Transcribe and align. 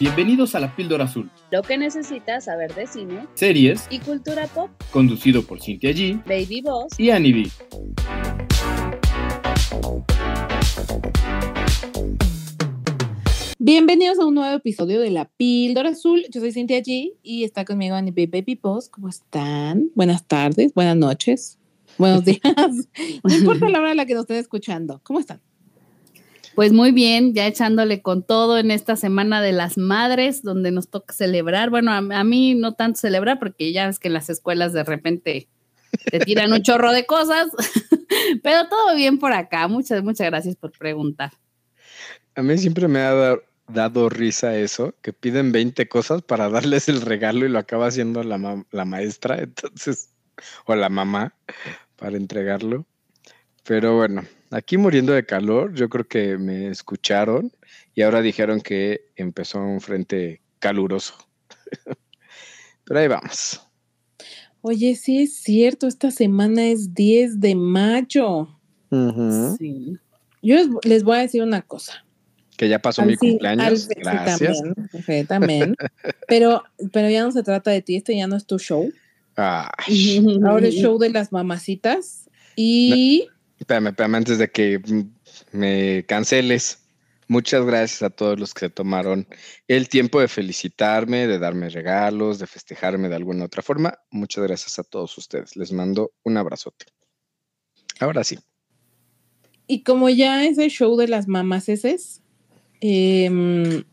Bienvenidos 0.00 0.54
a 0.54 0.60
La 0.60 0.74
Píldora 0.74 1.04
Azul, 1.04 1.30
Lo 1.50 1.62
que 1.62 1.78
necesitas 1.78 2.44
saber 2.44 2.74
de 2.74 2.86
cine 2.86 3.26
series 3.34 3.86
y 3.90 4.00
cultura 4.00 4.46
pop. 4.48 4.70
conducido 4.90 5.42
por 5.42 5.60
Cintia 5.60 5.90
G 5.92 6.22
Baby 6.26 6.62
Boss. 6.62 6.98
y 6.98 7.10
Annie 7.10 7.32
B. 7.32 7.50
Bienvenidos 13.58 14.18
a 14.18 14.26
un 14.26 14.34
nuevo 14.34 14.54
episodio 14.56 15.00
de 15.00 15.10
La 15.10 15.24
Píldora 15.36 15.90
Azul. 15.90 16.22
Yo 16.30 16.40
soy 16.40 16.52
Cintia 16.52 16.80
G 16.82 17.14
y 17.22 17.44
está 17.44 17.64
conmigo 17.64 17.94
Annie 17.94 18.10
B. 18.12 18.26
Baby 18.26 18.58
Boss. 18.60 18.88
¿Cómo 18.88 19.08
están? 19.08 19.90
Buenas 19.94 20.26
tardes, 20.26 20.74
buenas 20.74 20.96
noches, 20.96 21.58
buenos 21.96 22.24
días. 22.26 22.40
No 23.22 23.34
importa 23.34 23.68
la 23.68 23.80
hora 23.80 23.92
a 23.92 23.94
la 23.94 24.04
que 24.06 24.14
nos 24.14 24.22
estén 24.22 24.36
escuchando. 24.38 25.00
¿Cómo 25.02 25.20
están? 25.20 25.40
Pues 26.54 26.72
muy 26.72 26.92
bien, 26.92 27.34
ya 27.34 27.46
echándole 27.48 28.00
con 28.00 28.22
todo 28.22 28.58
en 28.58 28.70
esta 28.70 28.94
semana 28.94 29.42
de 29.42 29.52
las 29.52 29.76
madres, 29.76 30.42
donde 30.42 30.70
nos 30.70 30.88
toca 30.88 31.12
celebrar. 31.12 31.68
Bueno, 31.70 31.92
a, 31.92 32.24
mí 32.24 32.54
no 32.54 32.74
tanto 32.74 33.00
celebrar, 33.00 33.40
porque 33.40 33.72
ya 33.72 33.86
ves 33.88 33.98
que 33.98 34.08
en 34.08 34.14
las 34.14 34.30
escuelas 34.30 34.72
de 34.72 34.84
repente 34.84 35.48
te 36.10 36.20
tiran 36.20 36.52
un 36.52 36.62
chorro 36.62 36.92
de 36.92 37.06
cosas, 37.06 37.48
pero 38.42 38.68
todo 38.68 38.94
bien 38.94 39.18
por 39.18 39.32
acá. 39.32 39.66
Muchas, 39.66 40.04
muchas 40.04 40.28
gracias 40.28 40.54
por 40.54 40.70
preguntar. 40.70 41.32
A 42.36 42.42
mí 42.42 42.56
siempre 42.56 42.86
me 42.86 43.00
ha 43.00 43.12
dado, 43.12 43.42
dado 43.66 44.08
risa 44.08 44.56
eso, 44.56 44.94
que 45.02 45.12
piden 45.12 45.50
20 45.50 45.88
cosas 45.88 46.22
para 46.22 46.48
darles 46.48 46.88
el 46.88 47.00
regalo 47.00 47.46
y 47.46 47.48
lo 47.48 47.58
acaba 47.58 47.88
haciendo 47.88 48.22
la, 48.22 48.38
ma- 48.38 48.64
la 48.70 48.84
maestra, 48.84 49.38
entonces, 49.40 50.10
o 50.66 50.76
la 50.76 50.88
mamá, 50.88 51.34
para 51.96 52.16
entregarlo. 52.16 52.86
Pero 53.64 53.96
bueno, 53.96 54.22
aquí 54.54 54.78
muriendo 54.78 55.12
de 55.12 55.26
calor, 55.26 55.74
yo 55.74 55.88
creo 55.88 56.06
que 56.06 56.38
me 56.38 56.68
escucharon 56.68 57.52
y 57.94 58.02
ahora 58.02 58.22
dijeron 58.22 58.60
que 58.60 59.06
empezó 59.16 59.60
un 59.60 59.80
frente 59.80 60.40
caluroso. 60.60 61.14
Pero 62.84 63.00
ahí 63.00 63.08
vamos. 63.08 63.60
Oye, 64.60 64.94
sí 64.94 65.22
es 65.22 65.34
cierto, 65.34 65.86
esta 65.86 66.10
semana 66.10 66.66
es 66.68 66.94
10 66.94 67.40
de 67.40 67.54
mayo. 67.54 68.48
Ujú. 68.90 69.56
Sí. 69.58 69.98
Yo 70.42 70.56
les, 70.84 71.02
voy 71.02 71.16
a 71.18 71.20
decir 71.20 71.42
una 71.42 71.62
cosa. 71.62 72.04
Que 72.56 72.68
ya 72.68 72.78
pasó 72.78 73.02
Al 73.02 73.08
mi 73.08 73.16
cumpleaños. 73.16 73.66
al- 73.66 73.78
sí, 73.78 73.88
Gracias. 73.96 74.62
también, 74.62 74.88
sí, 75.04 75.24
también. 75.26 75.76
pero, 76.28 76.62
pero 76.92 77.10
ya 77.10 77.24
no 77.24 77.32
se 77.32 77.42
trata 77.42 77.72
de 77.72 77.82
ti, 77.82 77.96
este 77.96 78.16
ya 78.16 78.26
no 78.28 78.36
es 78.36 78.46
tu 78.46 78.58
show. 78.58 78.90
Ay, 79.36 80.24
Ahora 80.46 80.68
es 80.68 80.74
show 80.80 80.98
de 80.98 81.10
las 81.10 81.32
mamacitas. 81.32 82.30
Y 82.56 83.26
Espérame, 83.64 83.88
espérame, 83.88 84.16
antes 84.16 84.36
de 84.36 84.50
que 84.50 84.78
me 85.52 86.04
canceles. 86.06 86.84
Muchas 87.28 87.64
gracias 87.64 88.02
a 88.02 88.10
todos 88.10 88.38
los 88.38 88.52
que 88.52 88.60
se 88.60 88.68
tomaron 88.68 89.26
el 89.68 89.88
tiempo 89.88 90.20
de 90.20 90.28
felicitarme, 90.28 91.26
de 91.26 91.38
darme 91.38 91.70
regalos, 91.70 92.38
de 92.38 92.46
festejarme 92.46 93.08
de 93.08 93.16
alguna 93.16 93.46
otra 93.46 93.62
forma. 93.62 93.98
Muchas 94.10 94.44
gracias 94.44 94.78
a 94.78 94.84
todos 94.84 95.16
ustedes. 95.16 95.56
Les 95.56 95.72
mando 95.72 96.12
un 96.24 96.36
abrazote. 96.36 96.84
Ahora 98.00 98.22
sí. 98.22 98.38
Y 99.66 99.82
como 99.82 100.10
ya 100.10 100.44
es 100.44 100.58
el 100.58 100.68
show 100.68 100.94
de 100.98 101.08
las 101.08 101.26
mamás 101.26 101.66
em, 102.82 103.84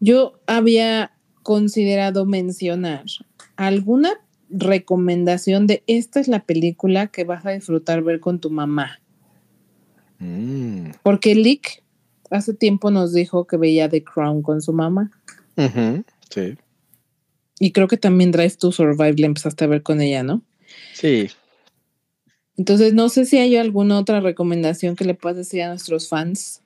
yo 0.00 0.40
había 0.48 1.12
considerado 1.44 2.26
mencionar 2.26 3.04
alguna 3.54 4.18
recomendación 4.50 5.66
de 5.66 5.82
esta 5.86 6.20
es 6.20 6.28
la 6.28 6.44
película 6.44 7.08
que 7.08 7.24
vas 7.24 7.44
a 7.46 7.50
disfrutar 7.50 8.02
ver 8.02 8.20
con 8.20 8.40
tu 8.40 8.50
mamá. 8.50 9.00
Mm, 10.18 10.90
Porque 11.02 11.34
Lick 11.34 11.82
hace 12.30 12.54
tiempo 12.54 12.90
nos 12.90 13.12
dijo 13.12 13.46
que 13.46 13.56
veía 13.56 13.88
The 13.88 14.04
Crown 14.04 14.42
con 14.42 14.60
su 14.62 14.72
mamá. 14.72 15.10
Sí, 16.30 16.56
Y 17.58 17.72
creo 17.72 17.88
que 17.88 17.96
también 17.96 18.30
Drive 18.30 18.56
to 18.58 18.70
Survive 18.70 19.14
la 19.18 19.26
empezaste 19.26 19.64
a 19.64 19.68
ver 19.68 19.82
con 19.82 20.00
ella, 20.00 20.22
¿no? 20.22 20.42
sí. 20.94 21.28
Entonces, 22.56 22.92
no 22.92 23.08
sé 23.08 23.24
si 23.24 23.38
hay 23.38 23.54
alguna 23.54 24.00
otra 24.00 24.18
recomendación 24.20 24.96
que 24.96 25.04
le 25.04 25.14
puedas 25.14 25.36
decir 25.36 25.62
a 25.62 25.68
nuestros 25.68 26.08
fans 26.08 26.62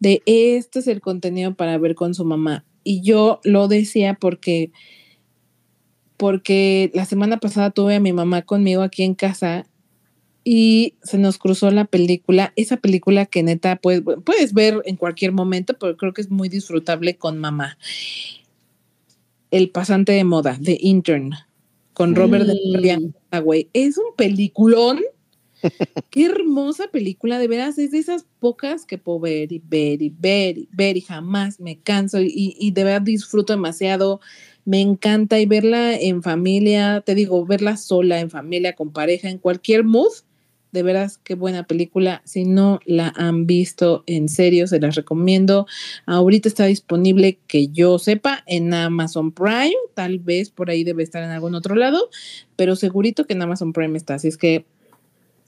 de 0.00 0.22
este 0.26 0.80
es 0.80 0.88
el 0.88 1.00
contenido 1.00 1.54
para 1.54 1.78
ver 1.78 1.94
con 1.94 2.14
su 2.14 2.24
mamá. 2.24 2.64
Y 2.82 3.02
yo 3.02 3.40
lo 3.44 3.68
decía 3.68 4.14
porque, 4.14 4.72
porque 6.20 6.90
la 6.92 7.06
semana 7.06 7.38
pasada 7.38 7.70
tuve 7.70 7.94
a 7.94 8.00
mi 8.00 8.12
mamá 8.12 8.42
conmigo 8.42 8.82
aquí 8.82 9.04
en 9.04 9.14
casa 9.14 9.64
y 10.44 10.96
se 11.02 11.16
nos 11.16 11.38
cruzó 11.38 11.70
la 11.70 11.86
película, 11.86 12.52
esa 12.56 12.76
película 12.76 13.24
que 13.24 13.42
neta 13.42 13.76
puedes, 13.76 14.02
puedes 14.22 14.52
ver 14.52 14.82
en 14.84 14.96
cualquier 14.96 15.32
momento, 15.32 15.78
pero 15.80 15.96
creo 15.96 16.12
que 16.12 16.20
es 16.20 16.30
muy 16.30 16.50
disfrutable 16.50 17.16
con 17.16 17.38
mamá. 17.38 17.78
El 19.50 19.70
pasante 19.70 20.12
de 20.12 20.24
moda, 20.24 20.58
The 20.62 20.76
Intern, 20.82 21.32
con 21.94 22.14
Robert 22.14 22.44
De 22.44 22.52
Mm. 22.52 22.82
Niro 22.82 22.82
y 22.84 23.12
Hathaway. 23.30 23.70
Es 23.72 23.96
un 23.96 24.14
peliculón. 24.14 25.00
Qué 26.10 26.26
hermosa 26.26 26.88
película, 26.88 27.38
de 27.38 27.48
veras, 27.48 27.78
es 27.78 27.92
de 27.92 27.98
esas 27.98 28.26
pocas 28.40 28.84
que 28.84 28.98
puedo 28.98 29.20
ver 29.20 29.52
y 29.52 29.62
ver 29.64 30.02
y 30.02 30.10
ver 30.10 30.58
y 30.58 30.68
ver 30.70 30.98
y 30.98 31.00
jamás 31.00 31.60
me 31.60 31.78
canso 31.78 32.20
y, 32.20 32.56
y 32.58 32.72
de 32.72 32.84
verdad 32.84 33.00
disfruto 33.00 33.54
demasiado. 33.54 34.20
Me 34.70 34.80
encanta 34.80 35.40
y 35.40 35.46
verla 35.46 35.96
en 35.96 36.22
familia, 36.22 37.02
te 37.04 37.16
digo, 37.16 37.44
verla 37.44 37.76
sola, 37.76 38.20
en 38.20 38.30
familia, 38.30 38.76
con 38.76 38.92
pareja, 38.92 39.28
en 39.28 39.38
cualquier 39.38 39.82
mood. 39.82 40.12
De 40.70 40.84
veras, 40.84 41.18
qué 41.18 41.34
buena 41.34 41.64
película. 41.64 42.22
Si 42.24 42.44
no 42.44 42.78
la 42.84 43.12
han 43.16 43.48
visto, 43.48 44.04
en 44.06 44.28
serio, 44.28 44.68
se 44.68 44.78
las 44.78 44.94
recomiendo. 44.94 45.66
Ahorita 46.06 46.48
está 46.48 46.66
disponible, 46.66 47.40
que 47.48 47.66
yo 47.66 47.98
sepa, 47.98 48.44
en 48.46 48.72
Amazon 48.72 49.32
Prime. 49.32 49.74
Tal 49.94 50.20
vez 50.20 50.50
por 50.50 50.70
ahí 50.70 50.84
debe 50.84 51.02
estar 51.02 51.24
en 51.24 51.30
algún 51.30 51.56
otro 51.56 51.74
lado, 51.74 52.08
pero 52.54 52.76
segurito 52.76 53.26
que 53.26 53.32
en 53.32 53.42
Amazon 53.42 53.72
Prime 53.72 53.98
está. 53.98 54.14
Así 54.14 54.28
es 54.28 54.36
que, 54.36 54.66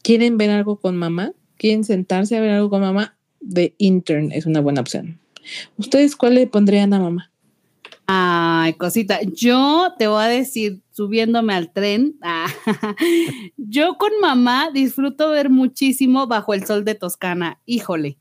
¿quieren 0.02 0.36
ver 0.36 0.50
algo 0.50 0.80
con 0.80 0.96
mamá? 0.96 1.32
¿Quieren 1.58 1.84
sentarse 1.84 2.36
a 2.36 2.40
ver 2.40 2.50
algo 2.50 2.70
con 2.70 2.80
mamá? 2.80 3.16
The 3.48 3.72
Intern 3.78 4.32
es 4.32 4.46
una 4.46 4.60
buena 4.60 4.80
opción. 4.80 5.20
¿Ustedes 5.76 6.16
cuál 6.16 6.34
le 6.34 6.48
pondrían 6.48 6.92
a 6.92 6.98
mamá? 6.98 7.31
Ay, 8.14 8.74
cosita. 8.74 9.20
Yo 9.22 9.94
te 9.98 10.06
voy 10.06 10.22
a 10.22 10.28
decir, 10.28 10.82
subiéndome 10.90 11.54
al 11.54 11.72
tren, 11.72 12.18
ah, 12.22 12.46
yo 13.56 13.96
con 13.96 14.10
mamá 14.20 14.68
disfruto 14.70 15.30
ver 15.30 15.48
muchísimo 15.48 16.26
Bajo 16.26 16.52
el 16.52 16.66
Sol 16.66 16.84
de 16.84 16.94
Toscana. 16.94 17.58
Híjole. 17.64 18.18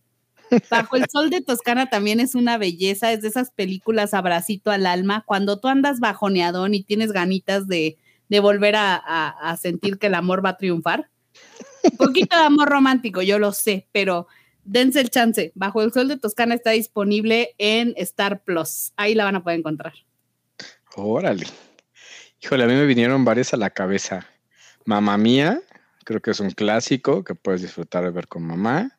Bajo 0.69 0.96
el 0.96 1.07
Sol 1.09 1.29
de 1.29 1.41
Toscana 1.41 1.90
también 1.90 2.22
es 2.22 2.35
una 2.35 2.57
belleza, 2.57 3.12
es 3.12 3.22
de 3.22 3.28
esas 3.28 3.52
películas 3.52 4.13
abracito 4.13 4.72
al 4.72 4.85
alma, 4.85 5.25
cuando 5.28 5.59
tú 5.59 5.68
andas 5.68 6.00
bajoneadón 6.00 6.73
y 6.73 6.84
tienes 6.84 7.12
ganitas 7.12 7.68
de, 7.68 7.97
de 8.29 8.40
volver 8.40 8.75
a, 8.78 9.58
sentir 9.62 10.00
que 10.00 10.08
el 10.08 10.16
amor 10.16 10.44
va 10.44 10.52
a 10.52 10.58
triunfar. 10.58 11.09
Un 11.84 11.97
poquito 11.97 12.38
de 12.38 12.44
amor 12.44 12.69
romántico, 12.69 13.22
yo 13.23 13.40
lo 13.40 13.52
sé, 13.52 13.90
pero 13.91 14.28
dense 14.64 15.00
el 15.02 15.10
chance. 15.10 15.52
Bajo 15.56 15.82
el 15.82 15.92
Sol 15.94 16.08
de 16.08 16.18
Toscana 16.18 16.56
está 16.56 16.72
disponible 16.72 17.56
en 17.58 17.94
Star 17.98 18.44
Plus. 18.44 18.94
Ahí 18.98 19.16
la 19.16 19.24
van 19.26 19.36
a 19.36 19.44
poder 19.44 19.60
encontrar. 19.60 19.94
Órale. 20.96 21.46
Híjole, 22.42 22.64
a 22.64 22.68
mí 22.68 22.74
me 22.74 22.86
vinieron 22.86 23.24
varias 23.24 23.54
a 23.54 23.58
la 23.58 23.70
cabeza. 23.70 24.26
Mamá 24.86 25.18
mía, 25.18 25.62
creo 26.06 26.22
que 26.22 26.32
es 26.32 26.40
un 26.40 26.50
clásico 26.52 27.24
que 27.24 27.36
puedes 27.36 27.62
disfrutar 27.62 28.04
de 28.04 28.10
ver 28.12 28.28
con 28.28 28.44
mamá. 28.44 28.98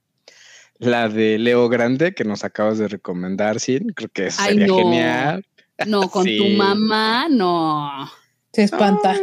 La 0.78 1.08
de 1.08 1.38
Leo 1.38 1.68
Grande 1.68 2.14
que 2.14 2.24
nos 2.24 2.44
acabas 2.44 2.78
de 2.78 2.88
recomendar, 2.88 3.60
Sin, 3.60 3.88
creo 3.90 4.08
que 4.12 4.26
eso 4.28 4.38
Ay, 4.42 4.50
sería 4.54 4.66
no. 4.68 4.76
genial. 4.76 5.46
No, 5.86 6.08
con 6.08 6.24
tu 6.24 6.30
Sí. 6.30 6.54
mamá, 6.56 7.28
no. 7.28 8.10
Se 8.52 8.64
espanta. 8.64 9.16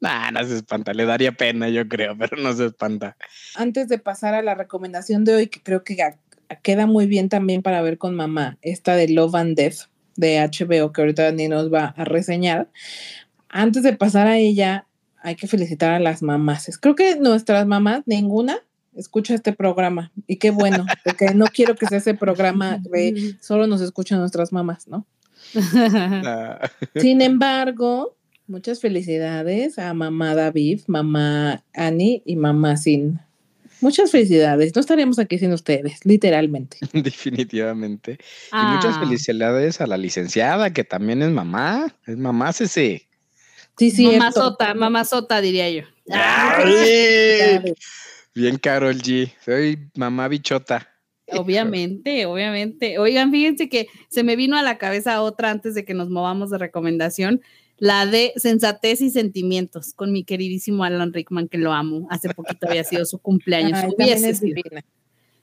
Nah, 0.00 0.30
no 0.30 0.44
se 0.44 0.56
espanta, 0.56 0.92
le 0.92 1.04
daría 1.04 1.32
pena, 1.32 1.68
yo 1.68 1.88
creo, 1.88 2.16
pero 2.16 2.36
no 2.36 2.52
se 2.52 2.66
espanta. 2.66 3.16
Antes 3.56 3.88
de 3.88 3.98
pasar 3.98 4.34
a 4.34 4.42
la 4.42 4.54
recomendación 4.54 5.24
de 5.24 5.34
hoy, 5.34 5.46
que 5.48 5.60
creo 5.60 5.82
que 5.82 5.96
queda 6.62 6.86
muy 6.86 7.06
bien 7.06 7.28
también 7.28 7.62
para 7.62 7.82
ver 7.82 7.98
con 7.98 8.14
mamá, 8.14 8.58
esta 8.62 8.94
de 8.94 9.08
Love 9.08 9.34
and 9.34 9.56
Death 9.56 9.88
de 10.16 10.38
HBO, 10.40 10.92
que 10.92 11.00
ahorita 11.00 11.24
Dani 11.24 11.48
nos 11.48 11.72
va 11.72 11.94
a 11.96 12.04
reseñar. 12.04 12.68
Antes 13.48 13.82
de 13.82 13.92
pasar 13.94 14.26
a 14.26 14.36
ella, 14.36 14.86
hay 15.22 15.36
que 15.36 15.46
felicitar 15.46 15.92
a 15.92 16.00
las 16.00 16.22
mamás. 16.22 16.78
Creo 16.80 16.94
que 16.94 17.16
nuestras 17.16 17.66
mamás, 17.66 18.02
ninguna, 18.06 18.58
escucha 18.96 19.34
este 19.34 19.52
programa. 19.52 20.12
Y 20.26 20.36
qué 20.36 20.50
bueno, 20.50 20.84
porque 21.04 21.34
no 21.34 21.46
quiero 21.46 21.74
que 21.74 21.86
sea 21.86 21.98
ese 21.98 22.14
programa 22.14 22.78
de 22.78 23.36
solo 23.40 23.66
nos 23.66 23.80
escuchan 23.80 24.18
nuestras 24.18 24.52
mamás, 24.52 24.88
¿no? 24.88 25.06
Ah, 25.74 26.68
Sin 26.96 27.22
embargo, 27.22 28.17
muchas 28.48 28.80
felicidades 28.80 29.78
a 29.78 29.94
mamá 29.94 30.34
David, 30.34 30.80
mamá 30.86 31.62
Annie 31.74 32.22
y 32.24 32.36
mamá 32.36 32.76
Sin. 32.76 33.20
Muchas 33.80 34.10
felicidades. 34.10 34.74
No 34.74 34.80
estaríamos 34.80 35.20
aquí 35.20 35.38
sin 35.38 35.52
ustedes, 35.52 36.04
literalmente. 36.04 36.78
definitivamente. 36.92 38.18
Y 38.52 38.74
muchas 38.74 38.96
Ah, 38.96 39.00
felicidades 39.00 39.80
a 39.80 39.86
la 39.86 39.96
licenciada, 39.96 40.72
que 40.72 40.82
también 40.82 41.22
es 41.22 41.30
mamá. 41.30 41.94
Es 42.06 42.16
mamá 42.16 42.50
ese. 42.50 43.06
Sí, 43.78 43.90
sí. 43.92 44.06
Mamazota, 44.06 44.74
mamazota, 44.74 45.40
diría 45.40 45.70
yo. 45.70 45.82
¡Ay! 46.10 47.74
Bien 48.34 48.56
Carol 48.58 48.96
G. 48.96 49.32
Soy 49.44 49.78
mamá 49.94 50.26
bichota. 50.26 50.88
obviamente, 51.32 52.26
obviamente. 52.26 52.98
Oigan, 52.98 53.30
fíjense 53.30 53.68
que 53.68 53.86
se 54.08 54.24
me 54.24 54.34
vino 54.34 54.56
a 54.56 54.62
la 54.62 54.78
cabeza 54.78 55.22
otra 55.22 55.50
antes 55.50 55.74
de 55.74 55.84
que 55.84 55.94
nos 55.94 56.08
movamos 56.10 56.50
de 56.50 56.58
recomendación, 56.58 57.42
la 57.78 58.06
de 58.06 58.32
Sensatez 58.36 59.00
y 59.00 59.10
Sentimientos, 59.10 59.94
con 59.94 60.12
mi 60.12 60.24
queridísimo 60.24 60.84
Alan 60.84 61.12
Rickman, 61.12 61.48
que 61.48 61.58
lo 61.58 61.72
amo. 61.72 62.06
Hace 62.10 62.34
poquito 62.34 62.68
había 62.68 62.84
sido 62.84 63.04
su 63.04 63.18
cumpleaños. 63.18 63.78
Hubiese 63.96 64.30
es 64.30 64.38
sido. 64.38 64.54
divina. 64.56 64.84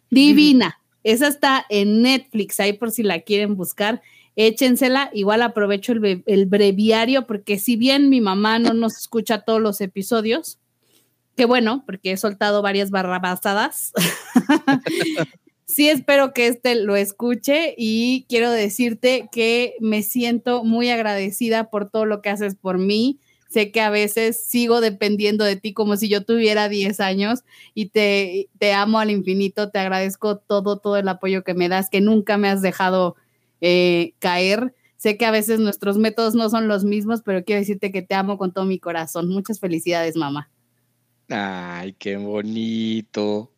Divina. 0.09 0.81
Esa 1.03 1.27
está 1.27 1.65
en 1.69 2.01
Netflix, 2.01 2.59
ahí 2.59 2.73
por 2.73 2.91
si 2.91 3.03
la 3.03 3.21
quieren 3.21 3.55
buscar. 3.55 4.01
Échensela. 4.35 5.09
Igual 5.13 5.41
aprovecho 5.43 5.93
el, 5.93 6.23
el 6.25 6.45
breviario, 6.45 7.25
porque 7.25 7.57
si 7.57 7.77
bien 7.77 8.09
mi 8.09 8.21
mamá 8.21 8.59
no 8.59 8.73
nos 8.73 8.97
escucha 8.97 9.41
todos 9.41 9.61
los 9.61 9.79
episodios, 9.79 10.59
que 11.37 11.45
bueno, 11.45 11.83
porque 11.85 12.11
he 12.11 12.17
soltado 12.17 12.61
varias 12.61 12.91
barrabasadas. 12.91 13.93
sí 15.75 15.89
espero 15.89 16.31
que 16.31 16.47
este 16.47 16.73
lo 16.75 16.95
escuche 16.95 17.75
y 17.77 18.25
quiero 18.29 18.49
decirte 18.49 19.27
que 19.29 19.75
me 19.81 20.03
siento 20.03 20.63
muy 20.63 20.89
agradecida 20.89 21.69
por 21.69 21.89
todo 21.89 22.05
lo 22.05 22.21
que 22.21 22.29
haces 22.29 22.55
por 22.55 22.77
mí. 22.77 23.19
Sé 23.49 23.73
que 23.73 23.81
a 23.81 23.89
veces 23.89 24.41
sigo 24.41 24.79
dependiendo 24.79 25.43
de 25.43 25.57
ti 25.57 25.73
como 25.73 25.97
si 25.97 26.07
yo 26.07 26.23
tuviera 26.23 26.69
10 26.69 27.01
años 27.01 27.43
y 27.73 27.87
te, 27.87 28.47
te 28.57 28.71
amo 28.71 28.99
al 28.99 29.11
infinito, 29.11 29.69
te 29.69 29.79
agradezco 29.79 30.37
todo, 30.37 30.77
todo 30.77 30.95
el 30.95 31.09
apoyo 31.09 31.43
que 31.43 31.53
me 31.53 31.67
das, 31.67 31.89
que 31.89 31.99
nunca 31.99 32.37
me 32.37 32.47
has 32.47 32.61
dejado 32.61 33.17
eh, 33.59 34.13
caer. 34.19 34.73
Sé 34.95 35.17
que 35.17 35.25
a 35.25 35.31
veces 35.31 35.59
nuestros 35.59 35.97
métodos 35.97 36.35
no 36.35 36.49
son 36.49 36.69
los 36.69 36.85
mismos, 36.85 37.21
pero 37.21 37.43
quiero 37.43 37.59
decirte 37.59 37.91
que 37.91 38.01
te 38.01 38.15
amo 38.15 38.37
con 38.37 38.53
todo 38.53 38.63
mi 38.63 38.79
corazón. 38.79 39.27
Muchas 39.27 39.59
felicidades, 39.59 40.15
mamá. 40.15 40.49
Ay, 41.27 41.91
qué 41.99 42.15
bonito. 42.15 43.51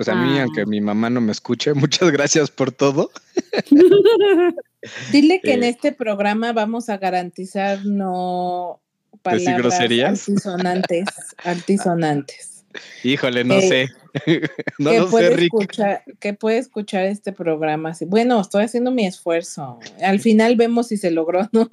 Pues 0.00 0.08
a 0.08 0.14
mí, 0.14 0.38
Ah. 0.38 0.44
aunque 0.44 0.64
mi 0.64 0.80
mamá 0.80 1.10
no 1.10 1.20
me 1.20 1.30
escuche, 1.30 1.74
muchas 1.74 2.10
gracias 2.10 2.50
por 2.50 2.72
todo. 2.72 3.10
Dile 5.12 5.42
que 5.42 5.52
en 5.52 5.62
Eh. 5.62 5.68
este 5.68 5.92
programa 5.92 6.54
vamos 6.54 6.88
a 6.88 6.96
garantizar 6.96 7.84
no 7.84 8.80
¿Decir 9.12 9.20
palabras 9.44 9.58
groserías? 9.58 10.26
altisonantes, 10.26 11.04
altisonantes. 11.44 12.64
Híjole, 13.04 13.44
no 13.44 13.56
Eh, 13.56 13.68
sé. 13.68 13.88
no 14.78 14.90
lo 14.94 15.10
sé, 15.10 15.30
Rick. 15.36 15.52
escuchar, 15.52 16.02
que 16.18 16.32
puede 16.32 16.56
escuchar 16.56 17.04
este 17.04 17.32
programa. 17.32 17.92
Bueno, 18.06 18.40
estoy 18.40 18.64
haciendo 18.64 18.90
mi 18.92 19.04
esfuerzo. 19.06 19.80
Al 20.02 20.18
final 20.20 20.56
vemos 20.56 20.88
si 20.88 20.96
se 20.96 21.10
logró, 21.10 21.46
¿no? 21.52 21.68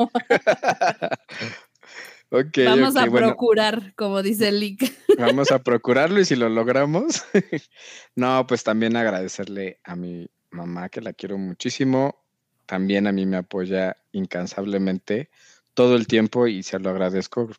Ok, 2.30 2.58
Vamos 2.66 2.98
a 2.98 3.06
bueno, 3.06 3.28
procurar, 3.28 3.94
como 3.96 4.22
dice 4.22 4.52
Lick. 4.52 4.94
vamos 5.18 5.52
a 5.52 5.60
procurarlo 5.60 6.20
y 6.20 6.26
si 6.26 6.36
lo 6.36 6.50
logramos. 6.50 7.24
no, 8.16 8.46
pues 8.48 8.64
también 8.64 8.98
agradecerle 8.98 9.80
a 9.84 9.96
mi 9.96 10.28
mamá, 10.52 10.90
que 10.90 11.02
la 11.02 11.14
quiero 11.14 11.38
muchísimo. 11.38 12.22
También 12.66 13.08
a 13.08 13.14
mí 13.14 13.26
me 13.26 13.38
apoya 13.38 13.96
incansablemente 14.12 15.30
todo 15.74 15.96
el 15.96 16.08
tiempo 16.08 16.48
y 16.48 16.64
se 16.64 16.80
lo 16.80 16.90
agradezco 16.90 17.50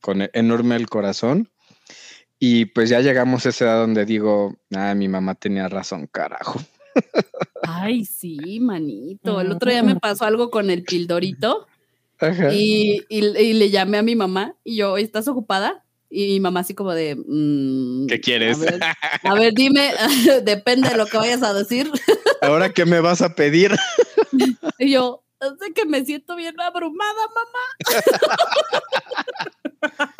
con 0.00 0.28
enorme 0.32 0.74
el 0.74 0.88
corazón. 0.88 1.48
Y 2.40 2.64
pues 2.64 2.90
ya 2.90 3.00
llegamos 3.00 3.46
a 3.46 3.50
esa 3.50 3.66
edad 3.66 3.80
donde 3.82 4.04
digo, 4.04 4.56
ah, 4.74 4.94
mi 4.96 5.06
mamá 5.06 5.36
tenía 5.36 5.68
razón, 5.68 6.08
carajo. 6.08 6.60
Ay, 7.62 8.04
sí, 8.04 8.58
manito. 8.58 9.40
El 9.40 9.52
otro 9.52 9.70
día 9.70 9.84
me 9.84 9.94
pasó 9.94 10.24
algo 10.24 10.50
con 10.50 10.70
el 10.70 10.82
pildorito. 10.82 11.68
Y, 12.52 13.02
y- 13.08 13.38
y 13.38 13.52
le 13.54 13.70
llamé 13.70 13.98
a 13.98 14.02
mi 14.02 14.16
mamá 14.16 14.56
y 14.64 14.76
yo, 14.76 14.96
¿estás 14.96 15.28
ocupada? 15.28 15.84
Y 16.10 16.26
mi 16.34 16.40
mamá 16.40 16.60
así 16.60 16.74
como 16.74 16.92
de... 16.92 17.16
mm, 17.16 18.06
¿Qué 18.06 18.20
quieres? 18.20 18.58
A 18.58 18.60
ver, 18.70 18.80
a 19.24 19.34
ver, 19.34 19.54
dime, 19.54 19.90
depende 20.44 20.90
de 20.90 20.96
lo 20.96 21.06
que 21.06 21.16
vayas 21.16 21.42
a 21.42 21.54
decir. 21.54 21.90
¿Ahora 22.42 22.70
qué 22.72 22.84
me 22.84 23.00
vas 23.00 23.22
a 23.22 23.34
pedir? 23.34 23.72
Y 24.78 24.90
yo, 24.92 25.22
de 25.40 25.72
que 25.74 25.84
me 25.86 26.04
siento 26.04 26.34
bien 26.36 26.58
abrumada, 26.60 27.20
mamá. 27.34 28.12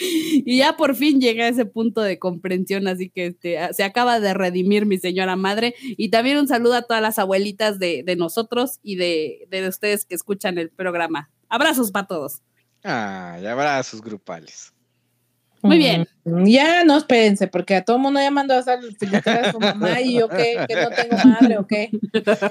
y 0.00 0.58
ya 0.58 0.76
por 0.76 0.94
fin 0.94 1.20
llegué 1.20 1.42
a 1.42 1.48
ese 1.48 1.66
punto 1.66 2.00
de 2.02 2.18
comprensión, 2.18 2.86
así 2.86 3.10
que 3.10 3.26
este, 3.26 3.58
se 3.72 3.82
acaba 3.82 4.20
de 4.20 4.32
redimir 4.34 4.86
mi 4.86 4.98
señora 4.98 5.36
madre. 5.36 5.74
Y 5.82 6.10
también 6.10 6.38
un 6.38 6.48
saludo 6.48 6.74
a 6.74 6.82
todas 6.82 7.02
las 7.02 7.18
abuelitas 7.18 7.78
de, 7.78 8.02
de 8.04 8.16
nosotros 8.16 8.78
y 8.82 8.96
de, 8.96 9.46
de 9.50 9.68
ustedes 9.68 10.04
que 10.04 10.14
escuchan 10.14 10.58
el 10.58 10.70
programa. 10.70 11.30
Abrazos 11.48 11.90
para 11.90 12.06
todos. 12.06 12.40
Ay, 12.84 13.46
abrazos 13.46 14.00
grupales. 14.02 14.72
Muy 15.62 15.76
bien. 15.78 16.06
Mm, 16.24 16.46
Ya 16.46 16.84
no 16.84 16.96
espérense, 16.98 17.48
porque 17.48 17.74
a 17.76 17.84
todo 17.84 17.98
mundo 17.98 18.20
ya 18.20 18.30
mandó 18.30 18.54
a 18.56 18.62
felicitar 18.62 19.44
a 19.46 19.50
su 19.52 19.58
mamá 19.58 20.00
y 20.00 20.18
yo 20.18 20.28
qué, 20.28 20.64
que 20.68 20.76
no 20.76 20.88
tengo 20.90 21.16
madre 21.24 21.58
o 21.58 21.66
qué. 21.66 21.90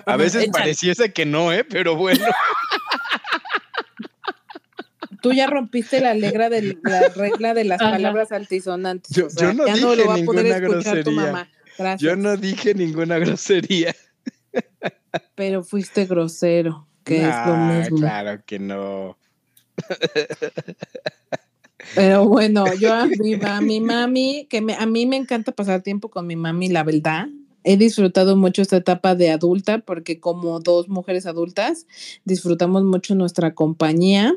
A 0.05 0.17
veces 0.17 0.43
Échale. 0.43 0.51
pareciese 0.51 1.13
que 1.13 1.25
no, 1.25 1.53
¿eh? 1.53 1.63
Pero 1.63 1.95
bueno. 1.95 2.25
Tú 5.21 5.33
ya 5.33 5.47
rompiste 5.47 5.99
la, 5.99 6.11
alegra 6.11 6.49
del- 6.49 6.79
la 6.83 7.09
regla 7.09 7.53
de 7.53 7.63
las 7.63 7.81
Ajá. 7.81 7.91
palabras 7.91 8.31
altisonantes. 8.31 9.15
Yo- 9.15 9.27
o 9.27 9.29
sea, 9.29 9.47
yo 9.47 9.53
no 9.53 9.65
ya 9.67 9.75
no 9.77 9.91
dije 9.91 10.03
lo 10.03 10.07
va 10.09 10.15
a 10.15 10.23
poder 10.25 10.43
ninguna 10.45 10.67
tu 10.67 10.71
grosería. 10.71 11.21
mamá. 11.21 11.49
Yo 11.97 12.15
no 12.15 12.37
dije 12.37 12.73
ninguna 12.73 13.17
grosería. 13.19 13.95
Pero 15.35 15.63
fuiste 15.63 16.05
grosero, 16.05 16.87
que 17.07 17.29
es 17.29 17.35
lo 17.45 17.55
Ay, 17.55 17.81
mismo. 17.81 17.97
Claro 17.99 18.41
que 18.45 18.59
no. 18.59 19.17
Pero 21.95 22.27
bueno, 22.27 22.65
yo 22.75 22.93
a 22.93 23.05
mi, 23.05 23.33
a 23.43 23.61
mi 23.61 23.79
mami, 23.79 24.47
que 24.49 24.61
me- 24.61 24.75
a 24.75 24.85
mí 24.85 25.05
me 25.05 25.15
encanta 25.15 25.51
pasar 25.51 25.81
tiempo 25.81 26.09
con 26.09 26.27
mi 26.27 26.35
mami, 26.35 26.69
la 26.69 26.83
verdad. 26.83 27.27
He 27.63 27.77
disfrutado 27.77 28.35
mucho 28.35 28.61
esta 28.61 28.77
etapa 28.77 29.15
de 29.15 29.29
adulta 29.31 29.79
porque 29.79 30.19
como 30.19 30.59
dos 30.59 30.87
mujeres 30.89 31.25
adultas 31.25 31.85
disfrutamos 32.23 32.83
mucho 32.83 33.15
nuestra 33.15 33.53
compañía. 33.55 34.35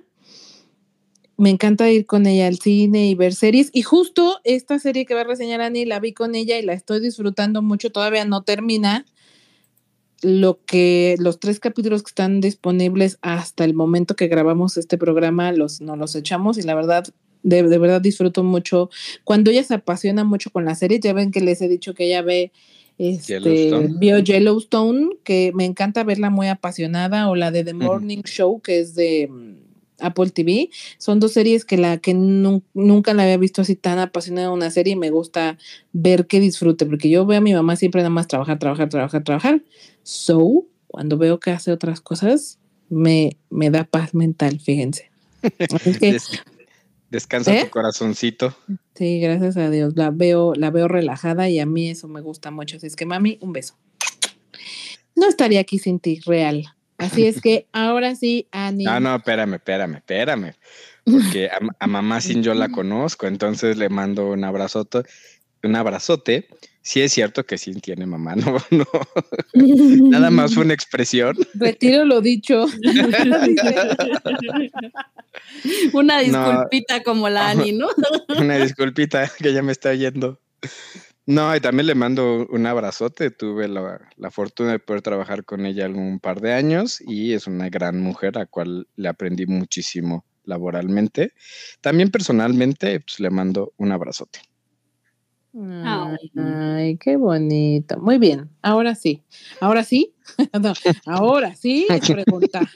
Me 1.36 1.50
encanta 1.50 1.90
ir 1.90 2.06
con 2.06 2.26
ella 2.26 2.46
al 2.48 2.58
cine 2.58 3.08
y 3.08 3.14
ver 3.14 3.34
series. 3.34 3.70
Y 3.72 3.82
justo 3.82 4.40
esta 4.44 4.78
serie 4.78 5.06
que 5.06 5.14
va 5.14 5.22
a 5.22 5.24
reseñar 5.24 5.60
Ani 5.60 5.84
la 5.86 6.00
vi 6.00 6.12
con 6.12 6.34
ella 6.34 6.58
y 6.58 6.62
la 6.62 6.72
estoy 6.74 7.00
disfrutando 7.00 7.62
mucho. 7.62 7.90
Todavía 7.90 8.24
no 8.24 8.42
termina. 8.42 9.06
Lo 10.22 10.60
que 10.64 11.16
los 11.18 11.40
tres 11.40 11.60
capítulos 11.60 12.02
que 12.02 12.10
están 12.10 12.40
disponibles 12.40 13.18
hasta 13.22 13.64
el 13.64 13.74
momento 13.74 14.16
que 14.16 14.28
grabamos 14.28 14.76
este 14.76 14.98
programa 14.98 15.52
los 15.52 15.80
nos 15.80 15.96
los 15.98 16.14
echamos 16.14 16.58
y 16.58 16.62
la 16.62 16.74
verdad 16.74 17.04
de, 17.42 17.62
de 17.62 17.78
verdad 17.78 18.00
disfruto 18.00 18.44
mucho 18.44 18.90
cuando 19.24 19.50
ella 19.50 19.64
se 19.64 19.74
apasiona 19.74 20.24
mucho 20.24 20.50
con 20.50 20.64
la 20.64 20.74
serie. 20.74 21.00
Ya 21.00 21.12
ven 21.12 21.30
que 21.30 21.40
les 21.40 21.62
he 21.62 21.68
dicho 21.68 21.94
que 21.94 22.06
ella 22.06 22.22
ve 22.22 22.52
este 22.98 23.40
Yellowstone. 23.40 23.98
vio 23.98 24.18
Yellowstone, 24.18 25.08
que 25.24 25.52
me 25.54 25.64
encanta 25.64 26.04
verla 26.04 26.28
muy 26.28 26.48
apasionada, 26.48 27.30
o 27.30 27.34
la 27.34 27.50
de 27.50 27.64
The. 27.64 27.72
Morning 27.72 28.22
Show, 28.24 28.60
que 28.60 28.80
es 28.80 28.94
de 28.94 29.30
Apple 30.00 30.30
TV. 30.30 30.70
Son 30.98 31.20
dos 31.20 31.32
series 31.32 31.64
que 31.64 31.76
la 31.76 31.98
que 31.98 32.14
nu- 32.14 32.62
nunca 32.74 33.14
la 33.14 33.22
había 33.24 33.36
visto 33.36 33.62
así 33.62 33.76
tan 33.76 33.98
apasionada 33.98 34.50
una 34.50 34.70
serie 34.70 34.92
y 34.94 34.96
me 34.96 35.10
gusta 35.10 35.58
ver 35.92 36.26
que 36.26 36.40
disfrute, 36.40 36.86
porque 36.86 37.10
yo 37.10 37.26
veo 37.26 37.38
a 37.38 37.40
mi 37.40 37.52
mamá 37.54 37.76
siempre 37.76 38.00
nada 38.00 38.10
más 38.10 38.26
trabajar, 38.28 38.58
trabajar, 38.58 38.88
trabajar, 38.88 39.22
trabajar. 39.24 39.62
So, 40.02 40.66
cuando 40.86 41.16
veo 41.18 41.38
que 41.40 41.50
hace 41.50 41.72
otras 41.72 42.00
cosas, 42.00 42.58
me, 42.88 43.36
me 43.50 43.70
da 43.70 43.84
paz 43.84 44.14
mental, 44.14 44.58
fíjense. 44.60 45.10
Así 45.72 45.94
que, 45.94 46.12
Des- 46.12 46.28
descansa 47.10 47.52
¿Eh? 47.52 47.64
tu 47.64 47.70
corazoncito. 47.70 48.54
sí, 48.94 49.20
gracias 49.20 49.56
a 49.56 49.70
Dios, 49.70 49.94
la 49.96 50.10
veo, 50.10 50.54
la 50.54 50.70
veo 50.70 50.88
relajada 50.88 51.48
y 51.48 51.58
a 51.60 51.66
mí 51.66 51.88
eso 51.90 52.08
me 52.08 52.20
gusta 52.20 52.50
mucho. 52.50 52.76
Así 52.76 52.86
es 52.86 52.96
que, 52.96 53.06
mami, 53.06 53.38
un 53.40 53.52
beso. 53.52 53.76
No 55.16 55.28
estaría 55.28 55.60
aquí 55.60 55.78
sin 55.78 56.00
ti, 56.00 56.20
real. 56.24 56.64
Así 57.00 57.26
es 57.26 57.40
que 57.40 57.66
ahora 57.72 58.14
sí, 58.14 58.46
Ani. 58.52 58.84
No, 58.84 59.00
no, 59.00 59.16
espérame, 59.16 59.54
espérame, 59.54 59.96
espérame. 59.96 60.52
Porque 61.04 61.48
a, 61.48 61.58
a 61.78 61.86
mamá 61.86 62.20
sin 62.20 62.42
yo 62.42 62.54
la 62.54 62.68
conozco, 62.68 63.26
entonces 63.26 63.76
le 63.76 63.88
mando 63.88 64.28
un 64.30 64.44
abrazote, 64.44 65.02
un 65.62 65.74
abrazote. 65.76 66.46
Sí 66.82 67.02
es 67.02 67.12
cierto 67.12 67.44
que 67.44 67.58
sí 67.58 67.74
tiene 67.74 68.06
mamá, 68.06 68.34
no, 68.36 68.56
no. 68.70 68.86
Nada 70.08 70.30
más 70.30 70.54
fue 70.54 70.64
una 70.64 70.72
expresión. 70.74 71.36
Retiro 71.54 72.04
lo 72.04 72.20
dicho. 72.20 72.66
Una 75.92 76.22
No. 76.22 76.22
disculpita 76.24 77.02
como 77.02 77.28
la 77.28 77.50
Ani, 77.50 77.72
¿no? 77.72 77.88
Una 78.38 78.56
disculpita 78.58 79.30
que 79.38 79.52
ya 79.52 79.62
me 79.62 79.72
está 79.72 79.94
yendo. 79.94 80.40
No, 81.30 81.54
y 81.54 81.60
también 81.60 81.86
le 81.86 81.94
mando 81.94 82.48
un 82.50 82.66
abrazote. 82.66 83.30
Tuve 83.30 83.68
la, 83.68 84.00
la 84.16 84.32
fortuna 84.32 84.72
de 84.72 84.80
poder 84.80 85.00
trabajar 85.00 85.44
con 85.44 85.64
ella 85.64 85.84
algún 85.84 86.18
par 86.18 86.40
de 86.40 86.52
años 86.52 87.00
y 87.00 87.34
es 87.34 87.46
una 87.46 87.68
gran 87.68 88.00
mujer 88.00 88.36
a 88.36 88.46
cual 88.46 88.88
le 88.96 89.08
aprendí 89.08 89.46
muchísimo 89.46 90.24
laboralmente. 90.42 91.32
También 91.80 92.10
personalmente, 92.10 92.98
pues 92.98 93.20
le 93.20 93.30
mando 93.30 93.72
un 93.76 93.92
abrazote. 93.92 94.40
Ay, 95.54 96.32
ay, 96.36 96.96
qué 96.96 97.16
bonito. 97.16 98.00
Muy 98.00 98.18
bien, 98.18 98.50
ahora 98.60 98.96
sí. 98.96 99.22
Ahora 99.60 99.84
sí. 99.84 100.12
No, 100.60 100.72
ahora 101.06 101.54
sí, 101.54 101.86
pregunta. 102.24 102.68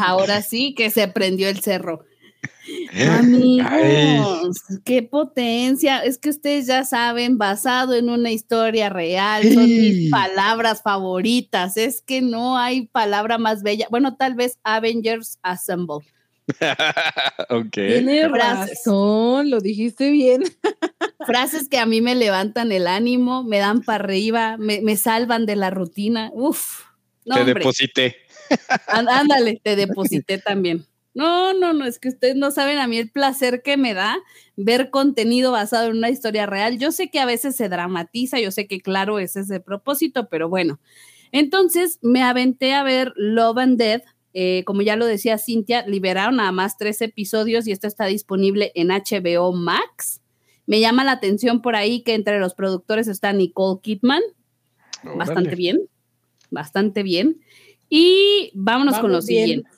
Ahora 0.00 0.40
sí 0.40 0.74
que 0.74 0.88
se 0.88 1.06
prendió 1.08 1.50
el 1.50 1.60
cerro. 1.60 2.06
Amigos, 3.18 4.58
qué 4.84 5.02
potencia. 5.02 5.98
Es 6.04 6.18
que 6.18 6.30
ustedes 6.30 6.66
ya 6.66 6.84
saben, 6.84 7.38
basado 7.38 7.94
en 7.94 8.08
una 8.10 8.30
historia 8.30 8.88
real, 8.88 9.42
son 9.52 9.64
mis 9.66 10.10
palabras 10.10 10.82
favoritas. 10.82 11.76
Es 11.76 12.02
que 12.02 12.22
no 12.22 12.56
hay 12.58 12.86
palabra 12.86 13.38
más 13.38 13.62
bella. 13.62 13.86
Bueno, 13.90 14.16
tal 14.16 14.34
vez 14.34 14.58
Avengers 14.64 15.38
Assemble. 15.42 16.06
ok. 17.50 17.70
Tiene 17.72 18.28
Frases. 18.28 18.78
razón, 18.84 19.50
lo 19.50 19.60
dijiste 19.60 20.10
bien. 20.10 20.42
Frases 21.26 21.68
que 21.68 21.78
a 21.78 21.86
mí 21.86 22.00
me 22.00 22.14
levantan 22.14 22.70
el 22.72 22.86
ánimo, 22.86 23.42
me 23.44 23.58
dan 23.58 23.82
para 23.82 24.04
arriba, 24.04 24.56
me, 24.58 24.80
me 24.82 24.96
salvan 24.96 25.46
de 25.46 25.56
la 25.56 25.70
rutina. 25.70 26.30
Uf. 26.34 26.82
No, 27.24 27.36
Te 27.36 27.40
hombre. 27.40 27.54
deposité. 27.60 28.16
Án- 28.88 29.08
Ándale, 29.08 29.58
te 29.62 29.74
deposité 29.76 30.36
también. 30.38 30.84
No, 31.14 31.54
no, 31.54 31.72
no, 31.72 31.84
es 31.86 31.98
que 32.00 32.08
ustedes 32.08 32.34
no 32.34 32.50
saben 32.50 32.78
a 32.78 32.88
mí 32.88 32.98
el 32.98 33.08
placer 33.10 33.62
que 33.62 33.76
me 33.76 33.94
da 33.94 34.16
ver 34.56 34.90
contenido 34.90 35.52
basado 35.52 35.88
en 35.90 35.96
una 35.98 36.10
historia 36.10 36.44
real. 36.46 36.78
Yo 36.78 36.90
sé 36.90 37.08
que 37.08 37.20
a 37.20 37.24
veces 37.26 37.54
se 37.56 37.68
dramatiza, 37.68 38.40
yo 38.40 38.50
sé 38.50 38.66
que 38.66 38.80
claro, 38.80 39.18
ese 39.20 39.40
es 39.40 39.50
el 39.50 39.62
propósito, 39.62 40.28
pero 40.28 40.48
bueno. 40.48 40.80
Entonces 41.30 41.98
me 42.02 42.22
aventé 42.22 42.74
a 42.74 42.82
ver 42.82 43.12
Love 43.16 43.58
and 43.58 43.78
Death. 43.78 44.02
eh, 44.36 44.64
como 44.66 44.82
ya 44.82 44.96
lo 44.96 45.06
decía 45.06 45.38
Cintia, 45.38 45.86
liberaron 45.86 46.36
nada 46.36 46.50
más 46.50 46.76
tres 46.76 47.00
episodios 47.00 47.68
y 47.68 47.72
esto 47.72 47.86
está 47.86 48.06
disponible 48.06 48.72
en 48.74 48.88
HBO 48.88 49.52
Max. 49.52 50.20
Me 50.66 50.80
llama 50.80 51.04
la 51.04 51.12
atención 51.12 51.62
por 51.62 51.76
ahí 51.76 52.02
que 52.02 52.14
entre 52.14 52.40
los 52.40 52.54
productores 52.54 53.06
está 53.06 53.32
Nicole 53.32 53.80
Kidman, 53.80 54.22
bastante 55.16 55.54
bien, 55.54 55.82
bastante 56.50 57.02
bien. 57.04 57.40
Y 57.88 58.50
vámonos 58.54 58.94
con 58.98 59.10
lo 59.12 59.18
Vamos 59.18 59.26
bien. 59.26 59.44
siguiente. 59.46 59.70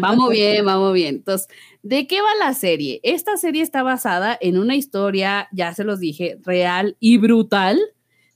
Vamos 0.00 0.30
bien, 0.30 0.64
vamos 0.64 0.92
bien. 0.92 1.16
Entonces, 1.16 1.48
¿de 1.82 2.06
qué 2.06 2.20
va 2.20 2.28
la 2.38 2.54
serie? 2.54 3.00
Esta 3.02 3.36
serie 3.36 3.62
está 3.62 3.82
basada 3.82 4.36
en 4.40 4.58
una 4.58 4.76
historia, 4.76 5.48
ya 5.52 5.74
se 5.74 5.84
los 5.84 6.00
dije, 6.00 6.38
real 6.44 6.96
y 7.00 7.18
brutal 7.18 7.78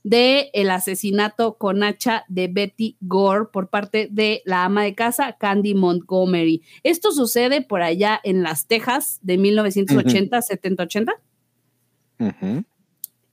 de 0.05 0.51
el 0.53 0.69
asesinato 0.69 1.57
con 1.57 1.81
hacha 1.81 2.25
de 2.27 2.47
Betty 2.47 2.95
Gore 3.01 3.45
por 3.51 3.69
parte 3.69 4.07
de 4.11 4.43
la 4.45 4.63
ama 4.63 4.83
de 4.83 4.93
casa 4.93 5.35
Candy 5.39 5.73
Montgomery. 5.73 6.61
Esto 6.83 7.11
sucede 7.11 7.63
por 7.63 7.81
allá 7.81 8.21
en 8.23 8.43
Las 8.43 8.67
Tejas 8.67 9.17
de 9.23 9.39
1980, 9.39 10.41
70, 10.43 10.83
80. 10.83 11.13
Ujú. 12.19 12.63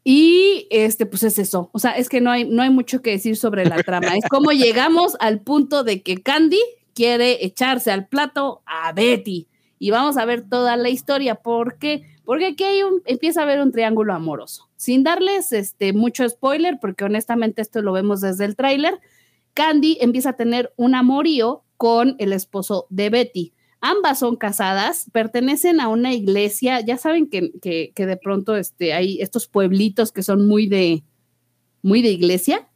Y 0.05 0.67
este, 0.71 1.05
pues 1.05 1.23
es 1.25 1.39
eso. 1.39 1.69
O 1.73 1.79
sea, 1.79 1.93
es 1.93 2.09
que 2.09 2.21
no 2.21 2.31
hay, 2.31 2.49
no 2.49 2.63
hay 2.63 2.71
mucho 2.71 3.03
que 3.03 3.11
decir 3.11 3.37
sobre 3.37 3.67
la 3.67 3.83
trama. 3.83 4.17
Es 4.17 4.25
como 4.31 4.51
llegamos 4.51 5.17
al 5.21 5.41
punto 5.43 5.85
de 5.85 6.03
que 6.03 6.23
Candy 6.23 6.61
quiere 6.95 7.45
echarse 7.45 7.91
al 7.91 8.07
plato 8.07 8.63
a 8.67 8.93
Betty. 8.93 9.49
Y 9.79 9.91
vamos 9.91 10.17
a 10.17 10.25
ver 10.25 10.49
toda 10.49 10.77
la 10.77 10.89
historia. 10.89 11.37
¿Por 11.37 11.79
qué? 11.79 12.05
Porque 12.25 12.47
aquí 12.47 12.65
hay 12.65 12.83
un, 12.83 13.03
empieza 13.05 13.41
a 13.41 13.45
haber 13.45 13.61
un 13.61 13.73
triángulo 13.73 14.15
amoroso. 14.15 14.69
Sin 14.77 15.03
darles 15.03 15.53
este, 15.53 15.93
mucho 15.93 16.29
spoiler, 16.29 16.79
porque 16.81 17.05
honestamente 17.05 17.63
esto 17.63 17.83
lo 17.83 17.93
vemos 17.93 18.21
desde 18.21 18.45
el 18.45 18.57
tráiler. 18.57 19.01
Candy 19.55 19.99
empieza 20.01 20.31
a 20.31 20.37
tener 20.37 20.73
un 20.77 20.95
amorío 20.95 21.65
con 21.77 22.15
el 22.19 22.33
esposo 22.33 22.87
de 22.91 23.11
Betty. 23.11 23.53
Ambas 23.81 24.21
son 24.21 24.37
casadas, 24.37 25.07
pertenecen 25.13 25.81
a 25.81 25.89
una 25.89 26.15
iglesia. 26.15 26.81
Ya 26.81 26.97
saben 26.97 27.29
que, 27.29 27.51
que, 27.61 27.93
que 27.95 28.07
de 28.07 28.17
pronto 28.17 28.57
este, 28.57 28.93
hay 28.93 29.21
estos 29.21 29.49
pueblitos 29.49 30.13
que 30.13 30.23
son 30.23 30.47
muy 30.47 30.69
de, 30.69 31.03
muy 31.83 32.03
de 32.03 32.11
iglesia 32.11 32.69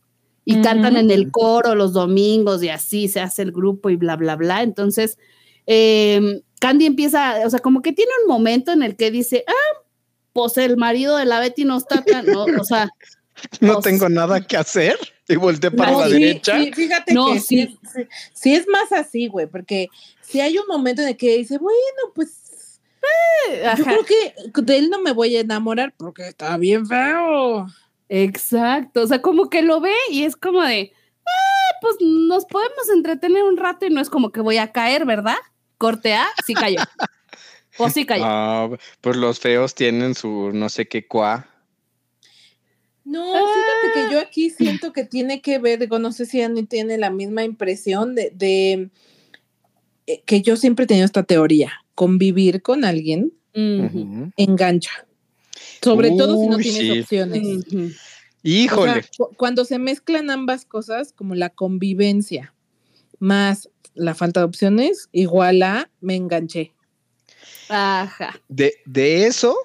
y 0.48 0.62
cantan 0.62 0.96
en 0.96 1.10
el 1.10 1.30
coro 1.30 1.74
los 1.74 1.92
domingos 1.92 2.62
y 2.62 2.70
así 2.70 3.08
se 3.08 3.20
hace 3.20 3.42
el 3.42 3.52
grupo 3.52 3.90
y 3.90 3.96
bla, 3.96 4.16
bla, 4.16 4.36
bla. 4.36 4.62
Entonces, 4.62 5.18
eh, 5.66 6.40
Candy 6.60 6.86
empieza, 6.86 7.40
o 7.44 7.50
sea, 7.50 7.58
como 7.58 7.82
que 7.82 7.92
tiene 7.92 8.12
un 8.22 8.28
momento 8.28 8.72
en 8.72 8.82
el 8.82 8.96
que 8.96 9.10
dice, 9.10 9.44
ah, 9.46 9.82
pues 10.32 10.56
el 10.56 10.76
marido 10.78 11.16
de 11.16 11.24
la 11.26 11.40
Betty 11.40 11.64
no 11.64 11.76
está 11.76 12.02
tan, 12.02 12.24
no, 12.26 12.44
o 12.44 12.64
sea, 12.64 12.88
No 13.60 13.74
Pues- 13.74 13.84
tengo 13.84 14.08
nada 14.08 14.40
que 14.40 14.56
hacer. 14.56 14.96
Y 15.28 15.36
volteé 15.36 15.70
para 15.70 15.90
No, 15.92 16.00
la 16.00 16.06
sí, 16.06 16.12
derecha. 16.14 16.56
sí, 16.62 16.72
fíjate 16.72 17.12
No, 17.12 17.32
que 17.34 17.40
sí. 17.40 17.66
sí. 17.66 17.78
Sí, 17.94 18.02
sí 18.32 18.54
es 18.54 18.66
más 18.68 18.92
así, 18.92 19.26
güey, 19.28 19.46
porque 19.46 19.88
si 20.22 20.40
hay 20.40 20.56
un 20.56 20.66
momento 20.68 21.02
en 21.02 21.08
el 21.08 21.16
que 21.16 21.36
dice, 21.36 21.58
bueno, 21.58 22.12
pues 22.14 22.78
yo 23.62 23.68
ajá. 23.68 23.82
creo 23.82 24.04
que 24.04 24.62
de 24.62 24.78
él 24.78 24.88
no 24.90 25.00
me 25.02 25.12
voy 25.12 25.36
a 25.36 25.40
enamorar 25.40 25.92
porque 25.96 26.28
está 26.28 26.56
bien 26.56 26.86
feo. 26.86 27.66
Exacto, 28.08 29.02
o 29.02 29.06
sea, 29.06 29.20
como 29.20 29.50
que 29.50 29.62
lo 29.62 29.80
ve 29.80 29.94
y 30.10 30.24
es 30.24 30.36
como 30.36 30.62
de, 30.62 30.92
ah, 31.26 31.76
pues 31.80 31.96
nos 32.00 32.44
podemos 32.46 32.88
entretener 32.94 33.42
un 33.42 33.56
rato 33.56 33.86
y 33.86 33.90
no 33.90 34.00
es 34.00 34.10
como 34.10 34.30
que 34.30 34.40
voy 34.40 34.58
a 34.58 34.72
caer, 34.72 35.04
¿verdad? 35.04 35.36
Corte 35.78 36.14
A, 36.14 36.26
sí 36.46 36.54
cayó. 36.54 36.78
O 37.78 37.90
sí 37.90 38.06
cayó. 38.06 38.24
Ah, 38.24 38.70
pues 39.02 39.16
los 39.16 39.38
feos 39.38 39.74
tienen 39.74 40.14
su 40.14 40.50
no 40.50 40.70
sé 40.70 40.88
qué 40.88 41.06
cuá. 41.06 41.46
No, 43.04 43.22
fíjate 43.22 43.92
que 44.08 44.14
yo 44.14 44.20
aquí 44.20 44.50
siento 44.50 44.92
que 44.92 45.04
tiene 45.04 45.40
que 45.42 45.58
ver, 45.58 45.78
digo, 45.78 45.98
no 45.98 46.10
sé 46.10 46.26
si 46.26 46.40
Annie 46.40 46.64
tiene 46.64 46.98
la 46.98 47.10
misma 47.10 47.44
impresión 47.44 48.16
de, 48.16 48.30
de, 48.34 48.90
eh, 50.08 50.22
que 50.24 50.42
yo 50.42 50.56
siempre 50.56 50.84
he 50.84 50.88
tenido 50.88 51.04
esta 51.04 51.22
teoría, 51.22 51.84
convivir 51.94 52.62
con 52.62 52.84
alguien 52.84 53.32
engancha, 54.36 55.05
sobre 55.92 56.10
todo 56.10 56.40
si 56.40 56.46
no 56.48 56.56
tienes 56.58 56.80
sí. 56.80 57.00
opciones. 57.00 57.42
ujú. 57.66 57.86
O 57.86 57.88
sea, 57.88 57.98
Híjole. 58.42 59.04
cu- 59.16 59.30
cuando 59.36 59.64
se 59.64 59.78
mezclan 59.78 60.30
ambas 60.30 60.64
cosas, 60.64 61.12
como 61.12 61.34
la 61.34 61.50
convivencia 61.50 62.54
más 63.18 63.68
la 63.94 64.14
falta 64.14 64.40
de 64.40 64.46
opciones, 64.46 65.08
igual 65.12 65.62
a 65.62 65.90
me 66.00 66.14
enganché. 66.16 66.72
Ajá. 67.68 68.38
De, 68.48 68.74
de 68.84 69.26
eso, 69.26 69.56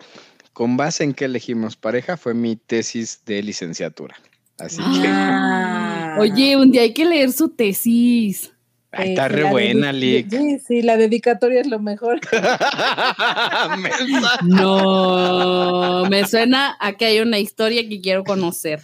con 0.54 0.78
base 0.78 1.04
en 1.04 1.14
que 1.14 1.26
elegimos 1.26 1.76
pareja, 1.76 2.18
fue 2.18 2.34
mi 2.34 2.56
tesis 2.56 3.22
de 3.26 3.44
licenciatura. 3.44 4.16
Así 4.58 4.78
que 4.78 5.08
Ah. 5.08 6.18
Oye, 6.20 6.56
un 6.58 6.72
día 6.72 6.82
hay 6.82 6.94
que 6.94 7.06
leer 7.06 7.32
su 7.32 7.50
tesis. 7.50 8.51
Ay, 8.92 9.10
está 9.10 9.26
Eh, 9.26 9.30
re 9.30 9.44
la 9.44 9.52
buena, 9.52 9.94
Lick. 10.02 10.30
Sí, 10.30 10.60
sí, 10.60 10.82
la 10.82 10.98
dedicatoria 10.98 11.62
es 11.62 11.68
lo 11.68 11.80
mejor. 11.80 12.20
No, 14.44 16.06
me 16.10 16.26
suena 16.28 16.76
a 16.80 16.94
que 16.94 17.06
hay 17.06 17.20
una 17.20 17.40
historia 17.40 17.88
que 17.88 18.02
quiero 18.02 18.24
conocer. 18.24 18.82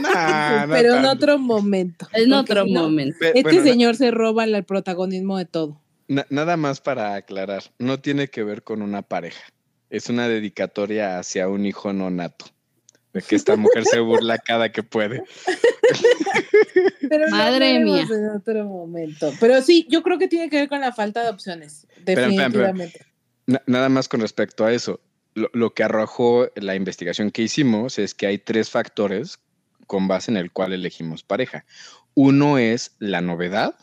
Nah, 0.00 0.66
no 0.66 0.72
pero 0.72 0.96
en 0.96 1.04
otro 1.04 1.38
momento. 1.38 2.08
En 2.12 2.32
otro 2.32 2.64
si 2.64 2.72
no, 2.72 2.82
momento. 2.82 3.16
Este 3.20 3.42
bueno, 3.42 3.62
señor 3.62 3.96
se 3.96 4.10
roba 4.10 4.44
el 4.44 4.64
protagonismo 4.64 5.38
de 5.38 5.44
todo. 5.46 5.80
na- 6.08 6.26
nada 6.30 6.56
más 6.56 6.80
para 6.80 7.14
aclarar, 7.14 7.62
no 7.78 8.00
tiene 8.00 8.28
que 8.28 8.42
ver 8.42 8.62
con 8.62 8.82
una 8.82 9.02
pareja. 9.02 9.42
Es 9.90 10.08
una 10.08 10.28
dedicatoria 10.28 11.18
hacia 11.18 11.48
un 11.48 11.66
hijo 11.66 11.92
no 11.92 12.10
nato. 12.10 12.46
De 13.12 13.22
que 13.22 13.34
esta 13.36 13.56
mujer 13.56 13.84
se 13.84 13.98
burla 14.00 14.38
cada 14.38 14.70
que 14.70 14.82
puede. 14.82 15.22
Pero 17.08 17.28
Madre 17.28 17.80
mía. 17.80 18.06
En 18.08 18.30
otro 18.30 18.64
momento. 18.64 19.32
Pero 19.40 19.60
sí, 19.62 19.86
yo 19.90 20.02
creo 20.02 20.18
que 20.18 20.28
tiene 20.28 20.48
que 20.48 20.58
ver 20.58 20.68
con 20.68 20.80
la 20.80 20.92
falta 20.92 21.22
de 21.24 21.30
opciones. 21.30 21.86
Definitivamente. 22.04 23.06
Na- 23.46 23.62
nada 23.66 23.88
más 23.88 24.08
con 24.08 24.20
respecto 24.20 24.64
a 24.64 24.72
eso. 24.72 25.00
Lo, 25.34 25.50
lo 25.52 25.74
que 25.74 25.82
arrojó 25.82 26.48
la 26.56 26.74
investigación 26.74 27.30
que 27.30 27.42
hicimos 27.42 27.98
es 27.98 28.14
que 28.14 28.26
hay 28.26 28.38
tres 28.38 28.70
factores 28.70 29.38
con 29.86 30.06
base 30.06 30.30
en 30.30 30.36
el 30.36 30.52
cual 30.52 30.72
elegimos 30.72 31.22
pareja. 31.24 31.64
Uno 32.14 32.58
es 32.58 32.94
la 33.00 33.20
novedad, 33.20 33.74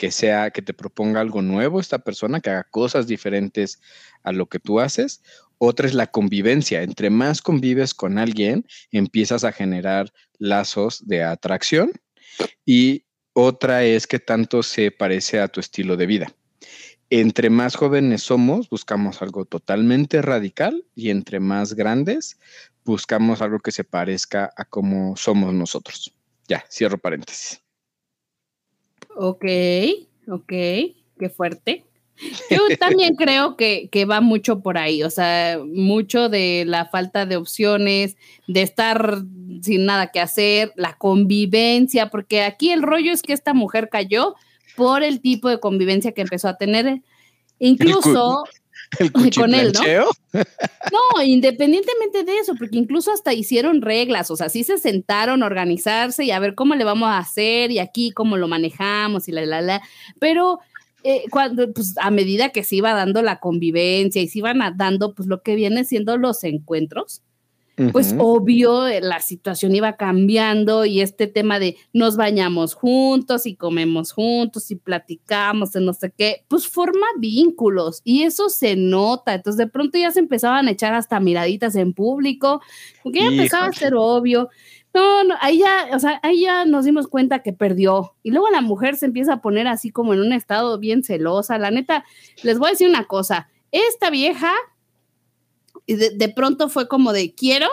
que 0.00 0.10
sea 0.10 0.50
que 0.50 0.62
te 0.62 0.72
proponga 0.72 1.20
algo 1.20 1.42
nuevo 1.42 1.78
esta 1.78 1.98
persona, 1.98 2.40
que 2.40 2.48
haga 2.48 2.64
cosas 2.70 3.06
diferentes 3.06 3.82
a 4.22 4.32
lo 4.32 4.46
que 4.46 4.58
tú 4.58 4.80
haces. 4.80 5.22
Otra 5.58 5.86
es 5.86 5.92
la 5.92 6.06
convivencia. 6.06 6.82
Entre 6.82 7.10
más 7.10 7.42
convives 7.42 7.92
con 7.92 8.16
alguien, 8.16 8.64
empiezas 8.92 9.44
a 9.44 9.52
generar 9.52 10.10
lazos 10.38 11.06
de 11.06 11.22
atracción. 11.22 11.92
Y 12.64 13.04
otra 13.34 13.84
es 13.84 14.06
que 14.06 14.18
tanto 14.18 14.62
se 14.62 14.90
parece 14.90 15.38
a 15.38 15.48
tu 15.48 15.60
estilo 15.60 15.98
de 15.98 16.06
vida. 16.06 16.32
Entre 17.10 17.50
más 17.50 17.76
jóvenes 17.76 18.22
somos, 18.22 18.70
buscamos 18.70 19.20
algo 19.20 19.44
totalmente 19.44 20.22
radical 20.22 20.86
y 20.94 21.10
entre 21.10 21.40
más 21.40 21.74
grandes, 21.74 22.38
buscamos 22.86 23.42
algo 23.42 23.58
que 23.58 23.70
se 23.70 23.84
parezca 23.84 24.50
a 24.56 24.64
cómo 24.64 25.14
somos 25.18 25.52
nosotros. 25.52 26.16
Ya, 26.48 26.64
cierro 26.70 26.96
paréntesis. 26.96 27.60
Ok, 29.22 29.44
ok, 30.28 30.48
qué 30.48 31.28
fuerte. 31.36 31.84
Yo 32.50 32.58
también 32.78 33.14
creo 33.18 33.54
que, 33.54 33.90
que 33.92 34.06
va 34.06 34.22
mucho 34.22 34.60
por 34.60 34.78
ahí, 34.78 35.02
o 35.02 35.10
sea, 35.10 35.58
mucho 35.62 36.30
de 36.30 36.64
la 36.66 36.86
falta 36.86 37.26
de 37.26 37.36
opciones, 37.36 38.16
de 38.46 38.62
estar 38.62 39.18
sin 39.60 39.84
nada 39.84 40.06
que 40.06 40.20
hacer, 40.20 40.72
la 40.74 40.96
convivencia, 40.96 42.08
porque 42.08 42.44
aquí 42.44 42.70
el 42.70 42.80
rollo 42.80 43.12
es 43.12 43.20
que 43.20 43.34
esta 43.34 43.52
mujer 43.52 43.90
cayó 43.90 44.36
por 44.74 45.02
el 45.02 45.20
tipo 45.20 45.50
de 45.50 45.60
convivencia 45.60 46.12
que 46.12 46.22
empezó 46.22 46.48
a 46.48 46.56
tener. 46.56 47.02
Incluso, 47.58 48.44
El 48.98 49.12
Con 49.12 49.54
él, 49.54 49.72
¿no? 49.72 50.10
no, 50.92 51.22
independientemente 51.22 52.24
de 52.24 52.38
eso, 52.38 52.54
porque 52.58 52.76
incluso 52.76 53.12
hasta 53.12 53.32
hicieron 53.32 53.82
reglas, 53.82 54.30
o 54.30 54.36
sea, 54.36 54.48
sí 54.48 54.64
se 54.64 54.78
sentaron 54.78 55.42
a 55.42 55.46
organizarse 55.46 56.24
y 56.24 56.32
a 56.32 56.38
ver 56.38 56.54
cómo 56.54 56.74
le 56.74 56.84
vamos 56.84 57.08
a 57.08 57.18
hacer 57.18 57.70
y 57.70 57.78
aquí 57.78 58.10
cómo 58.10 58.36
lo 58.36 58.48
manejamos 58.48 59.28
y 59.28 59.32
la, 59.32 59.46
la, 59.46 59.60
la, 59.60 59.82
pero 60.18 60.58
eh, 61.02 61.24
cuando, 61.30 61.72
pues, 61.72 61.94
a 61.98 62.10
medida 62.10 62.50
que 62.50 62.62
se 62.62 62.76
iba 62.76 62.92
dando 62.92 63.22
la 63.22 63.38
convivencia 63.40 64.20
y 64.20 64.28
se 64.28 64.38
iban 64.38 64.60
dando, 64.76 65.14
pues, 65.14 65.28
lo 65.28 65.42
que 65.42 65.54
viene 65.54 65.84
siendo 65.84 66.16
los 66.18 66.44
encuentros, 66.44 67.22
pues 67.92 68.14
obvio 68.18 68.86
eh, 68.86 69.00
la 69.00 69.20
situación 69.20 69.74
iba 69.74 69.96
cambiando 69.96 70.84
y 70.84 71.00
este 71.00 71.26
tema 71.26 71.58
de 71.58 71.76
nos 71.92 72.16
bañamos 72.16 72.74
juntos 72.74 73.46
y 73.46 73.56
comemos 73.56 74.12
juntos 74.12 74.70
y 74.70 74.76
platicamos 74.76 75.72
de 75.72 75.80
no 75.80 75.92
sé 75.92 76.12
qué, 76.16 76.44
pues 76.48 76.68
forma 76.68 77.06
vínculos 77.18 78.00
y 78.04 78.22
eso 78.22 78.48
se 78.48 78.76
nota. 78.76 79.34
Entonces 79.34 79.58
de 79.58 79.66
pronto 79.66 79.98
ya 79.98 80.10
se 80.10 80.20
empezaban 80.20 80.68
a 80.68 80.70
echar 80.70 80.94
hasta 80.94 81.20
miraditas 81.20 81.74
en 81.76 81.92
público, 81.92 82.60
porque 83.02 83.20
ya 83.20 83.26
empezaba 83.26 83.66
a 83.66 83.72
ser 83.72 83.94
obvio. 83.96 84.48
No, 84.92 85.22
no, 85.22 85.36
ahí 85.40 85.58
ya, 85.58 85.88
o 85.94 85.98
sea, 86.00 86.18
ahí 86.22 86.42
ya 86.42 86.64
nos 86.64 86.84
dimos 86.84 87.06
cuenta 87.06 87.42
que 87.42 87.52
perdió. 87.52 88.16
Y 88.22 88.30
luego 88.30 88.50
la 88.50 88.60
mujer 88.60 88.96
se 88.96 89.06
empieza 89.06 89.34
a 89.34 89.40
poner 89.40 89.68
así 89.68 89.90
como 89.90 90.14
en 90.14 90.20
un 90.20 90.32
estado 90.32 90.78
bien 90.78 91.04
celosa. 91.04 91.58
La 91.58 91.70
neta, 91.70 92.04
les 92.42 92.58
voy 92.58 92.68
a 92.68 92.70
decir 92.72 92.88
una 92.88 93.04
cosa, 93.04 93.48
esta 93.70 94.10
vieja 94.10 94.52
y 95.86 95.94
de, 95.94 96.10
de 96.10 96.28
pronto 96.28 96.68
fue 96.68 96.88
como 96.88 97.12
de 97.12 97.34
quiero, 97.34 97.68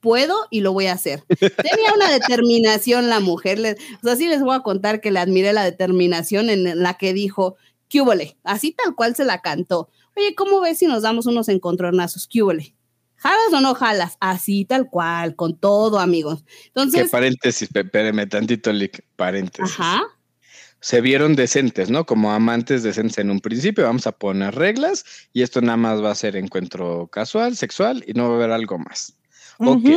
puedo 0.00 0.34
y 0.50 0.60
lo 0.60 0.72
voy 0.72 0.86
a 0.86 0.92
hacer. 0.94 1.22
Tenía 1.28 1.92
una 1.94 2.10
determinación 2.12 3.08
la 3.08 3.20
mujer. 3.20 3.58
le- 3.58 3.72
o 4.02 4.06
sea, 4.06 4.16
sí 4.16 4.28
les 4.28 4.40
voy 4.40 4.54
a 4.56 4.60
contar 4.60 5.00
que 5.00 5.10
le 5.10 5.18
admiré 5.20 5.52
la 5.52 5.64
determinación 5.64 6.48
en 6.50 6.82
la 6.82 6.94
que 6.94 7.12
dijo, 7.12 7.56
¿qué 7.88 8.00
húbole? 8.00 8.36
Así 8.44 8.72
tal 8.72 8.94
cual 8.94 9.14
se 9.14 9.24
la 9.24 9.40
cantó. 9.42 9.88
Oye, 10.16 10.34
¿cómo 10.34 10.60
ves 10.60 10.78
si 10.78 10.86
nos 10.86 11.02
damos 11.02 11.26
unos 11.26 11.48
encontronazos? 11.48 12.26
¿Qué 12.28 12.42
húbole? 12.42 12.74
¿Jalas 13.16 13.52
o 13.52 13.60
no 13.60 13.74
jalas? 13.74 14.16
Así 14.20 14.64
tal 14.64 14.88
cual, 14.88 15.36
con 15.36 15.54
todo, 15.58 15.98
amigos. 15.98 16.42
Que 16.44 16.66
Entonces, 16.68 17.10
paréntesis, 17.10 17.68
pe- 17.68 17.80
espérame 17.80 18.26
tantito, 18.26 18.72
Lick, 18.72 19.04
paréntesis. 19.16 19.78
ajá, 19.78 20.02
Se 20.80 21.00
vieron 21.00 21.36
decentes, 21.36 21.90
¿no? 21.90 22.06
Como 22.06 22.32
amantes 22.32 22.82
decentes 22.82 23.18
en 23.18 23.30
un 23.30 23.40
principio, 23.40 23.84
vamos 23.84 24.06
a 24.06 24.12
poner 24.12 24.54
reglas 24.54 25.04
y 25.32 25.42
esto 25.42 25.60
nada 25.60 25.76
más 25.76 26.02
va 26.02 26.10
a 26.10 26.14
ser 26.14 26.36
encuentro 26.36 27.08
casual, 27.08 27.56
sexual 27.56 28.02
y 28.06 28.14
no 28.14 28.28
va 28.28 28.34
a 28.34 28.36
haber 28.36 28.50
algo 28.50 28.78
más. 28.78 29.16
Ok. 29.58 29.90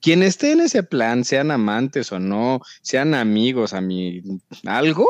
Quien 0.00 0.22
esté 0.22 0.52
en 0.52 0.60
ese 0.60 0.82
plan, 0.82 1.24
sean 1.24 1.50
amantes 1.50 2.12
o 2.12 2.20
no, 2.20 2.60
sean 2.82 3.14
amigos, 3.14 3.72
a 3.72 3.80
mi 3.80 4.22
algo, 4.66 5.06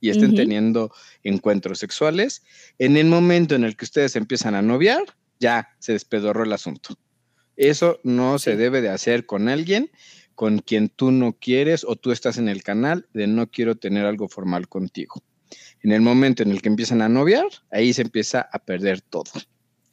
y 0.00 0.10
estén 0.10 0.34
teniendo 0.34 0.90
encuentros 1.22 1.78
sexuales, 1.78 2.42
en 2.78 2.96
el 2.96 3.06
momento 3.06 3.54
en 3.54 3.62
el 3.62 3.76
que 3.76 3.84
ustedes 3.84 4.16
empiezan 4.16 4.54
a 4.56 4.62
noviar, 4.62 5.04
ya 5.38 5.68
se 5.78 5.92
despedorró 5.92 6.42
el 6.42 6.52
asunto. 6.52 6.98
Eso 7.56 8.00
no 8.02 8.38
se 8.38 8.56
debe 8.56 8.80
de 8.80 8.88
hacer 8.88 9.26
con 9.26 9.48
alguien 9.48 9.90
con 10.42 10.58
quien 10.58 10.88
tú 10.88 11.12
no 11.12 11.34
quieres 11.34 11.84
o 11.84 11.94
tú 11.94 12.10
estás 12.10 12.36
en 12.36 12.48
el 12.48 12.64
canal 12.64 13.06
de 13.14 13.28
no 13.28 13.48
quiero 13.48 13.76
tener 13.76 14.06
algo 14.06 14.28
formal 14.28 14.66
contigo. 14.66 15.22
En 15.84 15.92
el 15.92 16.00
momento 16.00 16.42
en 16.42 16.50
el 16.50 16.60
que 16.60 16.68
empiezan 16.68 17.00
a 17.00 17.08
noviar, 17.08 17.46
ahí 17.70 17.92
se 17.92 18.02
empieza 18.02 18.48
a 18.52 18.58
perder 18.58 19.02
todo. 19.02 19.30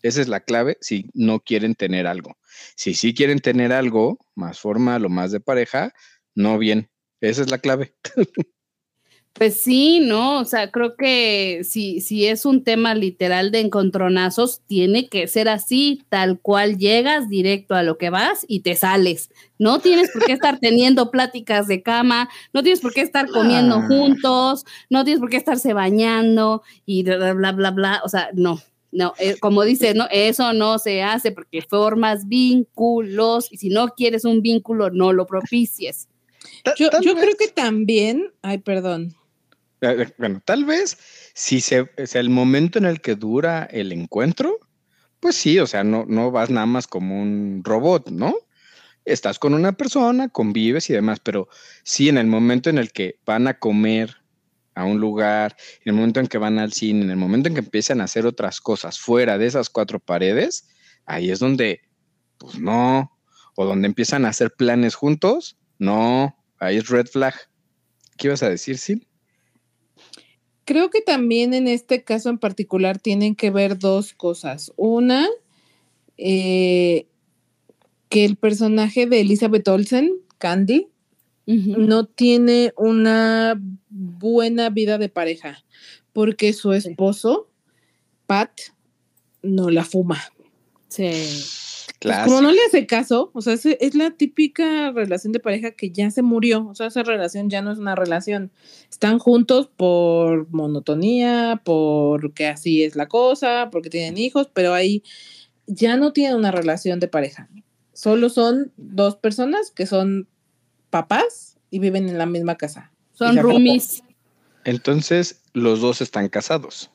Esa 0.01 0.22
es 0.22 0.27
la 0.27 0.39
clave 0.39 0.79
si 0.82 1.08
no 1.13 1.39
quieren 1.39 1.75
tener 1.75 2.08
algo. 2.08 2.36
Si 2.75 2.96
sí 2.96 3.13
quieren 3.13 3.41
tener 3.41 3.72
algo 3.72 4.18
más 4.34 4.60
formal 4.60 5.06
o 5.06 5.10
más 5.10 5.32
de 5.32 5.39
pareja, 5.39 5.94
no 6.34 6.58
bien. 6.58 6.89
Esa 7.22 7.44
es 7.44 7.51
la 7.51 7.60
clave. 7.60 7.94
Pues 9.33 9.62
sí, 9.62 10.01
¿no? 10.01 10.39
O 10.41 10.45
sea, 10.45 10.69
creo 10.69 10.95
que 10.98 11.62
si, 11.63 12.01
si 12.01 12.25
es 12.27 12.45
un 12.45 12.63
tema 12.63 12.93
literal 12.93 13.51
de 13.51 13.62
encontronazos, 13.62 14.62
tiene 14.67 15.07
que 15.07 15.27
ser 15.27 15.48
así, 15.48 16.01
tal 16.09 16.39
cual 16.41 16.77
llegas 16.77 17.29
directo 17.29 17.75
a 17.75 17.83
lo 17.83 17.98
que 17.98 18.09
vas 18.09 18.43
y 18.50 18.62
te 18.62 18.75
sales. 18.75 19.29
No 19.57 19.79
tienes 19.79 20.09
por 20.12 20.25
qué 20.25 20.33
estar 20.33 20.59
teniendo 20.59 21.09
pláticas 21.09 21.67
de 21.67 21.81
cama, 21.81 22.27
no 22.53 22.63
tienes 22.63 22.81
por 22.81 22.93
qué 22.93 23.00
estar 23.01 23.29
comiendo 23.29 23.75
Ah. 23.77 23.88
juntos, 23.88 24.65
no 24.89 25.05
tienes 25.05 25.21
por 25.21 25.29
qué 25.29 25.38
estarse 25.38 25.74
bañando 25.74 26.62
y 26.86 27.03
bla, 27.03 27.33
bla, 27.33 27.51
bla, 27.53 27.71
bla. 27.71 28.01
O 28.03 28.09
sea, 28.09 28.29
no, 28.33 28.59
no, 28.91 29.13
eh, 29.19 29.38
como 29.39 29.63
dice, 29.63 29.93
no, 29.93 30.07
eso 30.12 30.51
no 30.51 30.79
se 30.79 31.01
hace 31.01 31.31
porque 31.31 31.62
formas 31.62 32.27
vínculos 32.27 33.48
y 33.53 33.57
si 33.57 33.69
no 33.69 33.88
quieres 33.95 34.25
un 34.25 34.41
vínculo, 34.41 34.89
no 34.89 35.13
lo 35.13 35.25
propicies. 35.27 36.09
Yo, 36.77 36.89
yo 37.01 37.15
creo 37.15 37.36
que 37.38 37.48
también, 37.48 38.33
ay, 38.41 38.57
perdón. 38.57 39.15
Eh, 39.81 40.03
eh, 40.03 40.13
Bueno, 40.17 40.41
tal 40.45 40.65
vez 40.65 40.98
si 41.33 41.61
se, 41.61 41.89
es 41.98 42.15
el 42.15 42.29
momento 42.29 42.79
en 42.79 42.85
el 42.85 43.01
que 43.01 43.15
dura 43.15 43.63
el 43.63 43.92
encuentro, 43.92 44.57
pues 45.20 45.35
sí, 45.35 45.59
o 45.59 45.68
sea, 45.68 45.83
no, 45.83 46.05
no 46.07 46.31
vas 46.31 46.50
nada 46.50 46.65
más 46.65 46.87
como 46.87 47.22
un 47.22 47.61
robot, 47.63 48.09
¿no? 48.11 48.35
Estás 49.05 49.39
con 49.39 49.53
una 49.53 49.74
persona, 49.74 50.29
convives 50.29 50.89
y 50.89 50.94
demás, 50.94 51.20
pero 51.22 51.50
sí 51.83 52.09
en 52.09 52.18
el 52.18 52.27
momento 52.27 52.70
en 52.70 52.77
el 52.79 52.92
que 52.94 53.20
van 53.25 53.48
a 53.48 53.59
comer 53.59 54.18
a 54.75 54.85
un 54.85 55.00
lugar, 55.01 55.57
en 55.85 55.92
el 55.92 55.96
momento 55.96 56.20
en 56.22 56.27
que 56.27 56.37
van 56.37 56.59
al 56.59 56.74
cine, 56.74 57.03
en 57.03 57.11
el 57.11 57.18
momento 57.18 57.50
en 57.50 57.55
que 57.55 57.61
empiezan 57.61 58.01
a 58.01 58.05
hacer 58.05 58.25
otras 58.27 58.61
cosas 58.61 59.00
fuera 59.00 59.37
de 59.37 59.48
esas 59.48 59.70
cuatro 59.70 60.00
paredes, 60.00 60.70
ahí 61.05 61.31
es 61.31 61.39
donde, 61.39 61.81
pues 62.37 62.59
no, 62.59 63.18
o 63.55 63.65
donde 63.65 63.87
empiezan 63.87 64.25
a 64.25 64.29
hacer 64.29 64.53
planes 64.55 64.96
juntos, 64.96 65.57
no, 65.79 66.37
ahí 66.59 66.77
es 66.77 66.89
red 66.89 67.07
flag. 67.07 67.35
¿Qué 68.18 68.27
ibas 68.27 68.44
a 68.44 68.50
decir, 68.50 68.77
Sil? 68.79 69.08
Creo 70.70 70.92
que 70.92 71.01
también 71.01 71.55
en 71.55 71.68
este 71.68 72.03
caso 72.03 72.29
en 72.29 72.38
particular 72.38 73.00
tienen 73.00 73.34
que 73.34 73.50
ver 73.50 73.79
dos 73.79 74.14
cosas. 74.14 74.72
Una, 74.75 75.27
eh, 76.16 77.08
que 78.08 78.24
el 78.24 78.36
personaje 78.36 79.08
de 79.08 79.22
Elizabeth 79.22 79.68
Olsen, 79.68 80.14
Candy, 80.38 80.88
no 81.48 82.05
tiene 82.05 82.72
una 82.77 83.60
buena 83.90 84.70
vida 84.70 85.00
de 85.00 85.10
pareja, 85.10 85.66
porque 86.14 86.53
su 86.53 86.72
esposo, 86.74 87.50
Pat, 88.27 88.51
no 89.42 89.72
la 89.72 89.84
fuma. 89.84 90.22
Sí. 90.88 91.10
Pues 92.00 92.18
como 92.20 92.42
no 92.42 92.51
le 92.51 92.59
hace 92.66 92.85
caso, 92.85 93.29
o 93.33 93.42
sea, 93.42 93.53
es, 93.53 93.66
es 93.66 93.94
la 93.94 94.12
típica 94.12 94.92
relación 94.92 95.33
de 95.33 95.42
pareja 95.42 95.72
que 95.72 95.92
ya 95.92 96.09
se 96.12 96.22
murió, 96.22 96.68
o 96.68 96.75
sea, 96.75 96.88
esa 96.88 97.03
relación 97.03 97.50
ya 97.50 97.62
no 97.62 97.74
es 97.74 97.77
una 97.77 97.96
relación. 97.96 98.51
Están 98.90 99.20
juntos 99.20 99.70
por 99.75 100.50
monotonía, 100.50 101.62
porque 101.66 102.48
así 102.48 102.83
es 102.83 102.96
la 102.96 103.07
cosa, 103.07 103.70
porque 103.70 103.90
tienen 103.90 104.18
hijos, 104.18 104.50
pero 104.53 104.74
ahí 104.74 105.03
ya 105.68 105.98
no 105.98 106.14
tienen 106.14 106.38
una 106.38 106.51
relación 106.51 107.01
de 107.01 107.09
pareja. 107.09 107.50
Solo 107.94 108.29
son 108.29 108.72
dos 108.77 109.18
personas 109.18 109.72
que 109.72 109.85
son 109.85 110.29
papás 110.90 111.57
y 111.70 111.79
viven 111.79 112.07
en 112.07 112.18
la 112.18 112.25
misma 112.25 112.55
casa. 112.55 112.92
Son 113.12 113.35
roomies. 113.38 114.03
Entonces, 114.64 115.42
los 115.53 115.81
dos 115.81 116.00
están 116.00 116.29
casados. 116.29 116.90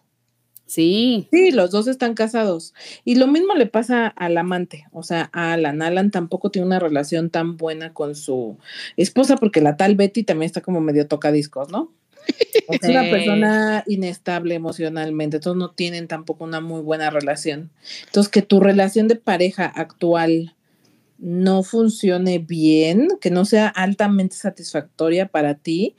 Sí. 0.75 1.29
Sí, 1.31 1.53
los 1.53 1.71
dos 1.71 1.87
están 1.87 2.15
casados. 2.15 2.75
Y 3.05 3.15
lo 3.15 3.29
mismo 3.29 3.55
le 3.55 3.67
pasa 3.67 4.09
al 4.09 4.37
amante, 4.37 4.87
o 4.91 5.05
sea, 5.05 5.31
a 5.33 5.53
Alan. 5.53 5.83
Alan 5.83 6.11
tampoco 6.11 6.51
tiene 6.51 6.67
una 6.67 6.81
relación 6.81 7.31
tan 7.31 7.57
buena 7.57 7.93
con 7.93 8.17
su 8.17 8.59
esposa 8.97 9.37
porque 9.37 9.61
la 9.61 9.77
tal 9.77 9.95
Betty 9.95 10.25
también 10.25 10.47
está 10.47 10.63
como 10.63 10.81
medio 10.81 11.07
tocadiscos, 11.07 11.71
¿no? 11.71 11.93
Es 12.69 12.89
una 12.89 13.03
persona 13.03 13.85
inestable 13.87 14.57
emocionalmente, 14.57 15.37
entonces 15.37 15.61
no 15.61 15.71
tienen 15.71 16.09
tampoco 16.09 16.43
una 16.43 16.61
muy 16.61 16.81
buena 16.81 17.11
relación. 17.11 17.71
Entonces, 18.07 18.33
que 18.33 18.43
tu 18.43 18.59
relación 18.59 19.07
de 19.07 19.15
pareja 19.15 19.67
actual 19.67 20.57
no 21.19 21.63
funcione 21.63 22.41
bien, 22.41 23.11
que 23.21 23.31
no 23.31 23.45
sea 23.45 23.69
altamente 23.69 24.35
satisfactoria 24.35 25.29
para 25.29 25.55
ti, 25.55 25.95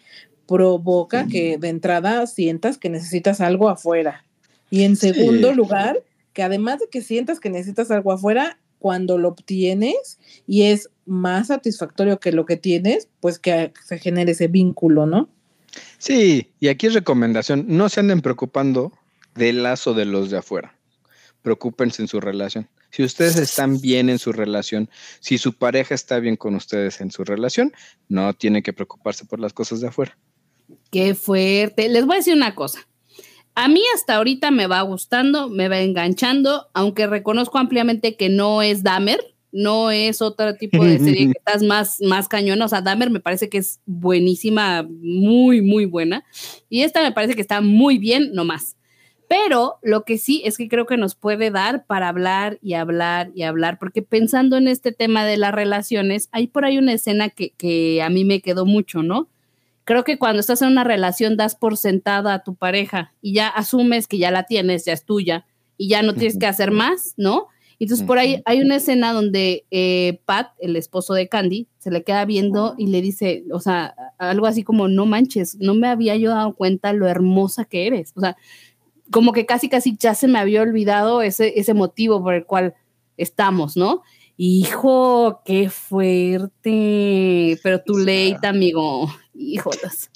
provoca 0.47 1.27
que 1.27 1.57
de 1.57 1.69
entrada 1.69 2.27
sientas 2.27 2.77
que 2.77 2.89
necesitas 2.89 3.39
algo 3.39 3.69
afuera. 3.69 4.25
Y 4.69 4.83
en 4.83 4.95
Sí. 4.95 5.13
segundo 5.13 5.53
lugar, 5.53 6.01
que 6.33 6.43
además 6.43 6.79
de 6.79 6.87
que 6.89 7.01
sientas 7.01 7.39
que 7.39 7.49
necesitas 7.49 7.91
algo 7.91 8.11
afuera, 8.11 8.59
cuando 8.79 9.17
lo 9.17 9.29
obtienes 9.29 10.19
y 10.45 10.63
es 10.63 10.89
más 11.05 11.47
satisfactorio 11.47 12.19
que 12.19 12.31
lo 12.31 12.45
que 12.45 12.57
tienes, 12.57 13.07
pues 13.19 13.39
que 13.39 13.73
se 13.83 13.97
genere 13.97 14.33
ese 14.33 14.47
vínculo, 14.47 15.05
¿no? 15.05 15.29
Sí, 15.97 16.51
y 16.59 16.67
aquí 16.67 16.87
es 16.87 16.93
recomendación, 16.93 17.65
no 17.67 17.89
se 17.89 18.01
anden 18.01 18.21
preocupando 18.21 18.91
del 19.33 19.63
lazo 19.63 19.93
de 19.93 20.05
los 20.05 20.29
de 20.29 20.37
afuera. 20.37 20.75
Preocúpense 21.41 22.01
en 22.01 22.07
su 22.07 22.19
relación. 22.19 22.67
Si 22.91 23.03
ustedes 23.03 23.35
están 23.37 23.81
bien 23.81 24.09
en 24.09 24.19
su 24.19 24.31
relación, 24.31 24.89
si 25.19 25.37
su 25.37 25.53
pareja 25.53 25.93
está 25.95 26.19
bien 26.19 26.37
con 26.37 26.55
ustedes 26.55 27.01
en 27.01 27.11
su 27.11 27.23
relación, 27.23 27.73
no 28.07 28.33
tienen 28.33 28.63
que 28.63 28.71
preocuparse 28.71 29.25
por 29.25 29.39
las 29.39 29.51
cosas 29.53 29.81
de 29.81 29.87
afuera. 29.87 30.17
Qué 30.91 31.13
fuerte. 31.13 31.89
Les 31.89 32.05
voy 32.05 32.15
a 32.15 32.17
decir 32.17 32.35
una 32.35 32.55
cosa. 32.55 32.87
A 33.55 33.69
mí 33.69 33.81
hasta 33.95 34.15
ahorita 34.15 34.51
me 34.51 34.67
va 34.67 34.81
gustando, 34.81 35.49
me 35.49 35.69
va 35.69 35.79
enganchando, 35.79 36.67
aunque 36.73 37.07
reconozco 37.07 37.57
ampliamente 37.57 38.17
que 38.17 38.27
no 38.27 38.61
es 38.61 38.83
Dahmer, 38.83 39.35
no 39.53 39.89
es 39.91 40.21
otro 40.21 40.55
tipo 40.55 40.83
de 40.83 40.99
serie 40.99 41.27
que 41.27 41.33
estás 41.37 41.63
más, 41.63 42.01
más 42.01 42.27
cañona. 42.27 42.65
O 42.65 42.67
sea, 42.67 42.81
Dahmer 42.81 43.09
me 43.09 43.21
parece 43.21 43.47
que 43.47 43.57
es 43.57 43.79
buenísima, 43.85 44.85
muy, 44.89 45.61
muy 45.61 45.85
buena. 45.85 46.25
Y 46.67 46.81
esta 46.81 47.01
me 47.01 47.13
parece 47.13 47.35
que 47.35 47.41
está 47.41 47.61
muy 47.61 47.97
bien, 47.97 48.31
no 48.33 48.43
más. 48.43 48.75
Pero 49.29 49.79
lo 49.81 50.03
que 50.03 50.17
sí 50.17 50.41
es 50.45 50.57
que 50.57 50.67
creo 50.67 50.85
que 50.85 50.97
nos 50.97 51.15
puede 51.15 51.49
dar 51.49 51.85
para 51.85 52.09
hablar 52.09 52.59
y 52.61 52.73
hablar 52.73 53.31
y 53.33 53.43
hablar, 53.43 53.79
porque 53.79 54.01
pensando 54.01 54.57
en 54.57 54.67
este 54.67 54.91
tema 54.91 55.25
de 55.25 55.37
las 55.37 55.53
relaciones, 55.53 56.27
hay 56.33 56.47
por 56.47 56.65
ahí 56.65 56.77
una 56.77 56.93
escena 56.93 57.29
que, 57.29 57.51
que 57.51 58.03
a 58.03 58.09
mí 58.09 58.25
me 58.25 58.41
quedó 58.41 58.65
mucho, 58.65 59.01
¿no? 59.01 59.29
Creo 59.85 60.03
que 60.03 60.17
cuando 60.17 60.41
estás 60.41 60.61
en 60.61 60.69
una 60.69 60.83
relación 60.83 61.37
das 61.37 61.55
por 61.55 61.77
sentada 61.77 62.33
a 62.33 62.43
tu 62.43 62.55
pareja 62.55 63.13
y 63.21 63.33
ya 63.33 63.47
asumes 63.47 64.07
que 64.07 64.17
ya 64.17 64.31
la 64.31 64.43
tienes, 64.43 64.83
ya 64.85 64.93
es 64.93 65.05
tuya 65.05 65.45
y 65.77 65.87
ya 65.87 66.01
no 66.01 66.13
tienes 66.13 66.37
que 66.37 66.47
hacer 66.47 66.71
más, 66.71 67.13
¿no? 67.17 67.47
Entonces 67.79 68.05
por 68.05 68.17
ahí 68.17 68.41
hay 68.45 68.61
una 68.61 68.77
escena 68.77 69.13
donde 69.13 69.65
eh, 69.69 70.21
Pat, 70.25 70.51
el 70.59 70.75
esposo 70.75 71.13
de 71.13 71.27
Candy, 71.27 71.67
se 71.77 71.91
le 71.91 72.03
queda 72.03 72.25
viendo 72.25 72.73
y 72.77 72.87
le 72.87 73.01
dice, 73.01 73.43
o 73.51 73.59
sea, 73.59 73.95
algo 74.17 74.47
así 74.47 74.63
como, 74.63 74.87
no 74.87 75.05
manches, 75.05 75.57
no 75.59 75.75
me 75.75 75.87
había 75.87 76.15
yo 76.15 76.31
dado 76.31 76.55
cuenta 76.55 76.93
lo 76.93 77.07
hermosa 77.07 77.65
que 77.65 77.85
eres. 77.85 78.13
O 78.15 78.21
sea, 78.21 78.37
como 79.11 79.33
que 79.33 79.45
casi, 79.45 79.67
casi 79.69 79.97
ya 79.97 80.15
se 80.15 80.27
me 80.27 80.39
había 80.39 80.61
olvidado 80.61 81.21
ese, 81.21 81.59
ese 81.59 81.73
motivo 81.73 82.23
por 82.23 82.33
el 82.33 82.45
cual 82.45 82.75
estamos, 83.17 83.75
¿no? 83.75 84.03
Hijo, 84.37 85.41
qué 85.45 85.69
fuerte. 85.69 87.59
Pero 87.61 87.81
tú 87.81 87.97
late, 87.97 88.47
amigo. 88.47 89.09
Híjolas. 89.35 90.09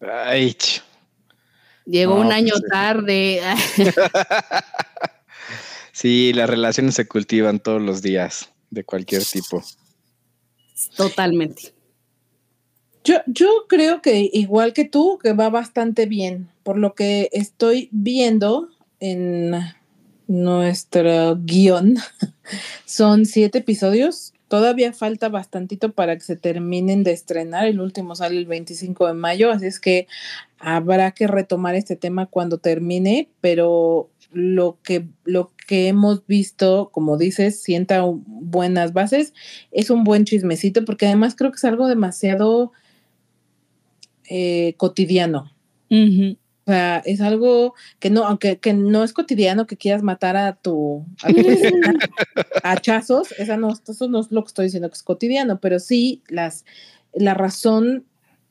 Ay, 0.00 0.56
Llegó 1.86 2.14
No, 2.16 2.20
un 2.22 2.32
año 2.32 2.52
pues, 2.52 2.62
sí. 2.62 2.70
tarde. 2.70 3.40
sí, 5.92 6.32
las 6.32 6.48
relaciones 6.48 6.94
se 6.94 7.06
cultivan 7.06 7.58
todos 7.60 7.82
los 7.82 8.00
días, 8.00 8.50
de 8.70 8.84
cualquier 8.84 9.24
tipo. 9.24 9.62
Totalmente. 10.96 11.74
Yo, 13.02 13.16
yo 13.26 13.66
creo 13.68 14.02
que 14.02 14.28
igual 14.32 14.72
que 14.72 14.84
tú, 14.84 15.18
que 15.22 15.32
va 15.32 15.48
bastante 15.48 16.06
bien. 16.06 16.50
Por 16.62 16.78
lo 16.78 16.94
que 16.94 17.28
estoy 17.32 17.88
viendo 17.92 18.68
en 19.00 19.52
nuestro 20.26 21.36
guion, 21.36 21.96
son 22.84 23.26
siete 23.26 23.58
episodios. 23.58 24.32
Todavía 24.50 24.92
falta 24.92 25.28
bastantito 25.28 25.92
para 25.92 26.16
que 26.16 26.22
se 26.22 26.34
terminen 26.34 27.04
de 27.04 27.12
estrenar. 27.12 27.68
El 27.68 27.80
último 27.80 28.16
sale 28.16 28.36
el 28.36 28.46
25 28.46 29.06
de 29.06 29.14
mayo, 29.14 29.52
así 29.52 29.66
es 29.66 29.78
que 29.78 30.08
habrá 30.58 31.12
que 31.12 31.28
retomar 31.28 31.76
este 31.76 31.94
tema 31.94 32.26
cuando 32.26 32.58
termine, 32.58 33.28
pero 33.40 34.10
lo 34.32 34.80
que, 34.82 35.06
lo 35.22 35.52
que 35.68 35.86
hemos 35.86 36.26
visto, 36.26 36.90
como 36.90 37.16
dices, 37.16 37.62
sienta 37.62 38.02
buenas 38.04 38.92
bases. 38.92 39.34
Es 39.70 39.88
un 39.88 40.02
buen 40.02 40.24
chismecito, 40.24 40.84
porque 40.84 41.06
además 41.06 41.36
creo 41.36 41.52
que 41.52 41.58
es 41.58 41.64
algo 41.64 41.86
demasiado 41.86 42.72
eh, 44.28 44.74
cotidiano. 44.78 45.52
O 46.70 46.72
sea, 46.72 47.02
es 47.04 47.20
algo 47.20 47.74
que 47.98 48.10
no, 48.10 48.24
aunque 48.24 48.60
que 48.60 48.72
no 48.74 49.02
es 49.02 49.12
cotidiano 49.12 49.66
que 49.66 49.76
quieras 49.76 50.04
matar 50.04 50.36
a 50.36 50.54
tu, 50.54 51.04
a 51.20 51.26
tu 51.26 51.44
vecina 51.44 51.94
a 52.62 52.70
hachazos, 52.70 53.32
esa 53.38 53.56
no, 53.56 53.72
eso 53.72 54.06
no 54.06 54.20
es 54.20 54.30
lo 54.30 54.44
que 54.44 54.46
estoy 54.46 54.66
diciendo 54.66 54.88
que 54.88 54.94
es 54.94 55.02
cotidiano, 55.02 55.58
pero 55.58 55.80
sí 55.80 56.22
las, 56.28 56.64
la 57.12 57.34
razón 57.34 58.04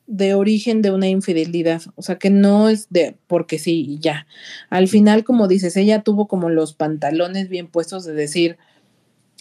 de 0.06 0.34
origen 0.34 0.82
de 0.82 0.90
una 0.90 1.08
infidelidad, 1.08 1.80
o 1.94 2.02
sea, 2.02 2.18
que 2.18 2.28
no 2.28 2.68
es 2.68 2.88
de 2.90 3.16
porque 3.26 3.58
sí 3.58 3.86
y 3.88 4.00
ya. 4.00 4.26
Al 4.68 4.86
final, 4.86 5.24
como 5.24 5.48
dices, 5.48 5.78
ella 5.78 6.02
tuvo 6.02 6.28
como 6.28 6.50
los 6.50 6.74
pantalones 6.74 7.48
bien 7.48 7.68
puestos 7.68 8.04
de 8.04 8.12
decir, 8.12 8.58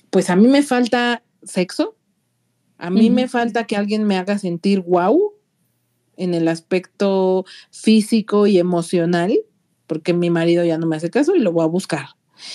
pues 0.09 0.29
a 0.29 0.37
mí 0.37 0.47
me 0.47 0.63
falta 0.63 1.21
sexo, 1.43 1.97
a 2.77 2.89
mí 2.91 3.09
me 3.09 3.27
falta 3.27 3.67
que 3.67 3.75
alguien 3.75 4.05
me 4.05 4.15
haga 4.15 4.37
sentir 4.37 4.79
wow 4.79 5.33
en 6.19 6.33
el 6.35 6.47
aspecto 6.47 7.45
físico 7.71 8.45
y 8.45 8.59
emocional, 8.59 9.39
porque 9.87 10.13
mi 10.13 10.29
marido 10.29 10.63
ya 10.63 10.77
no 10.77 10.85
me 10.85 10.95
hace 10.97 11.09
caso 11.09 11.35
y 11.35 11.39
lo 11.39 11.51
voy 11.51 11.63
a 11.63 11.67
buscar. 11.67 12.09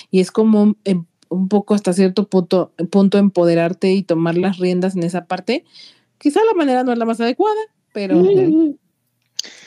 Y 0.09 0.19
es 0.21 0.31
como 0.31 0.75
em- 0.85 1.05
un 1.29 1.49
poco 1.49 1.73
hasta 1.73 1.91
cierto 1.91 2.29
punto, 2.29 2.71
punto 2.91 3.17
empoderarte 3.17 3.91
y 3.91 4.03
tomar 4.03 4.37
las 4.37 4.57
riendas 4.59 4.95
en 4.95 5.03
esa 5.03 5.25
parte. 5.25 5.65
Quizá 6.17 6.39
la 6.45 6.53
manera 6.53 6.83
no 6.83 6.93
es 6.93 6.97
la 6.97 7.05
más 7.05 7.19
adecuada, 7.19 7.59
pero 7.91 8.15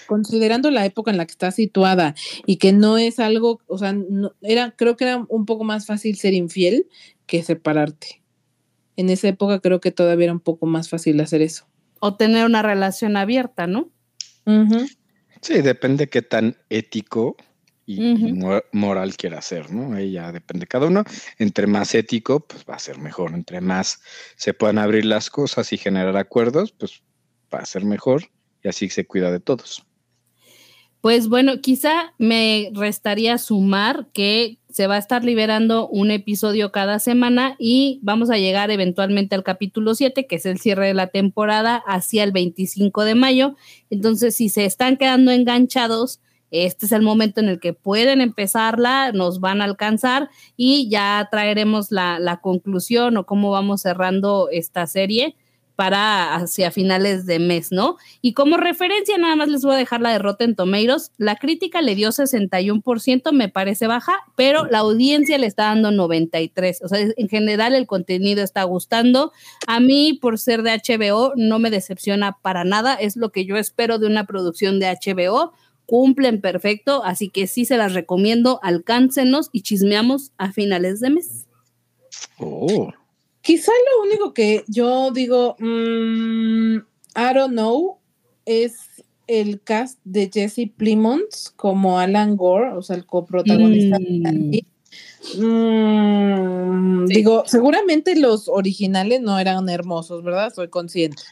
considerando 0.06 0.70
la 0.70 0.86
época 0.86 1.10
en 1.10 1.18
la 1.18 1.26
que 1.26 1.32
está 1.32 1.50
situada 1.50 2.14
y 2.46 2.56
que 2.56 2.72
no 2.72 2.96
es 2.96 3.18
algo, 3.18 3.60
o 3.66 3.76
sea, 3.76 3.92
no- 3.92 4.32
era, 4.40 4.70
creo 4.76 4.96
que 4.96 5.04
era 5.04 5.26
un 5.28 5.44
poco 5.44 5.64
más 5.64 5.84
fácil 5.86 6.16
ser 6.16 6.32
infiel 6.34 6.86
que 7.26 7.42
separarte. 7.42 8.22
En 8.96 9.10
esa 9.10 9.28
época 9.28 9.60
creo 9.60 9.80
que 9.80 9.92
todavía 9.92 10.24
era 10.24 10.32
un 10.32 10.40
poco 10.40 10.64
más 10.66 10.88
fácil 10.88 11.20
hacer 11.20 11.42
eso. 11.42 11.66
O 12.00 12.16
tener 12.16 12.44
una 12.44 12.62
relación 12.62 13.16
abierta, 13.16 13.66
¿no? 13.66 13.90
Sí, 15.40 15.60
depende 15.62 16.08
qué 16.08 16.22
tan 16.22 16.56
ético 16.70 17.36
y, 17.86 18.02
y 18.02 18.34
moral 18.72 19.16
quiera 19.16 19.40
ser, 19.40 19.70
¿no? 19.72 19.94
Ahí 19.94 20.12
ya 20.12 20.32
depende 20.32 20.66
cada 20.66 20.86
uno. 20.86 21.04
Entre 21.38 21.66
más 21.66 21.94
ético, 21.94 22.40
pues 22.40 22.64
va 22.68 22.74
a 22.74 22.78
ser 22.78 22.98
mejor. 22.98 23.34
Entre 23.34 23.60
más 23.60 24.00
se 24.36 24.54
puedan 24.54 24.78
abrir 24.78 25.04
las 25.04 25.30
cosas 25.30 25.72
y 25.72 25.78
generar 25.78 26.16
acuerdos, 26.16 26.72
pues 26.72 27.02
va 27.52 27.60
a 27.60 27.66
ser 27.66 27.84
mejor 27.84 28.24
y 28.62 28.68
así 28.68 28.88
se 28.90 29.06
cuida 29.06 29.30
de 29.30 29.40
todos. 29.40 29.84
Pues 31.00 31.28
bueno, 31.28 31.60
quizá 31.60 32.14
me 32.18 32.70
restaría 32.74 33.38
sumar 33.38 34.08
que 34.12 34.57
se 34.70 34.86
va 34.86 34.96
a 34.96 34.98
estar 34.98 35.24
liberando 35.24 35.88
un 35.88 36.10
episodio 36.10 36.72
cada 36.72 36.98
semana 36.98 37.56
y 37.58 38.00
vamos 38.02 38.30
a 38.30 38.36
llegar 38.36 38.70
eventualmente 38.70 39.34
al 39.34 39.42
capítulo 39.42 39.94
7, 39.94 40.26
que 40.26 40.36
es 40.36 40.46
el 40.46 40.58
cierre 40.58 40.88
de 40.88 40.94
la 40.94 41.06
temporada, 41.06 41.82
hacia 41.86 42.22
el 42.24 42.32
25 42.32 43.04
de 43.04 43.14
mayo. 43.14 43.56
Entonces, 43.90 44.36
si 44.36 44.48
se 44.48 44.64
están 44.64 44.96
quedando 44.96 45.30
enganchados, 45.30 46.20
este 46.50 46.86
es 46.86 46.92
el 46.92 47.02
momento 47.02 47.40
en 47.40 47.48
el 47.48 47.60
que 47.60 47.72
pueden 47.72 48.20
empezarla, 48.20 49.12
nos 49.12 49.40
van 49.40 49.60
a 49.60 49.64
alcanzar 49.64 50.30
y 50.56 50.88
ya 50.88 51.28
traeremos 51.30 51.90
la, 51.90 52.18
la 52.18 52.40
conclusión 52.40 53.16
o 53.16 53.26
cómo 53.26 53.50
vamos 53.50 53.82
cerrando 53.82 54.48
esta 54.50 54.86
serie 54.86 55.34
para 55.78 56.34
hacia 56.34 56.72
finales 56.72 57.24
de 57.24 57.38
mes, 57.38 57.70
¿no? 57.70 57.98
Y 58.20 58.32
como 58.32 58.56
referencia, 58.56 59.16
nada 59.16 59.36
más 59.36 59.46
les 59.46 59.62
voy 59.62 59.76
a 59.76 59.78
dejar 59.78 60.00
la 60.00 60.10
de 60.10 60.18
Rotten 60.18 60.56
Tomatoes. 60.56 61.12
La 61.18 61.36
crítica 61.36 61.82
le 61.82 61.94
dio 61.94 62.08
61%, 62.08 63.30
me 63.30 63.48
parece 63.48 63.86
baja, 63.86 64.14
pero 64.34 64.66
la 64.66 64.78
audiencia 64.78 65.38
le 65.38 65.46
está 65.46 65.66
dando 65.66 65.92
93%. 65.92 66.78
O 66.82 66.88
sea, 66.88 66.98
en 67.16 67.28
general 67.28 67.76
el 67.76 67.86
contenido 67.86 68.42
está 68.42 68.64
gustando. 68.64 69.30
A 69.68 69.78
mí, 69.78 70.18
por 70.20 70.40
ser 70.40 70.64
de 70.64 70.72
HBO, 70.72 71.34
no 71.36 71.60
me 71.60 71.70
decepciona 71.70 72.38
para 72.42 72.64
nada. 72.64 72.94
Es 72.94 73.14
lo 73.14 73.30
que 73.30 73.44
yo 73.44 73.56
espero 73.56 74.00
de 74.00 74.08
una 74.08 74.26
producción 74.26 74.80
de 74.80 74.88
HBO. 74.88 75.52
Cumplen 75.86 76.40
perfecto, 76.40 77.04
así 77.04 77.28
que 77.28 77.46
sí 77.46 77.64
se 77.64 77.76
las 77.76 77.94
recomiendo. 77.94 78.58
Alcáncenos 78.64 79.48
y 79.52 79.62
chismeamos 79.62 80.32
a 80.38 80.50
finales 80.50 80.98
de 80.98 81.10
mes. 81.10 81.46
Oh, 82.40 82.92
Quizá 83.42 83.72
lo 83.94 84.02
único 84.08 84.34
que 84.34 84.64
yo 84.68 85.10
digo, 85.12 85.56
mm, 85.58 86.76
I 86.76 87.34
don't 87.34 87.52
know, 87.52 87.98
es 88.44 88.76
el 89.26 89.60
cast 89.62 89.98
de 90.04 90.30
Jesse 90.32 90.70
Plimons 90.76 91.52
como 91.56 91.98
Alan 91.98 92.36
Gore, 92.36 92.72
o 92.72 92.82
sea, 92.82 92.96
el 92.96 93.06
coprotagonista. 93.06 93.98
de 93.98 94.04
Mm. 94.20 94.26
Andy. 94.26 94.66
Mm, 95.36 97.06
Sí. 97.08 97.14
Digo, 97.14 97.44
seguramente 97.46 98.16
los 98.16 98.48
originales 98.48 99.20
no 99.20 99.38
eran 99.38 99.68
hermosos, 99.68 100.22
¿verdad? 100.22 100.52
Soy 100.54 100.68
consciente. 100.68 101.22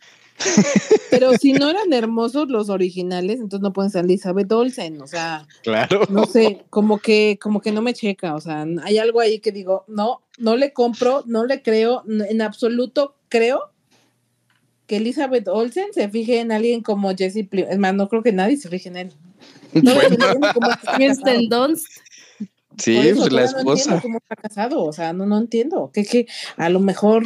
Pero 1.10 1.32
si 1.38 1.54
no 1.54 1.70
eran 1.70 1.92
hermosos 1.94 2.48
los 2.48 2.68
originales, 2.68 3.36
entonces 3.40 3.62
no 3.62 3.72
pueden 3.72 3.90
ser 3.90 4.04
Elizabeth 4.04 4.52
Olsen, 4.52 5.00
o 5.00 5.06
sea, 5.06 5.46
claro. 5.62 6.02
no 6.10 6.26
sé, 6.26 6.64
como 6.68 6.98
que, 6.98 7.38
como 7.40 7.60
que 7.62 7.72
no 7.72 7.80
me 7.80 7.94
checa, 7.94 8.34
o 8.34 8.40
sea, 8.40 8.66
hay 8.82 8.98
algo 8.98 9.20
ahí 9.20 9.38
que 9.38 9.50
digo, 9.50 9.84
no, 9.88 10.20
no 10.38 10.56
le 10.56 10.72
compro, 10.72 11.22
no 11.26 11.46
le 11.46 11.62
creo, 11.62 12.04
en 12.06 12.42
absoluto 12.42 13.16
creo 13.28 13.72
que 14.86 14.96
Elizabeth 14.96 15.48
Olsen 15.48 15.92
se 15.92 16.08
fije 16.08 16.40
en 16.40 16.52
alguien 16.52 16.82
como 16.82 17.14
Jesse 17.14 17.46
Plim, 17.48 17.66
es 17.68 17.78
más, 17.78 17.94
no 17.94 18.08
creo 18.08 18.22
que 18.22 18.32
nadie 18.32 18.56
se 18.56 18.68
fije 18.68 18.88
en 18.88 18.96
él. 18.96 19.12
No 19.72 19.94
Bueno. 19.94 20.16
Kirsten 20.96 21.48
Dunst, 21.48 21.86
sí, 22.78 22.96
eso 22.96 23.20
pues 23.20 23.32
la 23.32 23.46
todavía 23.46 23.64
no 23.64 23.70
entiendo 23.70 23.94
esposa. 23.96 24.00
cómo 24.00 24.18
está 24.18 24.36
casado, 24.36 24.84
o 24.84 24.92
sea, 24.92 25.12
no, 25.12 25.26
no 25.26 25.38
entiendo, 25.38 25.90
que, 25.92 26.04
que 26.04 26.26
a 26.56 26.68
lo 26.68 26.80
mejor, 26.80 27.24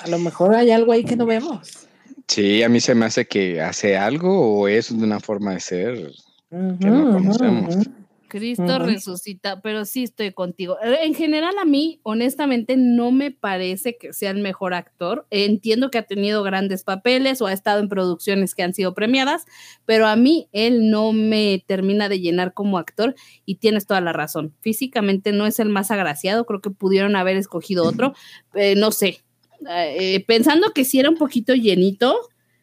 a 0.00 0.08
lo 0.08 0.18
mejor 0.18 0.54
hay 0.54 0.70
algo 0.70 0.92
ahí 0.92 1.04
que 1.04 1.16
no 1.16 1.26
vemos. 1.26 1.88
Sí, 2.26 2.62
a 2.62 2.68
mí 2.68 2.80
se 2.80 2.94
me 2.94 3.04
hace 3.04 3.26
que 3.26 3.60
hace 3.60 3.96
algo 3.96 4.60
o 4.60 4.68
es 4.68 4.96
de 4.96 5.04
una 5.04 5.20
forma 5.20 5.52
de 5.52 5.60
ser. 5.60 6.12
Ujú, 6.50 6.86
no 6.86 7.12
conocemos. 7.12 7.76
ujú. 7.76 8.01
Cristo 8.32 8.78
resucita, 8.78 9.60
pero 9.60 9.84
sí 9.84 10.04
estoy 10.04 10.32
contigo. 10.32 10.78
Eh, 10.82 11.00
En 11.02 11.14
general, 11.14 11.54
a 11.60 11.64
mí, 11.64 12.00
honestamente, 12.02 12.76
no 12.76 13.12
me 13.12 13.30
parece 13.30 13.96
que 13.98 14.12
sea 14.12 14.30
el 14.30 14.38
mejor 14.38 14.72
actor. 14.74 15.26
Entiendo 15.30 15.90
que 15.90 15.98
ha 15.98 16.02
tenido 16.02 16.42
grandes 16.42 16.82
papeles 16.82 17.40
o 17.42 17.46
ha 17.46 17.52
estado 17.52 17.80
en 17.80 17.88
producciones 17.88 18.54
que 18.54 18.62
han 18.62 18.72
sido 18.74 18.94
premiadas, 18.94 19.44
pero 19.84 20.06
a 20.06 20.16
mí 20.16 20.48
él 20.52 20.90
no 20.90 21.12
me 21.12 21.62
termina 21.66 22.08
de 22.08 22.20
llenar 22.20 22.54
como 22.54 22.78
actor 22.78 23.14
y 23.44 23.56
tienes 23.56 23.86
toda 23.86 24.00
la 24.00 24.12
razón. 24.12 24.54
Físicamente 24.60 25.32
no 25.32 25.46
es 25.46 25.60
el 25.60 25.68
más 25.68 25.90
agraciado, 25.90 26.46
creo 26.46 26.60
que 26.60 26.70
pudieron 26.70 27.16
haber 27.16 27.36
escogido 27.36 27.84
otro. 27.84 28.14
Eh, 28.54 28.74
no 28.76 28.90
sé, 28.92 29.20
Eh, 29.70 30.24
pensando 30.26 30.72
que 30.72 30.84
si 30.84 30.98
era 30.98 31.08
un 31.08 31.16
poquito 31.16 31.54
llenito, 31.54 32.16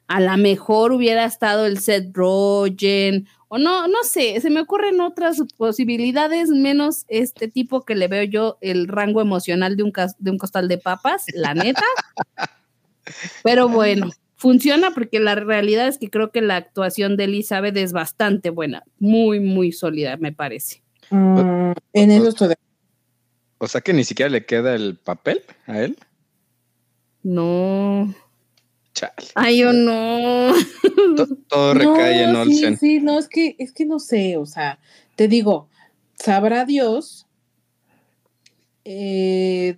a 0.09 0.19
lo 0.19 0.35
mejor 0.37 0.91
hubiera 0.91 1.23
estado 1.23 1.67
el 1.67 1.79
Seth 1.79 2.09
Rogen 2.13 3.27
o 3.47 3.59
no, 3.59 3.87
no 3.87 4.03
sé, 4.03 4.41
se 4.41 4.49
me 4.49 4.59
ocurren 4.59 4.99
otras 5.01 5.37
posibilidades 5.55 6.49
menos 6.49 7.05
este 7.07 7.47
tipo 7.47 7.85
que 7.85 7.95
le 7.95 8.07
veo 8.07 8.23
yo 8.23 8.57
el 8.59 8.87
rango 8.87 9.21
emocional 9.21 9.77
de 9.77 9.83
un, 9.83 9.93
de 10.17 10.31
un 10.31 10.37
costal 10.39 10.67
de 10.67 10.79
papas, 10.79 11.25
la 11.33 11.53
neta. 11.53 11.83
Pero 13.43 13.69
bueno, 13.69 14.09
funciona 14.35 14.91
porque 14.91 15.19
la 15.19 15.35
realidad 15.35 15.87
es 15.87 15.99
que 15.99 16.09
creo 16.09 16.31
que 16.31 16.41
la 16.41 16.57
actuación 16.57 17.15
de 17.15 17.25
Elizabeth 17.25 17.77
es 17.77 17.91
bastante 17.91 18.49
buena, 18.49 18.83
muy, 18.97 19.39
muy 19.39 19.71
sólida, 19.71 20.17
me 20.17 20.31
parece. 20.31 20.81
Mm, 21.11 21.71
en 21.93 22.11
eso 22.11 22.29
estoy 22.29 22.49
de 22.49 22.55
O 23.59 23.67
sea 23.67 23.81
que 23.81 23.93
ni 23.93 24.03
siquiera 24.03 24.29
le 24.29 24.45
queda 24.45 24.73
el 24.73 24.95
papel 24.95 25.41
a 25.67 25.81
él. 25.81 25.97
No. 27.21 28.13
Chale. 28.99 29.13
Ay, 29.35 29.59
yo 29.59 29.71
no. 29.71 30.53
To- 31.15 31.27
todo 31.47 31.73
recae 31.75 32.23
en 32.23 32.33
No, 32.33 32.41
Olsen. 32.41 32.77
Sí, 32.77 32.97
sí, 32.97 32.99
no, 32.99 33.17
es 33.17 33.29
que, 33.29 33.55
es 33.57 33.71
que 33.71 33.85
no 33.85 33.99
sé, 33.99 34.35
o 34.35 34.45
sea, 34.45 34.77
te 35.15 35.29
digo, 35.29 35.69
sabrá 36.15 36.65
Dios 36.65 37.25
eh, 38.83 39.75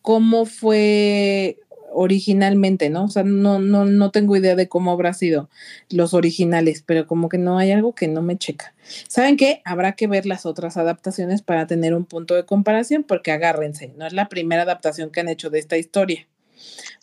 cómo 0.00 0.46
fue 0.46 1.58
originalmente, 1.92 2.88
¿no? 2.88 3.04
O 3.04 3.08
sea, 3.08 3.24
no, 3.24 3.58
no, 3.58 3.84
no 3.84 4.10
tengo 4.10 4.36
idea 4.36 4.54
de 4.54 4.68
cómo 4.68 4.92
habrá 4.92 5.12
sido 5.12 5.50
los 5.90 6.14
originales, 6.14 6.82
pero 6.86 7.06
como 7.06 7.28
que 7.28 7.36
no 7.36 7.58
hay 7.58 7.72
algo 7.72 7.94
que 7.94 8.08
no 8.08 8.22
me 8.22 8.38
checa. 8.38 8.72
¿Saben 9.08 9.36
qué? 9.36 9.60
Habrá 9.64 9.92
que 9.92 10.06
ver 10.06 10.24
las 10.24 10.46
otras 10.46 10.76
adaptaciones 10.78 11.42
para 11.42 11.66
tener 11.66 11.94
un 11.94 12.04
punto 12.06 12.34
de 12.36 12.46
comparación, 12.46 13.02
porque 13.02 13.32
agárrense, 13.32 13.92
no 13.98 14.06
es 14.06 14.12
la 14.14 14.28
primera 14.28 14.62
adaptación 14.62 15.10
que 15.10 15.20
han 15.20 15.28
hecho 15.28 15.50
de 15.50 15.58
esta 15.58 15.76
historia. 15.76 16.26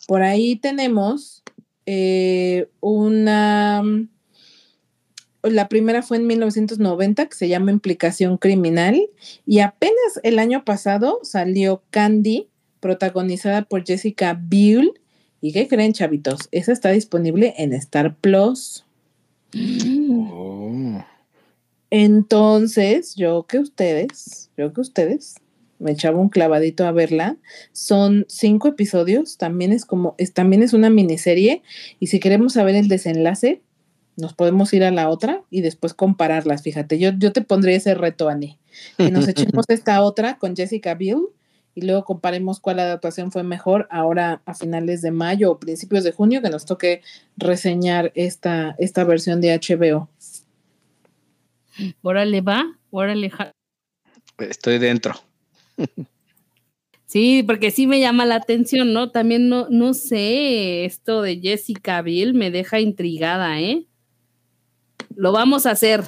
Por 0.06 0.22
ahí 0.22 0.56
tenemos 0.56 1.42
eh, 1.86 2.68
una... 2.80 3.82
La 5.42 5.68
primera 5.68 6.02
fue 6.02 6.16
en 6.16 6.26
1990, 6.26 7.26
que 7.26 7.36
se 7.36 7.48
llama 7.48 7.70
Implicación 7.70 8.38
Criminal, 8.38 9.00
y 9.46 9.60
apenas 9.60 10.20
el 10.22 10.38
año 10.38 10.64
pasado 10.64 11.20
salió 11.22 11.82
Candy, 11.90 12.48
protagonizada 12.80 13.62
por 13.62 13.84
Jessica 13.84 14.38
Biel. 14.38 15.00
¿Y 15.40 15.52
qué 15.52 15.68
creen, 15.68 15.92
chavitos? 15.92 16.48
Esa 16.50 16.72
está 16.72 16.90
disponible 16.90 17.54
en 17.56 17.72
Star 17.72 18.16
Plus. 18.16 18.84
Oh. 19.54 21.04
Entonces, 21.90 23.14
yo 23.14 23.46
que 23.46 23.58
ustedes, 23.58 24.50
yo 24.56 24.72
que 24.72 24.80
ustedes, 24.80 25.36
me 25.78 25.92
echaba 25.92 26.18
un 26.18 26.28
clavadito 26.28 26.86
a 26.86 26.92
verla. 26.92 27.36
Son 27.72 28.24
cinco 28.28 28.68
episodios, 28.68 29.36
también 29.38 29.72
es 29.72 29.84
como, 29.84 30.14
es, 30.18 30.32
también 30.32 30.62
es 30.62 30.72
una 30.72 30.90
miniserie, 30.90 31.62
y 32.00 32.08
si 32.08 32.20
queremos 32.20 32.54
saber 32.54 32.74
el 32.74 32.88
desenlace, 32.88 33.62
nos 34.16 34.34
podemos 34.34 34.72
ir 34.74 34.82
a 34.82 34.90
la 34.90 35.08
otra 35.08 35.42
y 35.50 35.60
después 35.60 35.94
compararlas. 35.94 36.62
Fíjate, 36.62 36.98
yo, 36.98 37.10
yo 37.16 37.32
te 37.32 37.40
pondría 37.42 37.76
ese 37.76 37.94
reto, 37.94 38.28
Ani, 38.28 38.58
que 38.96 39.10
nos 39.12 39.28
echemos 39.28 39.64
esta 39.68 40.02
otra 40.02 40.38
con 40.38 40.56
Jessica 40.56 40.94
Biel 40.94 41.20
y 41.76 41.82
luego 41.82 42.04
comparemos 42.04 42.58
cuál 42.58 42.80
adaptación 42.80 43.30
fue 43.30 43.44
mejor 43.44 43.86
ahora 43.92 44.42
a 44.46 44.54
finales 44.54 45.00
de 45.02 45.12
mayo 45.12 45.52
o 45.52 45.60
principios 45.60 46.02
de 46.02 46.10
junio, 46.10 46.42
que 46.42 46.50
nos 46.50 46.64
toque 46.66 47.02
reseñar 47.36 48.10
esta, 48.16 48.74
esta 48.80 49.04
versión 49.04 49.40
de 49.40 49.54
HBO. 49.54 50.08
Órale, 52.02 52.40
va, 52.40 52.64
órale. 52.90 53.30
ja- 53.30 53.52
Estoy 54.38 54.78
dentro. 54.78 55.14
Sí, 57.06 57.42
porque 57.42 57.70
sí 57.70 57.86
me 57.86 58.00
llama 58.00 58.26
la 58.26 58.34
atención, 58.34 58.92
¿no? 58.92 59.10
También 59.10 59.48
no, 59.48 59.66
no 59.70 59.94
sé, 59.94 60.84
esto 60.84 61.22
de 61.22 61.40
Jessica 61.40 62.02
Biel 62.02 62.34
me 62.34 62.50
deja 62.50 62.80
intrigada, 62.80 63.58
¿eh? 63.60 63.86
Lo 65.16 65.32
vamos 65.32 65.64
a 65.64 65.70
hacer. 65.70 66.04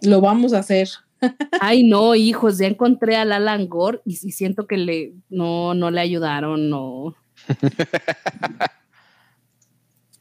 Lo 0.00 0.20
vamos 0.20 0.52
a 0.52 0.60
hacer. 0.60 0.88
Ay, 1.60 1.82
no, 1.82 2.14
hijos, 2.14 2.58
ya 2.58 2.68
encontré 2.68 3.16
a 3.16 3.22
Alan 3.22 3.68
Gore 3.68 4.00
y 4.04 4.14
sí 4.14 4.30
siento 4.30 4.68
que 4.68 4.76
le, 4.76 5.14
no, 5.28 5.74
no 5.74 5.90
le 5.90 6.00
ayudaron, 6.00 6.70
no. 6.70 7.16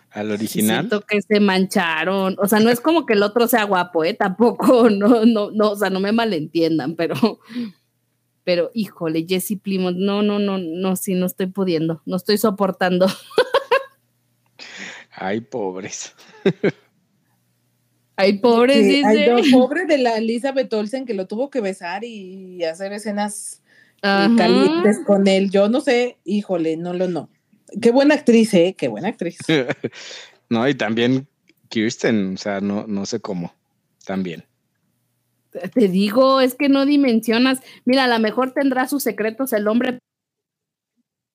Al 0.10 0.32
original. 0.32 0.80
siento 0.80 1.02
que 1.02 1.22
se 1.22 1.39
mancharon. 1.39 2.36
O 2.39 2.48
sea, 2.48 2.60
no 2.60 2.72
es 2.72 2.82
como 2.82 3.06
que 3.06 3.13
el 3.13 3.22
otro 3.22 3.48
sea 3.48 3.65
guapo, 3.65 4.04
¿eh? 4.04 4.15
Tampoco, 4.15 4.89
no, 4.89 5.26
no, 5.26 5.52
no, 5.52 5.72
o 5.72 5.76
sea, 5.76 5.91
no 5.91 6.00
me 6.00 6.12
malentiendan, 6.12 6.96
pero, 6.96 7.39
pero, 8.48 8.72
híjole, 8.74 9.26
Jesse 9.28 9.60
Plymouth, 9.62 9.98
no, 9.98 10.22
no, 10.22 10.40
no, 10.40 10.58
no, 10.58 10.96
sí, 10.96 11.16
no 11.16 11.26
estoy 11.26 11.48
pudiendo, 11.48 12.02
no 12.06 12.16
estoy 12.16 12.38
soportando. 12.38 13.06
Ay, 15.12 15.42
pobres. 15.42 16.16
Ay, 18.16 18.40
pobre, 18.40 18.76
Que- 18.76 18.84
dice. 18.84 19.06
ay, 19.06 19.52
no, 19.52 19.60
pobre 19.60 19.86
de 19.86 19.98
la 19.98 20.18
Elizabeth 20.18 20.72
Olsen 20.72 21.06
que 21.06 21.14
lo 21.14 21.28
tuvo 21.28 21.50
que 21.50 21.60
besar 21.60 22.06
y 22.06 22.64
hacer 22.64 22.94
escenas 22.94 23.62
eh, 23.98 24.08
Ajá. 24.08 24.34
calientes 24.38 25.00
con 25.06 25.28
él. 25.28 25.52
Yo 25.52 25.68
no 25.68 25.82
sé, 25.82 26.18
híjole, 26.24 26.78
no 26.78 26.94
lo 26.94 27.10
no. 27.10 27.30
Qué 27.82 27.92
buena 27.92 28.16
actriz, 28.16 28.54
¿eh? 28.54 28.76
Qué 28.78 28.88
buena 28.88 29.10
actriz. 29.10 29.40
no, 30.50 30.66
y 30.70 30.74
también 30.74 31.28
Kirsten, 31.68 32.36
o 32.36 32.38
sea, 32.38 32.62
no, 32.62 32.88
no 32.88 33.06
sé 33.06 33.20
cómo. 33.20 33.54
También. 34.06 34.46
Te 35.74 35.88
digo, 35.88 36.41
es 36.41 36.56
que 36.56 36.70
no 36.70 36.86
dimensionas. 36.86 37.62
Mira, 37.86 38.06
a 38.06 38.08
lo 38.08 38.20
mejor 38.20 38.52
tendrá 38.52 38.88
sus 38.88 39.04
secretos 39.04 39.54
el 39.54 39.67
hombre. 39.67 40.00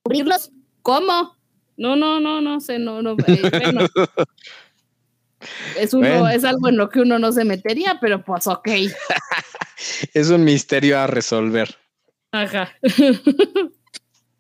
¿Cubrirlos? 0.04 0.50
¿Cómo? 0.82 1.36
No, 1.76 1.96
no, 1.96 2.20
no, 2.20 2.40
no 2.40 2.60
sé, 2.60 2.78
no, 2.78 3.02
no. 3.02 3.16
eh, 3.26 3.50
bueno. 3.50 3.86
Es, 5.76 5.92
uno, 5.94 6.08
Bueno. 6.08 6.28
es 6.28 6.44
algo 6.44 6.68
en 6.68 6.76
lo 6.76 6.88
que 6.88 7.00
uno 7.00 7.18
no 7.18 7.32
se 7.32 7.44
metería, 7.44 7.98
pero 8.00 8.24
pues 8.24 8.46
ok. 8.46 8.68
Es 10.14 10.30
un 10.30 10.44
misterio 10.44 10.98
a 10.98 11.06
resolver. 11.08 11.76
Ajá. 12.30 12.70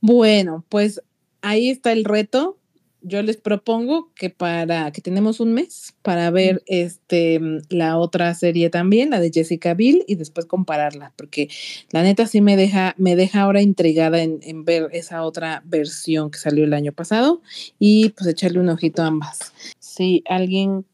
Bueno, 0.04 0.64
pues 0.68 1.00
ahí 1.42 1.70
está 1.70 1.92
el 1.92 2.04
reto. 2.04 2.58
Yo 3.02 3.22
les 3.22 3.36
propongo 3.36 4.10
que 4.14 4.30
para 4.30 4.90
que 4.92 5.00
tenemos 5.00 5.40
un 5.40 5.52
mes 5.54 5.94
para 6.02 6.30
ver 6.30 6.62
este 6.66 7.40
la 7.68 7.98
otra 7.98 8.32
serie 8.34 8.70
también, 8.70 9.10
la 9.10 9.20
de 9.20 9.30
Jessica 9.32 9.74
Biel, 9.74 10.04
y 10.06 10.14
después 10.14 10.46
compararla, 10.46 11.12
porque 11.16 11.48
la 11.90 12.02
neta 12.02 12.26
sí 12.26 12.40
me 12.40 12.56
deja, 12.56 12.94
me 12.98 13.16
deja 13.16 13.42
ahora 13.42 13.60
intrigada 13.60 14.22
en, 14.22 14.38
en 14.42 14.64
ver 14.64 14.88
esa 14.92 15.24
otra 15.24 15.62
versión 15.64 16.30
que 16.30 16.38
salió 16.38 16.64
el 16.64 16.74
año 16.74 16.92
pasado 16.92 17.42
y 17.78 18.10
pues 18.10 18.28
echarle 18.28 18.60
un 18.60 18.68
ojito 18.68 19.02
a 19.02 19.06
ambas. 19.06 19.52
Si 19.78 20.22
alguien 20.26 20.84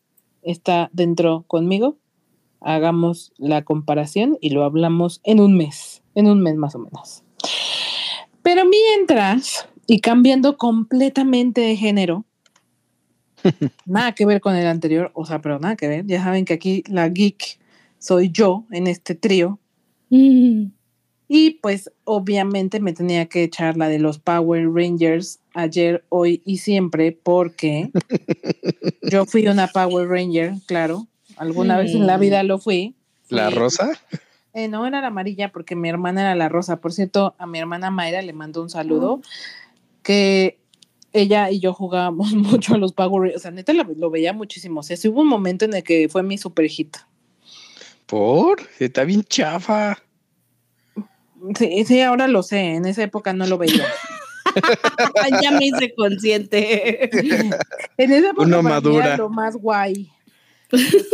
está 0.43 0.91
dentro 0.93 1.45
conmigo, 1.47 1.99
hagamos 2.61 3.33
la 3.37 3.63
comparación 3.63 4.39
y 4.41 4.51
lo 4.51 4.65
hablamos 4.65 5.21
en 5.25 5.41
un 5.41 5.57
mes, 5.57 6.03
en 6.15 6.29
un 6.29 6.41
mes 6.41 6.57
más 6.57 6.75
o 6.75 6.79
menos. 6.79 7.23
Pero 8.43 8.65
mientras, 8.65 9.69
y 9.89 10.01
cambiando 10.01 10.57
completamente 10.59 11.63
de 11.63 11.75
género, 11.75 12.25
nada 13.87 14.13
que 14.13 14.27
ver 14.27 14.41
con 14.41 14.55
el 14.55 14.67
anterior, 14.67 15.11
o 15.15 15.25
sea, 15.25 15.41
pero 15.41 15.59
nada 15.59 15.77
que 15.77 15.89
ver, 15.89 16.07
ya 16.07 16.23
saben 16.23 16.45
que 16.45 16.53
aquí 16.53 16.85
la 16.87 17.09
geek 17.09 17.59
soy 17.99 18.31
yo 18.31 18.65
en 18.71 18.87
este 18.87 19.15
trío, 19.17 19.59
Mm. 20.11 20.71
y 21.29 21.51
pues 21.61 21.91
obviamente 22.05 22.81
me 22.81 22.95
tenía 22.95 23.27
que 23.27 23.43
echar 23.45 23.77
la 23.77 23.89
de 23.89 23.99
los 23.99 24.19
Power 24.19 24.71
Rangers 24.73 25.41
ayer, 25.53 26.03
hoy 26.09 26.41
y 26.47 26.59
siempre, 26.59 27.13
porque 27.13 27.91
yo 29.11 29.27
fui 29.27 29.47
una 29.47 29.67
Power 29.67 30.09
Ranger, 30.09 30.55
claro, 30.67 31.07
alguna 31.37 31.77
vez 31.77 31.95
en 31.95 32.07
la 32.07 32.17
vida 32.17 32.43
lo 32.43 32.59
fui. 32.59 32.95
¿La 33.29 33.51
rosa? 33.51 33.91
eh, 34.55 34.69
no, 34.69 34.87
era 34.87 35.03
la 35.03 35.09
amarilla 35.09 35.53
porque 35.53 35.77
mi 35.77 35.91
hermana 35.91 36.23
era 36.23 36.35
la 36.35 36.49
rosa. 36.49 36.81
Por 36.81 36.95
cierto, 36.95 37.35
a 37.39 37.47
mi 37.47 37.59
hermana 37.59 37.91
Mayra 37.91 38.23
le 38.23 38.33
mando 38.33 38.63
un 38.63 38.71
saludo. 38.71 39.21
Que 40.09 40.59
ella 41.13 41.51
y 41.51 41.61
yo 41.61 41.75
jugábamos 41.75 42.33
mucho 42.35 42.75
a 42.75 42.79
los 42.79 42.95
Power 42.95 43.21
Rangers. 43.25 43.37
O 43.37 43.43
sea, 43.43 43.51
neta 43.51 43.75
lo, 43.75 43.85
lo 43.85 44.09
veía 44.09 44.33
muchísimo. 44.33 44.81
O 44.81 44.83
sea, 44.83 44.97
sí 44.97 45.07
hubo 45.09 45.21
un 45.21 45.29
momento 45.29 45.67
en 45.67 45.75
el 45.75 45.83
que 45.83 46.09
fue 46.09 46.23
mi 46.23 46.39
super 46.39 46.67
hit. 46.67 46.97
¿Por? 48.07 48.63
Está 48.79 49.05
bien 49.05 49.23
chafa. 49.23 49.99
Sí, 51.59 51.85
sí, 51.85 52.01
ahora 52.01 52.27
lo 52.27 52.43
sé. 52.43 52.77
En 52.77 52.87
esa 52.87 53.03
época 53.03 53.35
no 53.35 53.47
lo 53.47 53.59
veía. 53.59 53.85
ya 55.43 55.51
me 55.51 55.67
hice 55.67 55.95
consciente. 55.95 57.11
En 57.99 58.13
esa 58.13 58.31
época 58.31 58.47
Uno 58.47 58.63
madura. 58.63 59.07
era 59.09 59.17
lo 59.19 59.29
más 59.29 59.57
guay. 59.57 60.11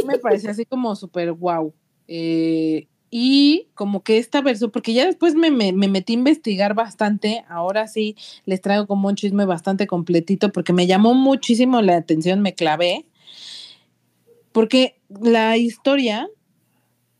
Me 0.07 0.19
parecía 0.19 0.53
así 0.53 0.65
como 0.67 0.95
súper 0.95 1.33
guau. 1.33 1.75
Eh, 2.07 2.87
y 3.17 3.69
como 3.75 4.03
que 4.03 4.19
esta 4.19 4.41
versión, 4.41 4.73
porque 4.73 4.93
ya 4.93 5.07
después 5.07 5.37
me, 5.37 5.53
me, 5.53 5.73
me 5.73 5.87
metí 5.87 6.15
a 6.15 6.19
investigar 6.19 6.75
bastante, 6.75 7.45
ahora 7.49 7.87
sí 7.87 8.17
les 8.45 8.61
traigo 8.61 8.89
como 8.89 9.07
un 9.07 9.15
chisme 9.15 9.45
bastante 9.45 9.87
completito, 9.87 10.51
porque 10.51 10.73
me 10.73 10.89
llamó 10.89 11.15
muchísimo 11.15 11.81
la 11.81 11.97
atención, 11.97 12.41
me 12.41 12.57
clavé, 12.57 13.07
porque 14.51 14.97
la 15.09 15.57
historia, 15.57 16.29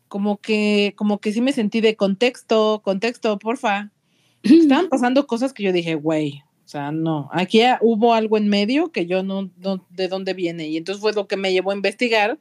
como 0.09 0.35
que, 0.41 0.91
como 0.97 1.19
que 1.19 1.31
sí 1.31 1.39
me 1.39 1.53
sentí 1.53 1.79
de 1.79 1.95
contexto, 1.95 2.81
contexto, 2.83 3.39
porfa. 3.39 3.93
Estaban 4.43 4.89
pasando 4.89 5.27
cosas 5.27 5.53
que 5.53 5.63
yo 5.63 5.71
dije, 5.71 5.95
güey, 5.95 6.43
o 6.65 6.67
sea, 6.67 6.91
no, 6.91 7.29
aquí 7.31 7.61
hubo 7.79 8.13
algo 8.13 8.35
en 8.37 8.49
medio 8.49 8.91
que 8.91 9.05
yo 9.05 9.23
no, 9.23 9.49
no, 9.59 9.85
de 9.91 10.09
dónde 10.09 10.33
viene. 10.33 10.67
Y 10.67 10.75
entonces 10.75 11.01
fue 11.01 11.13
lo 11.13 11.25
que 11.25 11.37
me 11.37 11.53
llevó 11.53 11.71
a 11.71 11.75
investigar. 11.75 12.37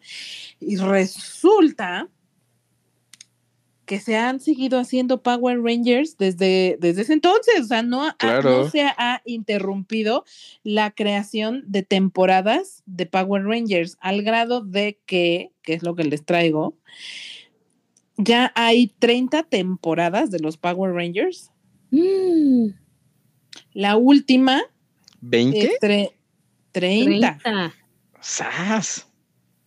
Y 0.59 0.77
resulta 0.77 2.09
que 3.87 4.01
se 4.01 4.17
han 4.17 4.41
seguido 4.41 4.79
haciendo 4.79 5.23
Power 5.23 5.61
Rangers 5.63 6.17
desde, 6.17 6.77
desde 6.81 7.03
ese 7.03 7.13
entonces. 7.13 7.61
O 7.61 7.65
sea, 7.67 7.83
no, 7.83 8.03
ha- 8.05 8.17
no 8.19 8.71
se 8.71 8.83
ha 8.83 9.21
interrumpido 9.25 10.25
la 10.63 10.91
creación 10.91 11.65
de 11.67 11.83
temporadas 11.83 12.83
de 12.87 13.07
Power 13.07 13.45
Rangers 13.45 13.97
al 14.01 14.23
grado 14.23 14.63
de 14.63 14.99
que, 15.07 15.53
que 15.63 15.75
es 15.75 15.83
lo 15.83 15.95
que 15.95 16.05
les 16.05 16.25
traigo, 16.25 16.77
ya 18.17 18.53
hay 18.55 18.89
30 18.99 19.43
temporadas 19.45 20.31
de 20.31 20.39
los 20.39 20.57
Power 20.57 20.93
Rangers. 20.95 21.51
Mm, 21.91 22.69
La 23.73 23.97
última, 23.97 24.63
¿20? 25.21 25.73
entre 25.73 26.13
30. 26.73 27.39
30. 27.41 27.75
¡Sas! 28.21 29.09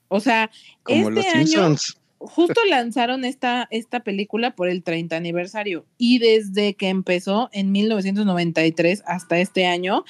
O 0.07 0.19
sea, 0.19 0.49
Como 0.83 1.09
este 1.09 1.11
los 1.11 1.25
año 1.27 1.45
Simpsons. 1.45 1.97
Justo 2.19 2.61
lanzaron 2.69 3.25
esta, 3.25 3.67
esta 3.71 4.01
película 4.01 4.55
por 4.55 4.69
el 4.69 4.83
30 4.83 5.15
aniversario 5.15 5.85
y 5.97 6.19
desde 6.19 6.75
que 6.75 6.89
empezó 6.89 7.49
en 7.51 7.71
1993 7.71 9.03
hasta 9.05 9.39
este 9.39 9.65
año 9.65 10.03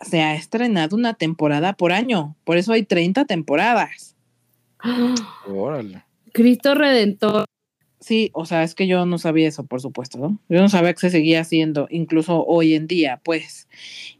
se 0.00 0.22
ha 0.22 0.34
estrenado 0.34 0.96
una 0.96 1.14
temporada 1.14 1.72
por 1.72 1.92
año. 1.92 2.36
Por 2.44 2.56
eso 2.56 2.72
hay 2.72 2.84
30 2.84 3.24
temporadas. 3.24 4.16
Órale. 5.46 6.04
Cristo 6.32 6.74
Redentor. 6.74 7.46
Sí, 8.00 8.30
o 8.32 8.44
sea, 8.44 8.62
es 8.62 8.76
que 8.76 8.86
yo 8.86 9.04
no 9.06 9.18
sabía 9.18 9.48
eso, 9.48 9.66
por 9.66 9.80
supuesto, 9.80 10.18
¿no? 10.18 10.38
Yo 10.48 10.60
no 10.60 10.68
sabía 10.68 10.94
que 10.94 11.00
se 11.00 11.10
seguía 11.10 11.40
haciendo, 11.40 11.88
incluso 11.90 12.44
hoy 12.46 12.74
en 12.74 12.86
día, 12.86 13.20
pues. 13.24 13.68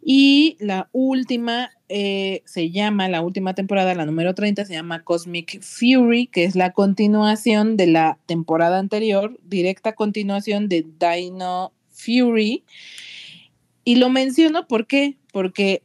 Y 0.02 0.56
la 0.58 0.88
última 0.90 1.70
eh, 1.88 2.42
se 2.44 2.70
llama, 2.70 3.08
la 3.08 3.22
última 3.22 3.54
temporada, 3.54 3.94
la 3.94 4.04
número 4.04 4.34
30, 4.34 4.64
se 4.64 4.72
llama 4.72 5.04
Cosmic 5.04 5.62
Fury, 5.62 6.26
que 6.26 6.42
es 6.42 6.56
la 6.56 6.72
continuación 6.72 7.76
de 7.76 7.86
la 7.86 8.18
temporada 8.26 8.80
anterior, 8.80 9.38
directa 9.44 9.94
continuación 9.94 10.68
de 10.68 10.84
Dino 10.98 11.72
Fury. 11.90 12.64
Y 13.84 13.96
lo 13.96 14.10
menciono 14.10 14.66
¿por 14.66 14.88
porque 15.32 15.82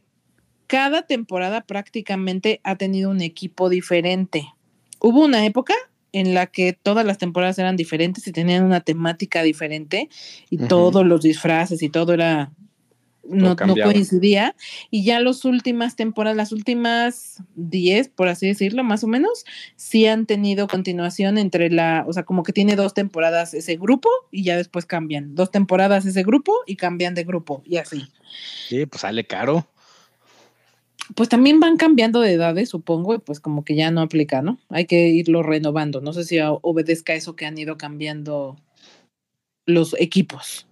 cada 0.66 1.02
temporada 1.02 1.60
prácticamente 1.60 2.60
ha 2.64 2.74
tenido 2.74 3.10
un 3.10 3.20
equipo 3.20 3.68
diferente. 3.68 4.52
Hubo 4.98 5.24
una 5.24 5.46
época 5.46 5.74
en 6.14 6.32
la 6.32 6.46
que 6.46 6.72
todas 6.72 7.04
las 7.04 7.18
temporadas 7.18 7.58
eran 7.58 7.74
diferentes 7.76 8.26
y 8.28 8.32
tenían 8.32 8.64
una 8.64 8.80
temática 8.80 9.42
diferente 9.42 10.08
y 10.48 10.58
todos 10.58 11.04
los 11.04 11.22
disfraces 11.22 11.82
y 11.82 11.88
todo 11.88 12.14
era 12.14 12.52
no, 13.28 13.54
no 13.54 13.74
coincidía 13.74 14.54
y 14.90 15.04
ya 15.04 15.18
las 15.18 15.44
últimas 15.44 15.96
temporadas, 15.96 16.36
las 16.36 16.52
últimas 16.52 17.42
10, 17.56 18.10
por 18.10 18.28
así 18.28 18.46
decirlo, 18.46 18.84
más 18.84 19.02
o 19.02 19.08
menos, 19.08 19.44
sí 19.74 20.06
han 20.06 20.26
tenido 20.26 20.68
continuación 20.68 21.36
entre 21.36 21.68
la, 21.68 22.04
o 22.06 22.12
sea, 22.12 22.22
como 22.22 22.44
que 22.44 22.52
tiene 22.52 22.76
dos 22.76 22.94
temporadas 22.94 23.52
ese 23.52 23.76
grupo 23.76 24.08
y 24.30 24.44
ya 24.44 24.56
después 24.56 24.86
cambian, 24.86 25.34
dos 25.34 25.50
temporadas 25.50 26.06
ese 26.06 26.22
grupo 26.22 26.52
y 26.66 26.76
cambian 26.76 27.14
de 27.14 27.24
grupo 27.24 27.62
y 27.64 27.78
así. 27.78 28.04
Sí, 28.68 28.86
pues 28.86 29.00
sale 29.00 29.26
caro. 29.26 29.66
Pues 31.14 31.28
también 31.28 31.60
van 31.60 31.76
cambiando 31.76 32.20
de 32.20 32.32
edades, 32.32 32.70
supongo, 32.70 33.14
y 33.14 33.18
pues 33.18 33.40
como 33.40 33.64
que 33.64 33.74
ya 33.74 33.90
no 33.90 34.00
aplica, 34.00 34.42
¿no? 34.42 34.58
Hay 34.68 34.86
que 34.86 35.08
irlo 35.08 35.42
renovando. 35.42 36.00
No 36.00 36.12
sé 36.12 36.24
si 36.24 36.38
obedezca 36.40 37.14
eso 37.14 37.36
que 37.36 37.46
han 37.46 37.58
ido 37.58 37.76
cambiando 37.76 38.56
los 39.66 39.94
equipos. 40.00 40.66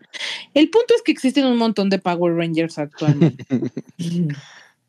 El 0.54 0.70
punto 0.70 0.94
es 0.94 1.02
que 1.02 1.12
existen 1.12 1.46
un 1.46 1.56
montón 1.56 1.90
de 1.90 1.98
Power 1.98 2.34
Rangers 2.34 2.78
actualmente. 2.78 3.44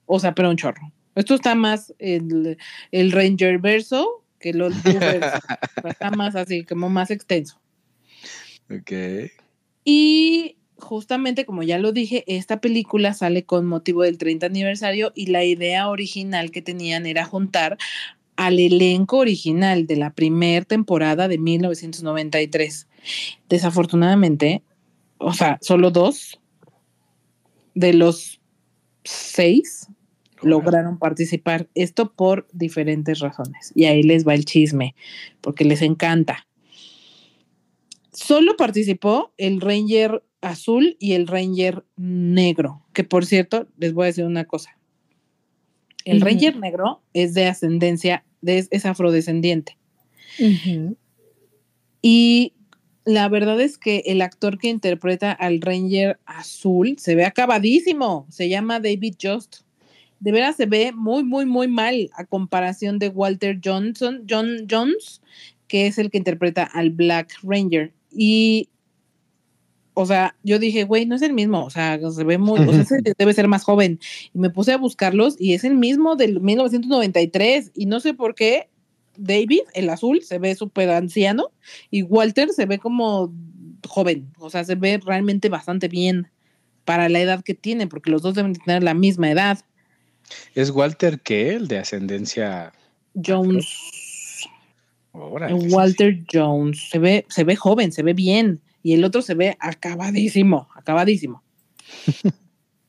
o 0.06 0.20
sea, 0.20 0.34
pero 0.34 0.50
un 0.50 0.58
chorro. 0.58 0.92
Esto 1.16 1.36
está 1.36 1.56
más 1.56 1.94
el, 2.00 2.58
el 2.92 3.12
Ranger 3.12 3.60
verso 3.60 4.24
que 4.44 4.50
el 4.50 4.62
Old 4.62 4.84
verso. 4.84 5.40
Está 5.86 6.12
más 6.12 6.36
así, 6.36 6.66
como 6.66 6.90
más 6.90 7.10
extenso. 7.12 7.60
Ok. 8.70 8.92
Y 9.86 10.58
justamente, 10.84 11.46
como 11.46 11.64
ya 11.64 11.80
lo 11.80 11.92
dije, 11.92 12.24
esta 12.28 12.62
película 12.62 13.14
sale 13.14 13.44
con 13.44 13.66
motivo 13.66 14.04
del 14.04 14.18
30 14.18 14.46
aniversario 14.46 15.12
y 15.16 15.28
la 15.28 15.44
idea 15.44 15.90
original 15.90 16.52
que 16.52 16.62
tenían 16.62 17.06
era 17.06 17.26
juntar 17.26 17.78
al 18.36 18.60
elenco 18.60 19.18
original 19.18 19.88
de 19.88 19.96
la 19.96 20.14
primera 20.14 20.66
temporada 20.66 21.28
de 21.28 21.38
1993. 21.38 22.88
Desafortunadamente, 23.50 24.64
o 25.18 25.34
sea, 25.34 25.58
solo 25.62 25.92
dos 25.92 26.40
de 27.76 27.94
los 27.94 28.42
seis 29.04 29.88
lograron 30.42 30.98
participar. 30.98 31.70
Esto 31.74 32.14
por 32.14 32.48
diferentes 32.52 33.20
razones. 33.20 33.72
Y 33.76 33.86
ahí 33.86 34.04
les 34.04 34.28
va 34.28 34.34
el 34.34 34.46
chisme, 34.46 34.96
porque 35.42 35.66
les 35.66 35.82
encanta. 35.82 36.48
Solo 38.12 38.56
participó 38.58 39.34
el 39.38 39.62
Ranger 39.62 40.24
azul 40.44 40.96
y 41.00 41.14
el 41.14 41.28
Ranger 41.28 41.84
negro, 41.96 42.86
que 42.94 43.04
por 43.04 43.26
cierto, 43.26 43.68
les 43.78 43.94
voy 43.94 44.04
a 44.04 44.08
decir 44.08 44.26
una 44.26 44.46
cosa. 44.46 44.78
El. 46.06 46.22
Ranger 46.22 46.58
negro 46.58 47.02
es 47.14 47.34
de 47.34 47.46
ascendencia, 47.46 48.26
de- 48.42 48.68
es 48.70 48.86
afrodescendiente. 48.86 49.78
Y 52.02 52.54
la 53.06 53.30
verdad 53.30 53.60
es 53.62 53.78
que 53.78 54.04
el 54.06 54.22
actor 54.22 54.58
que 54.58 54.70
interpreta 54.70 55.32
al 55.32 55.62
Ranger 55.62 56.20
azul 56.26 56.96
se 56.98 57.16
ve 57.16 57.26
acabadísimo. 57.26 58.26
Se 58.30 58.50
llama 58.50 58.80
David 58.80 59.16
Just. 59.22 59.62
De 60.20 60.32
veras 60.32 60.56
se 60.56 60.66
ve 60.66 60.92
muy, 60.94 61.24
muy, 61.24 61.46
muy 61.46 61.68
mal 61.68 62.10
a 62.16 62.26
comparación 62.26 62.98
de 63.00 63.10
Walter 63.10 63.60
Johnson, 63.64 64.26
John 64.30 64.68
Jones, 64.70 65.22
que 65.68 65.88
es 65.88 65.98
el 65.98 66.10
que 66.10 66.18
interpreta 66.18 66.64
al 66.64 66.92
Black 66.92 67.34
Ranger. 67.44 67.94
Y, 68.10 68.70
o 69.94 70.06
sea, 70.06 70.36
yo 70.44 70.60
dije, 70.60 70.84
güey, 70.84 71.06
no 71.06 71.16
es 71.16 71.22
el 71.22 71.34
mismo. 71.34 71.64
O 71.66 71.70
sea, 71.70 72.00
se 72.12 72.24
ve 72.24 72.38
muy, 72.38 72.60
o 72.60 72.74
sea, 72.74 72.98
debe 73.18 73.34
ser 73.34 73.48
más 73.48 73.64
joven. 73.64 74.00
Y 74.34 74.40
me 74.40 74.50
puse 74.50 74.72
a 74.72 74.78
buscarlos 74.78 75.36
y 75.40 75.54
es 75.54 75.64
el 75.64 75.76
mismo 75.76 76.16
del 76.16 76.42
1993. 76.42 77.72
Y 77.76 77.86
no 77.86 78.00
sé 78.00 78.14
por 78.14 78.36
qué 78.36 78.70
David, 79.18 79.62
el 79.74 79.90
azul, 79.90 80.22
se 80.24 80.40
ve 80.40 80.56
súper 80.56 80.90
anciano 80.90 81.52
y 81.92 82.04
Walter 82.04 82.50
se 82.50 82.66
ve 82.66 82.80
como 82.80 83.34
joven, 83.88 84.32
o 84.40 84.50
sea, 84.50 84.64
se 84.64 84.76
ve 84.76 85.00
realmente 85.04 85.50
bastante 85.50 85.88
bien 85.88 86.30
para 86.86 87.10
la 87.10 87.20
edad 87.20 87.44
que 87.44 87.54
tiene, 87.54 87.88
porque 87.88 88.12
los 88.12 88.22
dos 88.22 88.36
deben 88.36 88.54
tener 88.54 88.84
la 88.84 88.94
misma 88.94 89.30
edad. 89.30 89.60
¿Es 90.56 90.70
Walter 90.72 91.20
qué? 91.22 91.56
El 91.56 91.68
de 91.68 91.80
ascendencia. 91.80 92.74
Jones, 93.14 93.68
Walter 95.14 96.24
Jones, 96.32 96.90
se 96.90 97.00
ve, 97.00 97.26
se 97.30 97.44
ve 97.44 97.56
joven, 97.56 97.92
se 97.92 98.04
ve 98.04 98.14
bien, 98.14 98.62
y 98.84 98.94
el 98.94 99.04
otro 99.04 99.22
se 99.22 99.34
ve 99.34 99.58
acabadísimo, 99.60 100.68
acabadísimo. 100.76 101.44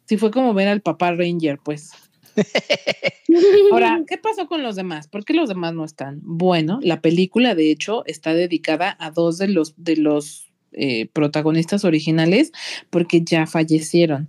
Sí, 0.07 0.18
fue 0.18 0.30
como 0.30 0.52
ver 0.52 0.68
al 0.68 0.83
papá 0.83 1.12
Ranger, 1.12 1.59
pues. 1.64 1.92
Ahora, 3.72 4.02
¿qué 4.07 4.18
pasó 4.18 4.46
con 4.46 4.62
los 4.62 4.76
demás? 4.76 5.09
¿Por 5.09 5.24
qué 5.24 5.33
los 5.33 5.48
demás 5.48 5.72
no 5.72 5.83
están? 5.85 6.20
Bueno, 6.22 6.78
la 6.83 7.00
película, 7.00 7.54
de 7.54 7.70
hecho, 7.70 8.04
está 8.04 8.35
dedicada 8.35 8.96
a 9.00 9.11
dos 9.11 9.38
de 9.38 9.48
los, 9.48 9.72
de 9.78 9.96
los 9.96 10.52
eh, 10.72 11.07
protagonistas 11.12 11.85
originales 11.85 12.52
porque 12.90 13.22
ya 13.24 13.46
fallecieron. 13.46 14.28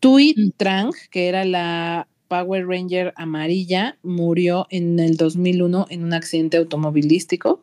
Tui 0.00 0.34
Mm. 0.36 0.50
Trang, 0.56 0.90
que 1.10 1.28
era 1.28 1.44
la 1.44 2.08
Power 2.28 2.66
Ranger 2.66 3.12
amarilla, 3.16 3.98
murió 4.02 4.66
en 4.70 4.98
el 4.98 5.16
2001 5.16 5.86
en 5.90 6.04
un 6.04 6.12
accidente 6.12 6.56
automovilístico. 6.56 7.62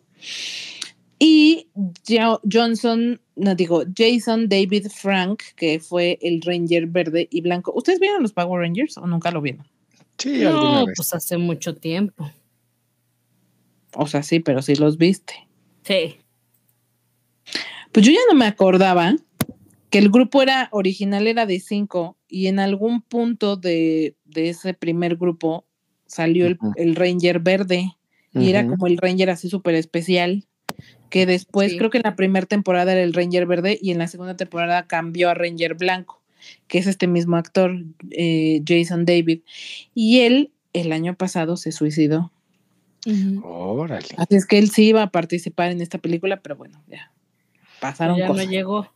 Y 1.23 1.67
Jo- 2.09 2.41
Johnson, 2.51 3.21
no 3.35 3.53
digo, 3.53 3.83
Jason 3.95 4.49
David 4.49 4.87
Frank, 4.87 5.43
que 5.55 5.79
fue 5.79 6.17
el 6.23 6.41
Ranger 6.41 6.87
verde 6.87 7.27
y 7.29 7.41
blanco. 7.41 7.71
¿Ustedes 7.75 7.99
vieron 7.99 8.23
los 8.23 8.33
Power 8.33 8.59
Rangers 8.61 8.97
o 8.97 9.05
nunca 9.05 9.29
lo 9.29 9.39
vieron? 9.39 9.67
Sí, 10.17 10.43
alguna 10.43 10.79
No, 10.79 10.85
vez. 10.87 10.95
pues 10.97 11.13
hace 11.13 11.37
mucho 11.37 11.75
tiempo. 11.75 12.31
O 13.93 14.07
sea, 14.07 14.23
sí, 14.23 14.39
pero 14.39 14.63
sí 14.63 14.73
los 14.73 14.97
viste. 14.97 15.47
Sí. 15.83 16.15
Pues 17.91 18.03
yo 18.03 18.11
ya 18.11 18.19
no 18.31 18.35
me 18.35 18.45
acordaba 18.45 19.15
que 19.91 19.99
el 19.99 20.09
grupo 20.09 20.41
era 20.41 20.69
original 20.71 21.27
era 21.27 21.45
de 21.45 21.59
cinco 21.59 22.17
y 22.27 22.47
en 22.47 22.57
algún 22.57 23.03
punto 23.03 23.57
de, 23.57 24.15
de 24.25 24.49
ese 24.49 24.73
primer 24.73 25.17
grupo 25.17 25.67
salió 26.07 26.47
el, 26.47 26.57
el 26.77 26.95
Ranger 26.95 27.39
verde 27.41 27.91
y 28.33 28.49
era 28.49 28.65
como 28.65 28.87
el 28.87 28.97
Ranger 28.97 29.29
así 29.29 29.49
súper 29.49 29.75
especial 29.75 30.47
que 31.11 31.27
después 31.27 31.73
Sí. 31.73 31.77
creo 31.77 31.91
que 31.91 31.97
en 31.99 32.03
la 32.05 32.15
primera 32.15 32.47
temporada 32.47 32.93
era 32.93 33.03
el 33.03 33.13
Ranger 33.13 33.45
verde 33.45 33.77
y 33.79 33.91
en 33.91 33.99
la 33.99 34.07
segunda 34.07 34.35
temporada 34.35 34.87
cambió 34.87 35.29
a 35.29 35.35
Ranger 35.35 35.75
blanco, 35.75 36.19
que 36.67 36.79
es 36.79 36.87
este 36.87 37.05
mismo 37.05 37.37
actor, 37.37 37.75
eh, 38.09 38.63
Jason 38.67 39.05
David. 39.05 39.41
Y 39.93 40.21
él 40.21 40.51
el 40.73 40.91
año 40.91 41.13
pasado 41.15 41.57
se 41.57 41.71
suicidó. 41.71 42.31
Órale. 43.43 44.07
Así 44.17 44.35
es 44.35 44.45
que 44.45 44.57
él 44.57 44.69
sí 44.69 44.87
iba 44.87 45.03
a 45.03 45.11
participar 45.11 45.71
en 45.71 45.81
esta 45.81 45.97
película, 45.97 46.41
pero 46.41 46.55
bueno, 46.55 46.81
ya 46.87 47.11
pasaron 47.79 48.17
ya 48.17 48.27
cosas. 48.27 48.45
no 48.45 48.51
llegó. 48.51 48.91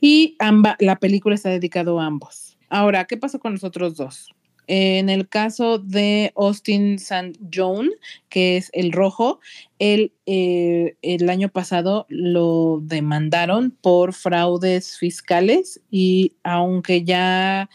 Y 0.00 0.36
amba, 0.38 0.76
la 0.80 0.96
película 0.96 1.34
está 1.34 1.48
dedicada 1.50 1.90
a 2.00 2.06
ambos. 2.06 2.56
Ahora, 2.68 3.04
¿qué 3.06 3.16
pasó 3.16 3.38
con 3.38 3.52
los 3.52 3.64
otros 3.64 3.96
dos? 3.96 4.34
En 4.66 5.10
el 5.10 5.28
caso 5.28 5.78
de 5.78 6.32
Austin 6.36 6.94
St. 6.94 7.38
John, 7.52 7.90
que 8.28 8.56
es 8.56 8.70
el 8.72 8.92
rojo, 8.92 9.40
él 9.78 10.12
eh, 10.26 10.96
el 11.02 11.28
año 11.28 11.50
pasado 11.50 12.06
lo 12.08 12.80
demandaron 12.82 13.72
por 13.82 14.14
fraudes 14.14 14.96
fiscales 14.96 15.80
y 15.90 16.32
aunque 16.42 17.04
ya 17.04 17.68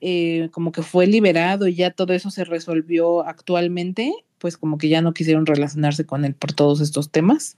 eh, 0.00 0.48
como 0.52 0.72
que 0.72 0.82
fue 0.82 1.06
liberado 1.06 1.68
y 1.68 1.74
ya 1.74 1.90
todo 1.90 2.12
eso 2.14 2.30
se 2.30 2.44
resolvió 2.44 3.26
actualmente, 3.26 4.12
pues 4.38 4.56
como 4.56 4.78
que 4.78 4.88
ya 4.88 5.02
no 5.02 5.14
quisieron 5.14 5.46
relacionarse 5.46 6.06
con 6.06 6.24
él 6.24 6.34
por 6.34 6.52
todos 6.52 6.80
estos 6.80 7.10
temas. 7.10 7.56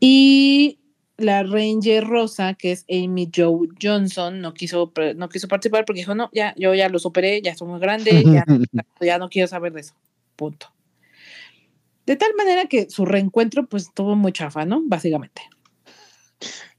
Y 0.00 0.78
la 1.16 1.42
Ranger 1.42 2.04
Rosa, 2.04 2.54
que 2.54 2.72
es 2.72 2.84
Amy 2.90 3.30
Joe 3.34 3.68
Johnson, 3.80 4.40
no 4.40 4.54
quiso, 4.54 4.92
no 5.16 5.28
quiso 5.28 5.48
participar 5.48 5.84
porque 5.84 6.00
dijo, 6.00 6.14
no, 6.14 6.30
ya, 6.32 6.54
yo 6.56 6.74
ya 6.74 6.88
lo 6.88 6.98
superé, 6.98 7.40
ya 7.42 7.52
estoy 7.52 7.68
muy 7.68 7.80
grande, 7.80 8.10
ya, 8.24 8.44
ya 9.00 9.18
no 9.18 9.28
quiero 9.28 9.48
saber 9.48 9.72
de 9.72 9.80
eso. 9.82 9.94
Punto. 10.36 10.72
De 12.06 12.16
tal 12.16 12.34
manera 12.34 12.66
que 12.66 12.90
su 12.90 13.06
reencuentro, 13.06 13.66
pues, 13.66 13.92
tuvo 13.94 14.16
muy 14.16 14.32
chafa, 14.32 14.66
¿no? 14.66 14.82
Básicamente. 14.84 15.42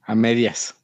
A 0.03 0.13
medias. 0.13 0.75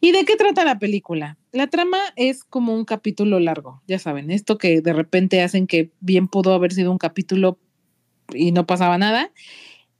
¿Y 0.00 0.12
de 0.12 0.24
qué 0.24 0.36
trata 0.36 0.64
la 0.64 0.78
película? 0.78 1.38
La 1.52 1.68
trama 1.68 1.98
es 2.16 2.44
como 2.44 2.74
un 2.74 2.84
capítulo 2.84 3.40
largo, 3.40 3.82
ya 3.86 3.98
saben, 3.98 4.30
esto 4.30 4.58
que 4.58 4.80
de 4.80 4.92
repente 4.92 5.42
hacen 5.42 5.66
que 5.66 5.90
bien 6.00 6.28
pudo 6.28 6.54
haber 6.54 6.72
sido 6.72 6.90
un 6.92 6.98
capítulo 6.98 7.58
y 8.32 8.52
no 8.52 8.66
pasaba 8.66 8.98
nada. 8.98 9.32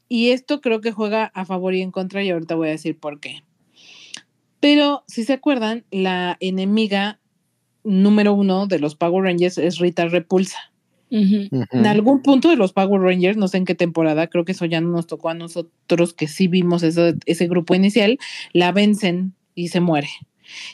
Y 0.09 0.31
esto 0.31 0.61
creo 0.61 0.81
que 0.81 0.93
juega 0.93 1.25
a 1.35 1.45
favor 1.45 1.75
y 1.75 1.83
en 1.83 1.91
contra 1.91 2.23
y 2.23 2.31
ahorita 2.31 2.55
voy 2.55 2.69
a 2.69 2.73
decir 2.73 2.99
por 2.99 3.21
qué. 3.21 3.43
Pero 4.61 5.05
si 5.07 5.25
se 5.25 5.33
acuerdan, 5.35 5.85
la 5.91 6.37
enemiga 6.41 7.21
número 7.85 8.33
uno 8.35 8.67
de 8.67 8.79
los 8.79 8.97
Power 8.97 9.25
Rangers 9.25 9.59
es 9.59 9.79
Rita 9.79 10.07
Repulsa. 10.07 10.59
En 11.71 11.87
algún 11.87 12.23
punto 12.23 12.49
de 12.51 12.57
los 12.57 12.73
Power 12.73 13.01
Rangers, 13.01 13.37
no 13.37 13.47
sé 13.47 13.59
en 13.59 13.65
qué 13.65 13.77
temporada, 13.77 14.27
creo 14.27 14.45
que 14.45 14.53
eso 14.53 14.65
ya 14.65 14.81
no 14.81 14.89
nos 14.89 15.07
tocó 15.07 15.29
a 15.29 15.35
nosotros 15.35 16.13
que 16.15 16.27
sí 16.27 16.49
vimos 16.49 16.83
eso- 16.83 17.15
ese 17.27 17.47
grupo 17.47 17.75
inicial, 17.77 18.19
la 18.53 18.73
vencen 18.73 19.35
y 19.55 19.69
se 19.69 19.81
muere. 19.81 20.09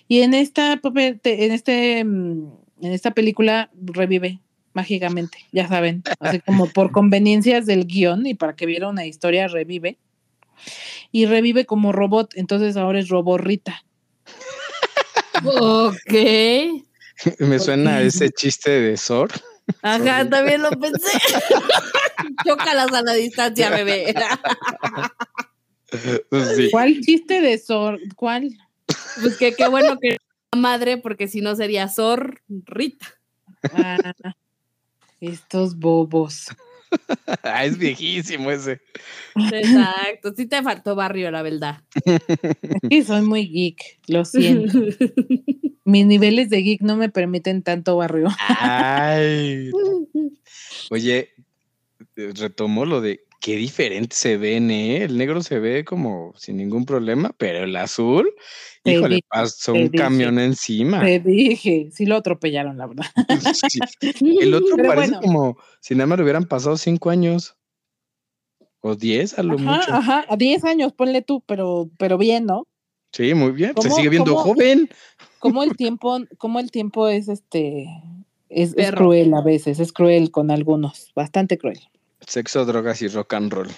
Y 0.09 0.21
en 0.21 0.33
esta, 0.33 0.81
en 0.83 1.53
este, 1.53 1.99
en 2.01 2.53
esta 2.81 3.11
película 3.13 3.71
revive 3.75 4.41
mágicamente, 4.75 5.39
ya 5.53 5.69
saben, 5.69 6.03
así 6.21 6.41
como 6.41 6.69
por 6.69 6.93
conveniencias 6.93 7.67
del 7.67 7.87
guion 7.87 8.27
y 8.27 8.35
para 8.35 8.57
que 8.57 8.67
viera 8.67 8.89
una 8.89 9.07
historia, 9.07 9.49
revive. 9.49 9.99
Y 11.11 11.27
revive 11.27 11.67
como 11.67 11.93
robot, 11.93 12.33
entonces 12.37 12.77
ahora 12.77 13.01
es 13.01 13.09
Roborrita. 13.09 13.85
Ok. 15.45 16.13
Me 17.39 17.59
suena 17.59 17.97
a 17.97 18.03
ese 18.03 18.31
chiste 18.31 18.71
de 18.71 18.97
Sor. 18.97 19.31
Ajá, 19.83 20.29
también 20.29 20.63
lo 20.63 20.71
pensé. 20.71 21.19
Chócalas 22.47 22.93
a 22.93 23.03
la 23.03 23.15
distancia, 23.15 23.71
bebé. 23.71 24.15
Sí. 26.57 26.69
¿Cuál 26.71 27.01
chiste 27.01 27.41
de 27.41 27.59
Sor? 27.59 27.99
¿Cuál? 28.17 28.51
Pues 29.21 29.37
que 29.37 29.55
qué 29.55 29.69
bueno 29.69 29.99
que 29.99 30.19
la 30.53 30.59
madre, 30.59 30.99
porque 30.99 31.29
si 31.29 31.41
no 31.41 31.55
sería 31.55 31.89
zorrita. 31.89 33.07
Ah, 33.75 33.99
estos 35.23 35.79
bobos. 35.79 36.49
Ah, 37.43 37.65
es 37.65 37.79
viejísimo 37.79 38.51
ese. 38.51 38.83
Exacto. 39.35 40.35
Sí 40.37 40.45
te 40.45 40.63
faltó 40.63 40.95
barrio, 40.95 41.31
la 41.31 41.41
verdad. 41.41 41.81
Sí, 42.91 43.03
soy 43.03 43.23
muy 43.23 43.49
geek, 43.49 43.99
lo 44.09 44.27
siento. 44.27 44.79
Mis 45.87 46.05
niveles 46.05 46.51
de 46.51 46.59
geek 46.59 46.83
no 46.83 46.97
me 46.97 47.09
permiten 47.09 47.63
tanto 47.63 47.97
barrio. 47.97 48.29
Ay. 48.47 49.71
Oye, 50.91 51.31
eh, 52.17 52.33
retomó 52.35 52.85
lo 52.85 53.01
de 53.01 53.25
qué 53.43 53.57
diferente 53.57 54.15
se 54.17 54.37
ven, 54.39 54.71
¿eh? 54.71 55.03
El 55.03 55.19
negro 55.19 55.43
se 55.43 55.59
ve 55.59 55.85
como 55.85 56.33
sin 56.37 56.57
ningún 56.57 56.87
problema, 56.87 57.35
pero 57.37 57.65
el 57.65 57.75
azul, 57.77 58.33
Te 58.85 58.93
híjole, 58.93 59.17
dije, 59.17 59.27
pasó 59.29 59.73
un 59.73 59.91
dije. 59.91 59.97
camión 59.99 60.39
encima. 60.39 61.01
Te 61.03 61.19
dije, 61.19 61.91
sí 61.93 62.07
lo 62.07 62.17
atropellaron, 62.17 62.79
la 62.79 62.87
verdad. 62.87 63.05
Sí. 64.15 64.39
El 64.41 64.55
otro 64.55 64.77
Pero 64.77 64.89
parece 64.89 65.13
bueno. 65.13 65.21
como 65.27 65.59
si 65.81 65.95
nada 65.95 66.07
más 66.07 66.19
le 66.19 66.23
hubieran 66.25 66.45
pasado 66.47 66.77
cinco 66.77 67.11
años. 67.11 67.57
O 68.81 68.95
diez 68.97 69.39
a 69.39 69.43
lo 69.43 69.55
Ajá, 69.55 69.63
mucho. 69.77 69.93
ajá, 69.95 70.25
a 70.29 70.37
10 70.37 70.65
años, 70.65 70.93
ponle 70.93 71.23
tú, 71.23 71.41
pero, 71.47 71.89
pero 71.99 72.19
bien, 72.19 72.47
¿no? 72.47 72.67
Sí, 73.13 73.33
muy 73.35 73.53
bien. 73.53 73.71
Se 73.81 73.89
¿Cómo- 73.89 73.95
sigue 73.97 74.09
viendo 74.09 74.35
cómo- 74.35 74.55
joven. 74.55 74.89
Como 75.39 75.63
el 75.63 75.77
tiempo, 75.77 76.19
como 76.39 76.59
el 76.59 76.71
tiempo 76.73 77.07
es 77.09 77.29
este, 77.29 77.87
es, 78.49 78.75
cruel 78.93 79.35
a 79.35 79.41
veces, 79.43 79.79
es 79.79 79.93
cruel 79.93 80.31
con 80.33 80.51
algunos, 80.51 81.13
bastante 81.15 81.59
cruel. 81.59 81.79
Sexo, 82.27 82.65
drogas 82.65 83.03
y 83.03 83.09
rock 83.09 83.35
and 83.35 83.53
roll. 83.53 83.69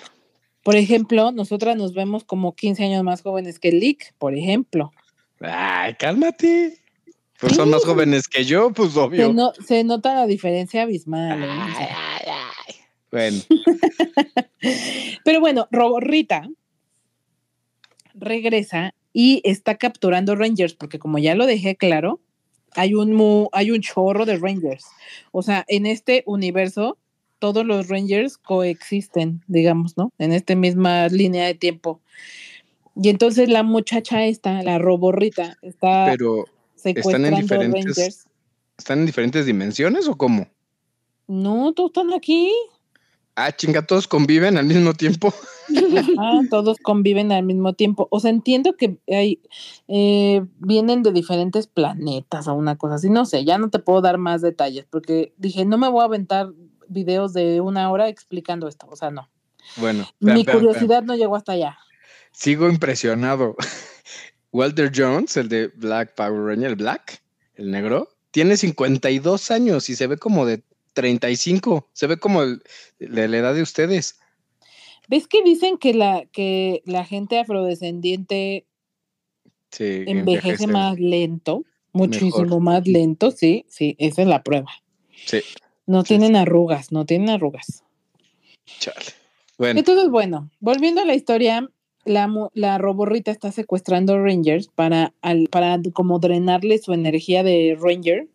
Por 0.63 0.77
ejemplo, 0.77 1.31
nosotras 1.33 1.77
nos 1.77 1.93
vemos 1.95 2.25
como 2.25 2.55
15 2.55 2.85
años 2.85 3.03
más 3.05 3.23
jóvenes 3.23 3.59
que 3.59 3.71
Lick, 3.73 4.15
por 4.19 4.35
ejemplo. 4.35 4.93
Ay, 5.41 5.95
cálmate. 5.95 6.81
Pues 7.41 7.57
son 7.57 7.69
más 7.71 7.85
jóvenes 7.85 8.29
que 8.29 8.45
yo, 8.45 8.71
pues 8.73 8.93
Se, 8.93 9.01
obvio. 9.01 9.33
no- 9.33 9.53
se 9.67 9.85
nota 9.85 10.15
la 10.15 10.27
diferencia 10.27 10.83
abismal. 10.83 11.43
¿eh? 11.43 11.47
Ay, 11.51 11.87
ay, 11.91 12.27
ay. 12.29 12.75
Bueno, 13.11 13.39
Pero 15.25 15.41
bueno, 15.41 15.69
Roborrita 15.71 16.49
regresa 18.15 18.95
y 19.13 19.41
está 19.45 19.77
capturando 19.77 20.35
Rangers, 20.37 20.75
porque 20.75 20.99
como 20.99 21.19
ya 21.19 21.35
lo 21.35 21.47
dejé 21.47 21.77
claro, 21.77 22.21
hay 22.75 22.95
un, 22.95 23.13
mu- 23.15 23.49
hay 23.53 23.71
un 23.71 23.81
chorro 23.81 24.25
de 24.25 24.39
Rangers. 24.39 24.85
O 25.33 25.43
sea, 25.43 25.65
en 25.69 25.87
este 25.87 26.23
universo, 26.27 26.99
todos 27.45 27.67
los 27.67 27.89
Rangers 27.89 28.39
coexisten, 28.39 29.43
digamos, 29.49 29.99
¿no? 29.99 30.11
En 30.17 30.33
esta 30.33 30.55
misma 30.55 31.09
línea 31.09 31.45
de 31.45 31.53
tiempo. 31.53 32.01
Y 32.97 33.11
entonces 33.11 33.51
la 33.51 33.63
muchacha 33.63 34.25
esta, 34.25 34.63
la 34.63 34.79
Roborrita, 34.79 35.59
está 35.61 36.07
pero 36.11 36.47
secuestrando 36.75 37.37
diferentes- 37.37 37.85
Rangers. 37.85 38.27
¿están 38.79 39.01
en 39.01 39.07
diferentes 39.07 39.45
dimensiones 39.45 40.09
o 40.09 40.17
cómo? 40.17 40.49
No, 41.27 41.75
todos 41.75 41.91
están 41.91 42.15
aquí. 42.15 42.51
Ah, 43.37 43.53
chinga, 43.53 43.85
todos 43.85 44.09
conviven 44.09 44.57
al 44.57 44.65
mismo 44.65 44.95
tiempo. 44.95 45.31
Ah, 46.19 46.41
todos 46.51 46.77
conviven 46.79 47.33
al 47.33 47.43
mismo 47.43 47.73
tiempo. 47.73 48.07
O 48.11 48.21
sea, 48.21 48.31
entiendo 48.31 48.77
que 48.77 48.99
hay, 49.09 49.41
eh, 49.89 50.45
vienen 50.59 51.03
de 51.03 51.11
diferentes 51.11 51.67
planetas 51.67 52.49
o 52.49 52.55
una 52.55 52.77
cosa 52.77 52.97
así. 52.97 53.09
No 53.09 53.25
sé, 53.25 53.45
ya 53.47 53.57
no 53.57 53.71
te 53.71 53.79
puedo 53.79 54.03
dar 54.03 54.19
más 54.19 54.43
detalles 54.43 54.87
porque 54.89 55.33
dije, 55.39 55.65
no 55.65 55.79
me 55.79 55.89
voy 55.89 56.03
a 56.03 56.05
aventar 56.05 56.53
videos 56.89 57.33
de 57.33 57.61
una 57.61 57.91
hora 57.91 58.09
explicando 58.09 58.69
esto. 58.69 58.87
O 58.91 58.97
sea, 58.97 59.11
no. 59.11 59.31
Bueno, 59.77 60.07
Mi 60.21 60.45
curiosidad 60.45 61.03
no 61.03 61.15
llegó 61.17 61.37
hasta 61.37 61.53
allá. 61.53 61.79
Sigo 62.33 62.69
impresionado. 62.69 63.57
Walter 64.53 64.93
Jones, 64.95 65.37
el 65.37 65.49
de 65.49 65.69
Black 65.69 66.15
Power 66.15 66.45
Ranger, 66.45 66.71
el 66.71 66.77
Black, 66.77 67.23
el 67.55 67.71
negro, 67.71 68.09
tiene 68.31 68.57
52 68.57 69.51
años 69.51 69.89
y 69.91 69.97
se 69.97 70.07
ve 70.07 70.17
como 70.17 70.47
de 70.47 70.63
35. 70.93 71.89
Se 71.93 72.07
ve 72.07 72.19
como 72.19 72.43
el- 72.43 72.63
de 72.99 73.29
la 73.29 73.39
edad 73.39 73.55
de 73.55 73.63
ustedes. 73.63 74.21
¿Ves 75.09 75.27
que 75.27 75.43
dicen 75.43 75.77
que 75.77 75.93
la, 75.93 76.25
que 76.27 76.83
la 76.87 77.05
gente 77.05 77.39
afrodescendiente 77.39 78.67
Sí, 79.71 80.05
envejece 80.07 80.69
más 80.69 80.99
lento? 81.01 81.65
Muchísimo 81.93 82.61
más 82.61 82.87
lento, 82.87 83.31
sí, 83.31 83.67
sí, 83.69 83.97
esa 83.99 84.23
es 84.23 84.29
la 84.29 84.43
prueba. 84.43 84.71
Sí, 85.27 85.41
No 85.87 86.03
Sí, 86.03 86.09
tienen 86.09 86.37
arrugas, 86.37 86.93
no 86.93 87.05
tienen 87.05 87.31
arrugas. 87.31 87.85
chale. 88.79 89.07
Bueno, 89.59 89.79
Entonces, 89.81 90.09
bueno, 90.11 90.51
volviendo 90.61 91.01
a 91.01 91.05
la 91.05 91.15
historia, 91.15 91.69
la, 92.05 92.29
la 92.55 92.79
roborrita 92.79 93.31
está 93.31 93.53
secuestrando 93.53 94.19
Rangers 94.23 94.69
para, 94.69 95.15
al- 95.23 95.49
para 95.49 95.79
como 95.93 96.19
drenarle 96.19 96.79
su 96.79 96.93
energía 96.93 97.43
de 97.43 97.77
Ranger 97.81 98.29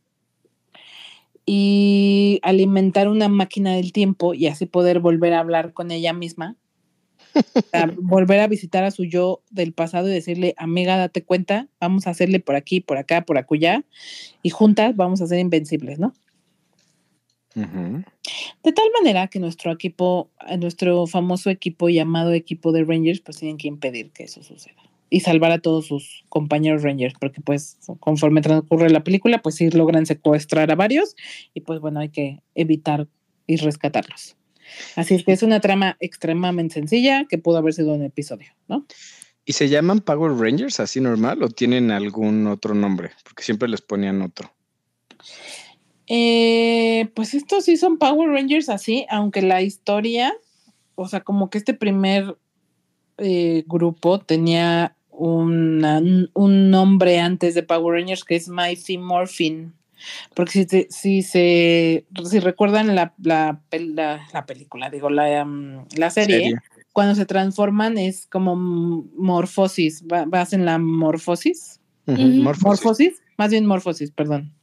y 1.46 2.40
alimentar 2.44 3.08
una 3.08 3.28
máquina 3.28 3.74
del 3.76 3.92
tiempo 3.92 4.34
y 4.34 4.48
así 4.48 4.66
poder 4.66 5.00
volver 5.00 5.34
a 5.34 5.40
hablar 5.40 5.74
con 5.74 5.92
ella 5.92 6.14
misma. 6.14 6.56
Volver 7.98 8.40
a 8.40 8.48
visitar 8.48 8.84
a 8.84 8.92
su 8.92 9.04
yo 9.04 9.42
del 9.52 9.74
pasado 9.74 10.08
y 10.08 10.12
decirle, 10.12 10.56
amiga, 10.58 10.98
date 10.98 11.24
cuenta, 11.24 11.68
vamos 11.80 12.08
a 12.08 12.10
hacerle 12.12 12.40
por 12.40 12.56
aquí, 12.56 12.82
por 12.82 12.98
acá, 12.98 13.22
por 13.26 13.38
acullá, 13.38 13.84
y 14.42 14.50
juntas 14.50 14.96
vamos 14.96 15.22
a 15.22 15.28
ser 15.28 15.40
invencibles, 15.40 16.00
¿no? 16.00 16.14
De 17.56 18.72
tal 18.72 18.86
manera 18.98 19.28
que 19.28 19.40
nuestro 19.40 19.72
equipo, 19.72 20.30
eh, 20.48 20.58
nuestro 20.58 21.08
famoso 21.08 21.50
equipo 21.50 21.90
llamado 21.90 22.32
equipo 22.32 22.72
de 22.72 22.84
Rangers, 22.84 23.22
pues 23.22 23.38
tienen 23.38 23.58
que 23.58 23.68
impedir 23.68 24.12
que 24.12 24.24
eso 24.24 24.44
suceda 24.44 24.76
y 25.10 25.22
salvar 25.22 25.52
a 25.52 25.60
todos 25.60 25.88
sus 25.88 26.24
compañeros 26.30 26.84
Rangers, 26.84 27.16
porque 27.20 27.42
pues 27.42 27.78
conforme 28.00 28.42
transcurre 28.42 28.90
la 28.90 29.04
película, 29.04 29.42
pues 29.42 29.56
sí 29.56 29.70
logran 29.72 30.06
secuestrar 30.06 30.72
a 30.72 30.76
varios 30.76 31.16
y 31.54 31.62
pues 31.62 31.80
bueno, 31.80 32.00
hay 32.00 32.10
que 32.10 32.40
evitar 32.56 33.08
y 33.48 33.56
rescatarlos. 33.58 34.36
Así 34.96 35.16
es 35.16 35.24
que 35.24 35.32
es 35.32 35.42
una 35.42 35.60
trama 35.60 35.98
extremadamente 36.00 36.76
sencilla 36.76 37.26
que 37.28 37.40
pudo 37.40 37.58
haber 37.58 37.74
sido 37.74 37.94
un 37.94 38.04
episodio, 38.04 38.54
¿no? 38.68 38.86
¿Y 39.46 39.54
se 39.54 39.68
llaman 39.68 40.02
Power 40.02 40.34
Rangers 40.34 40.80
así 40.80 41.02
normal 41.02 41.42
o 41.42 41.50
tienen 41.50 41.90
algún 41.90 42.46
otro 42.46 42.76
nombre? 42.76 43.10
Porque 43.24 43.42
siempre 43.42 43.68
les 43.68 43.82
ponían 43.82 44.22
otro. 44.22 44.54
Eh, 46.10 47.10
pues 47.14 47.34
estos 47.36 47.66
sí 47.66 47.78
son 47.78 47.98
Power 48.00 48.30
Rangers 48.30 48.68
así, 48.68 49.06
aunque 49.10 49.42
la 49.44 49.62
historia, 49.62 50.34
o 50.96 51.08
sea, 51.08 51.22
como 51.22 51.50
que 51.50 51.60
este 51.60 51.74
primer 51.74 52.36
eh, 53.22 53.64
grupo 53.68 54.20
tenía 54.20 54.96
una- 55.12 56.02
un 56.34 56.70
nombre 56.72 57.20
antes 57.20 57.54
de 57.54 57.64
Power 57.64 58.00
Rangers 58.00 58.24
que 58.24 58.36
es 58.38 58.48
Mighty 58.50 58.98
Morphin. 58.98 59.74
Porque 60.34 60.52
si, 60.54 60.66
te- 60.66 60.88
si 60.90 61.22
se 61.22 62.06
si 62.24 62.40
recuerdan 62.40 62.96
la, 62.96 63.14
la, 63.22 63.62
la- 63.72 64.26
la 64.34 64.46
película, 64.46 64.90
digo, 64.90 65.10
la, 65.10 65.44
um, 65.44 65.86
la 65.98 66.10
serie, 66.10 66.38
Serie. 66.38 66.56
cuando 66.94 67.16
se 67.16 67.26
transforman 67.26 67.98
es 67.98 68.26
como 68.28 68.56
morfosis, 68.56 70.04
en 70.54 70.66
la 70.66 70.78
morfosis. 70.78 71.82
Ujú. 72.08 72.18
Morphosis. 72.22 72.64
Morfosis, 72.64 73.22
más 73.38 73.52
bien 73.52 73.66
morfosis, 73.66 74.12
perdón. 74.12 74.54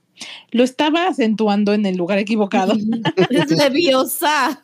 Lo 0.51 0.65
estaba 0.65 1.07
acentuando 1.09 1.73
en 1.75 1.85
el 1.87 1.97
lugar 1.97 2.19
equivocado. 2.19 2.75
Es 3.31 3.51
leviosa. 3.51 4.61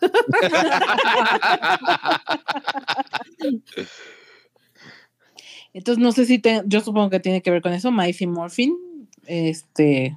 Entonces 5.73 6.03
no 6.03 6.13
sé 6.13 6.27
si 6.27 6.39
te- 6.39 6.63
yo 6.67 6.81
supongo 6.81 7.11
que 7.11 7.21
tiene 7.21 7.43
que 7.43 7.51
ver 7.51 7.63
con 7.63 7.73
eso, 7.73 7.91
Mighty 7.91 8.27
Morphin, 8.27 9.09
este 9.27 10.17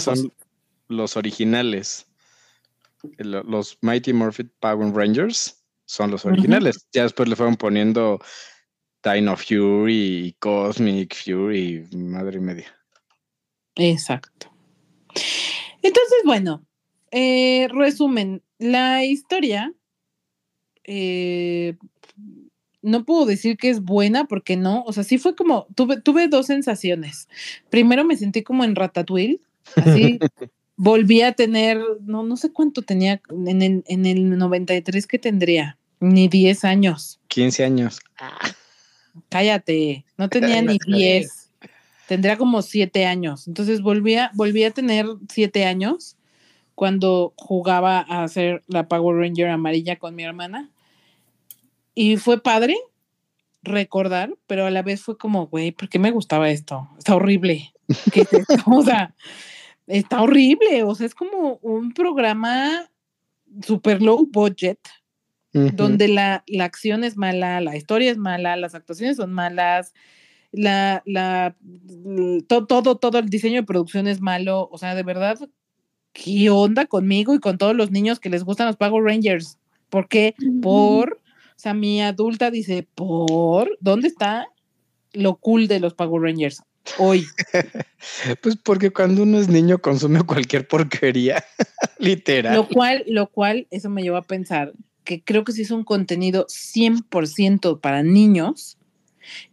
son 0.00 0.32
los 0.88 1.16
originales. 1.16 2.06
Lo- 3.18 3.42
Los 3.44 3.78
Mighty 3.82 4.12
Morphin 4.12 4.50
Power 4.60 4.92
Rangers 4.92 5.62
son 5.84 6.10
los 6.10 6.24
originales. 6.24 6.86
Ya 6.92 7.04
después 7.04 7.28
le 7.28 7.36
fueron 7.36 7.54
poniendo 7.56 8.18
Dino 9.04 9.36
Fury 9.36 10.26
y 10.28 10.32
Cosmic 10.40 11.14
Fury 11.14 11.86
madre 11.92 12.38
y 12.38 12.40
media. 12.40 12.74
Exacto. 13.76 14.50
Entonces, 15.86 16.18
bueno, 16.24 16.66
eh, 17.12 17.68
resumen, 17.70 18.42
la 18.58 19.04
historia, 19.04 19.72
eh, 20.82 21.76
no 22.82 23.04
puedo 23.04 23.24
decir 23.24 23.56
que 23.56 23.70
es 23.70 23.80
buena 23.82 24.24
porque 24.24 24.56
no, 24.56 24.82
o 24.82 24.92
sea, 24.92 25.04
sí 25.04 25.18
fue 25.18 25.36
como, 25.36 25.68
tuve, 25.76 26.00
tuve 26.00 26.26
dos 26.26 26.46
sensaciones. 26.46 27.28
Primero 27.70 28.04
me 28.04 28.16
sentí 28.16 28.42
como 28.42 28.64
en 28.64 28.74
Ratatouille, 28.74 29.40
así 29.76 30.18
volví 30.76 31.22
a 31.22 31.32
tener, 31.32 31.80
no, 32.02 32.24
no 32.24 32.36
sé 32.36 32.52
cuánto 32.52 32.82
tenía 32.82 33.20
en 33.30 33.62
el, 33.62 33.84
en 33.86 34.06
el 34.06 34.36
93 34.36 35.06
que 35.06 35.20
tendría, 35.20 35.78
ni 36.00 36.26
10 36.26 36.64
años. 36.64 37.20
15 37.28 37.64
años. 37.64 38.00
Cállate, 39.28 40.04
no 40.18 40.28
tenía 40.28 40.62
ni 40.62 40.78
sé. 40.78 40.92
10. 40.92 41.45
Tendría 42.06 42.36
como 42.36 42.62
7 42.62 43.06
años. 43.06 43.48
Entonces 43.48 43.80
volví 43.82 44.14
a, 44.14 44.30
volví 44.34 44.64
a 44.64 44.70
tener 44.70 45.06
7 45.28 45.64
años 45.64 46.16
cuando 46.74 47.32
jugaba 47.36 48.00
a 48.00 48.22
hacer 48.22 48.62
la 48.66 48.86
Power 48.88 49.16
Ranger 49.16 49.48
amarilla 49.48 49.96
con 49.96 50.14
mi 50.14 50.24
hermana. 50.24 50.70
Y 51.94 52.16
fue 52.18 52.42
padre 52.42 52.76
recordar, 53.62 54.34
pero 54.46 54.66
a 54.66 54.70
la 54.70 54.82
vez 54.82 55.02
fue 55.02 55.16
como, 55.18 55.46
güey, 55.46 55.72
¿por 55.72 55.88
qué 55.88 55.98
me 55.98 56.10
gustaba 56.10 56.50
esto? 56.50 56.88
Está 56.98 57.16
horrible. 57.16 57.72
¿Qué 58.12 58.20
es 58.20 58.32
esto? 58.32 58.54
o 58.66 58.82
sea, 58.82 59.14
está 59.86 60.22
horrible. 60.22 60.84
O 60.84 60.94
sea, 60.94 61.06
es 61.06 61.14
como 61.14 61.58
un 61.62 61.92
programa 61.92 62.90
super 63.64 64.02
low 64.02 64.28
budget 64.30 64.78
donde 65.52 66.08
la, 66.08 66.44
la 66.46 66.64
acción 66.64 67.02
es 67.02 67.16
mala, 67.16 67.62
la 67.62 67.76
historia 67.76 68.10
es 68.10 68.18
mala, 68.18 68.56
las 68.56 68.74
actuaciones 68.74 69.16
son 69.16 69.32
malas, 69.32 69.94
la, 70.56 71.02
la, 71.04 71.54
to- 72.48 72.66
todo, 72.66 72.96
todo 72.96 73.18
el 73.18 73.28
diseño 73.28 73.60
de 73.60 73.66
producción 73.66 74.06
es 74.06 74.20
malo. 74.20 74.68
O 74.72 74.78
sea, 74.78 74.94
de 74.94 75.02
verdad, 75.02 75.38
¿qué 76.12 76.50
onda 76.50 76.86
conmigo 76.86 77.34
y 77.34 77.38
con 77.38 77.58
todos 77.58 77.76
los 77.76 77.90
niños 77.90 78.18
que 78.18 78.30
les 78.30 78.42
gustan 78.42 78.66
los 78.66 78.76
Power 78.76 79.04
Rangers? 79.04 79.58
¿Por 79.90 80.08
qué? 80.08 80.34
Por, 80.62 81.14
o 81.14 81.58
sea, 81.58 81.74
mi 81.74 82.02
adulta 82.02 82.50
dice, 82.50 82.86
¿por? 82.94 83.76
¿Dónde 83.80 84.08
está 84.08 84.48
lo 85.12 85.36
cool 85.36 85.68
de 85.68 85.80
los 85.80 85.94
Power 85.94 86.22
Rangers? 86.22 86.62
Hoy. 86.98 87.26
Pues 88.40 88.56
porque 88.56 88.90
cuando 88.92 89.24
uno 89.24 89.38
es 89.38 89.48
niño 89.48 89.78
consume 89.78 90.22
cualquier 90.22 90.68
porquería, 90.68 91.44
literal. 91.98 92.54
Lo 92.54 92.68
cual, 92.68 93.02
lo 93.08 93.26
cual, 93.28 93.66
eso 93.70 93.90
me 93.90 94.02
llevó 94.02 94.16
a 94.16 94.22
pensar 94.22 94.72
que 95.02 95.22
creo 95.22 95.44
que 95.44 95.52
sí 95.52 95.62
es 95.62 95.70
un 95.70 95.84
contenido 95.84 96.46
100% 96.48 97.80
para 97.80 98.02
niños, 98.02 98.75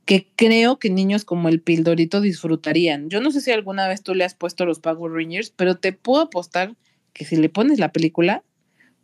que 0.06 0.28
creo 0.36 0.80
que 0.80 0.90
niños 0.90 1.26
como 1.26 1.50
el 1.50 1.62
Pildorito 1.62 2.22
disfrutarían. 2.22 3.10
Yo 3.10 3.22
no 3.22 3.32
sé 3.32 3.42
si 3.42 3.52
alguna 3.52 3.88
vez 3.88 4.04
tú 4.04 4.14
le 4.14 4.24
has 4.24 4.36
puesto 4.36 4.66
los 4.66 4.80
Power 4.80 5.12
Rangers, 5.12 5.54
pero 5.56 5.78
te 5.78 5.94
puedo 5.94 6.24
apostar 6.24 6.76
que 7.14 7.26
si 7.26 7.36
le 7.36 7.50
pones 7.50 7.80
la 7.80 7.92
película 7.92 8.44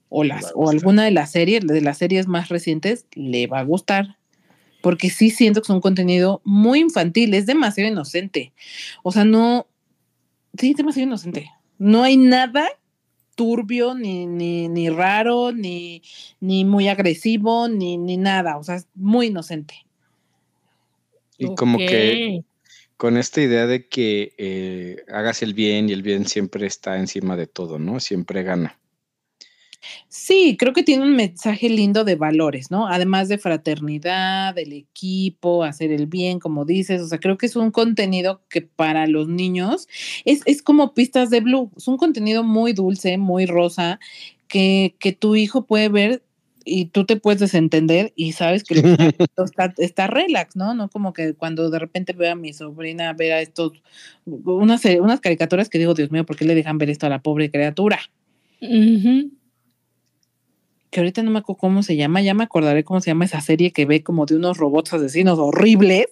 o, 0.10 0.24
las, 0.24 0.52
o 0.56 0.70
alguna 0.70 1.04
de 1.06 1.12
las 1.12 1.32
series, 1.32 1.66
de 1.66 1.82
las 1.82 1.98
series 1.98 2.28
más 2.28 2.50
recientes, 2.50 3.06
le 3.14 3.48
va 3.48 3.60
a 3.60 3.64
gustar. 3.64 4.18
Porque 4.82 5.10
sí 5.10 5.30
siento 5.30 5.62
que 5.62 5.66
es 5.66 5.70
un 5.70 5.82
contenido 5.82 6.42
muy 6.46 6.80
infantil, 6.80 7.34
es 7.34 7.46
demasiado 7.46 7.92
inocente. 7.92 8.54
O 9.04 9.12
sea, 9.12 9.26
no, 9.26 9.68
sí, 10.58 10.72
es 10.72 10.78
demasiado 10.78 11.08
inocente. 11.08 11.52
No 11.78 12.04
hay 12.04 12.18
nada 12.18 12.68
turbio, 13.36 13.94
ni, 13.94 14.26
ni, 14.26 14.68
ni 14.68 14.90
raro, 14.90 15.54
ni, 15.54 16.02
ni 16.42 16.66
muy 16.66 16.90
agresivo, 16.90 17.70
ni, 17.70 17.98
ni 17.98 18.18
nada. 18.18 18.58
O 18.58 18.64
sea, 18.64 18.76
es 18.76 18.88
muy 18.96 19.28
inocente. 19.28 19.76
Y 21.40 21.56
como 21.56 21.78
que 21.78 22.44
con 22.98 23.16
esta 23.16 23.42
idea 23.42 23.66
de 23.66 23.88
que 23.88 24.34
eh, 24.38 24.98
hagas 25.08 25.42
el 25.42 25.54
bien 25.54 25.90
y 25.90 25.94
el 25.94 26.04
bien 26.04 26.28
siempre 26.28 26.68
está 26.68 27.00
encima 27.00 27.38
de 27.38 27.48
todo, 27.48 27.80
¿no? 27.80 28.02
Siempre 28.02 28.44
gana. 28.44 28.78
Sí, 30.10 30.58
creo 30.60 30.74
que 30.74 30.84
tiene 30.84 31.04
un 31.04 31.16
mensaje 31.16 31.70
lindo 31.70 32.04
de 32.04 32.16
valores, 32.16 32.70
¿no? 32.72 32.88
Además 32.88 33.30
de 33.30 33.38
fraternidad, 33.38 34.54
del 34.54 34.74
equipo, 34.74 35.64
hacer 35.64 35.92
el 35.92 36.08
bien, 36.08 36.40
como 36.40 36.66
dices. 36.66 37.02
O 37.02 37.08
sea, 37.08 37.20
creo 37.20 37.38
que 37.38 37.46
es 37.46 37.56
un 37.56 37.72
contenido 37.72 38.42
que 38.50 38.62
para 38.62 39.08
los 39.08 39.30
niños 39.30 39.88
es, 40.26 40.42
es 40.46 40.62
como 40.62 40.94
pistas 40.94 41.30
de 41.30 41.40
blue. 41.40 41.72
Es 41.78 41.88
un 41.88 41.98
contenido 41.98 42.44
muy 42.44 42.74
dulce, 42.74 43.18
muy 43.18 43.46
rosa, 43.46 44.00
que, 44.48 44.96
que 45.00 45.14
tu 45.14 45.36
hijo 45.36 45.66
puede 45.66 45.90
ver 45.90 46.24
y 46.70 46.86
tú 46.86 47.06
te 47.06 47.16
puedes 47.18 47.40
desentender 47.40 48.14
y 48.16 48.34
sabes 48.34 48.64
que 48.64 48.76
está, 49.38 49.74
está 49.78 50.08
relax, 50.08 50.56
¿no? 50.56 50.74
No 50.74 50.90
como 50.90 51.14
que 51.14 51.34
cuando 51.34 51.70
de 51.70 51.80
repente 51.80 52.14
veo 52.14 52.32
a 52.32 52.36
mi 52.36 52.54
sobrina 52.54 53.14
ver 53.14 53.34
a 53.34 53.42
estos, 53.42 53.74
unas, 54.26 54.86
unas 54.86 55.20
caricaturas 55.20 55.70
que 55.70 55.80
digo, 55.80 55.94
Dios 55.94 56.12
mío, 56.12 56.26
¿por 56.26 56.36
qué 56.36 56.46
le 56.46 56.56
dejan 56.56 56.78
ver 56.78 56.90
esto 56.90 57.06
a 57.06 57.10
la 57.10 57.22
pobre 57.22 57.50
criatura? 57.52 58.00
Ujú. 58.62 59.32
que 60.92 61.00
ahorita 61.00 61.24
no 61.24 61.32
me 61.32 61.40
acuerdo 61.40 61.60
cómo 61.60 61.82
se 61.82 61.96
llama, 61.96 62.22
ya 62.22 62.34
me 62.34 62.44
acordaré 62.44 62.84
cómo 62.84 63.00
se 63.00 63.12
llama 63.12 63.26
esa 63.26 63.42
serie 63.42 63.72
que 63.72 63.86
ve 63.86 64.04
como 64.04 64.26
de 64.26 64.36
unos 64.36 64.58
robots 64.58 64.94
asesinos 64.94 65.40
horribles, 65.40 66.08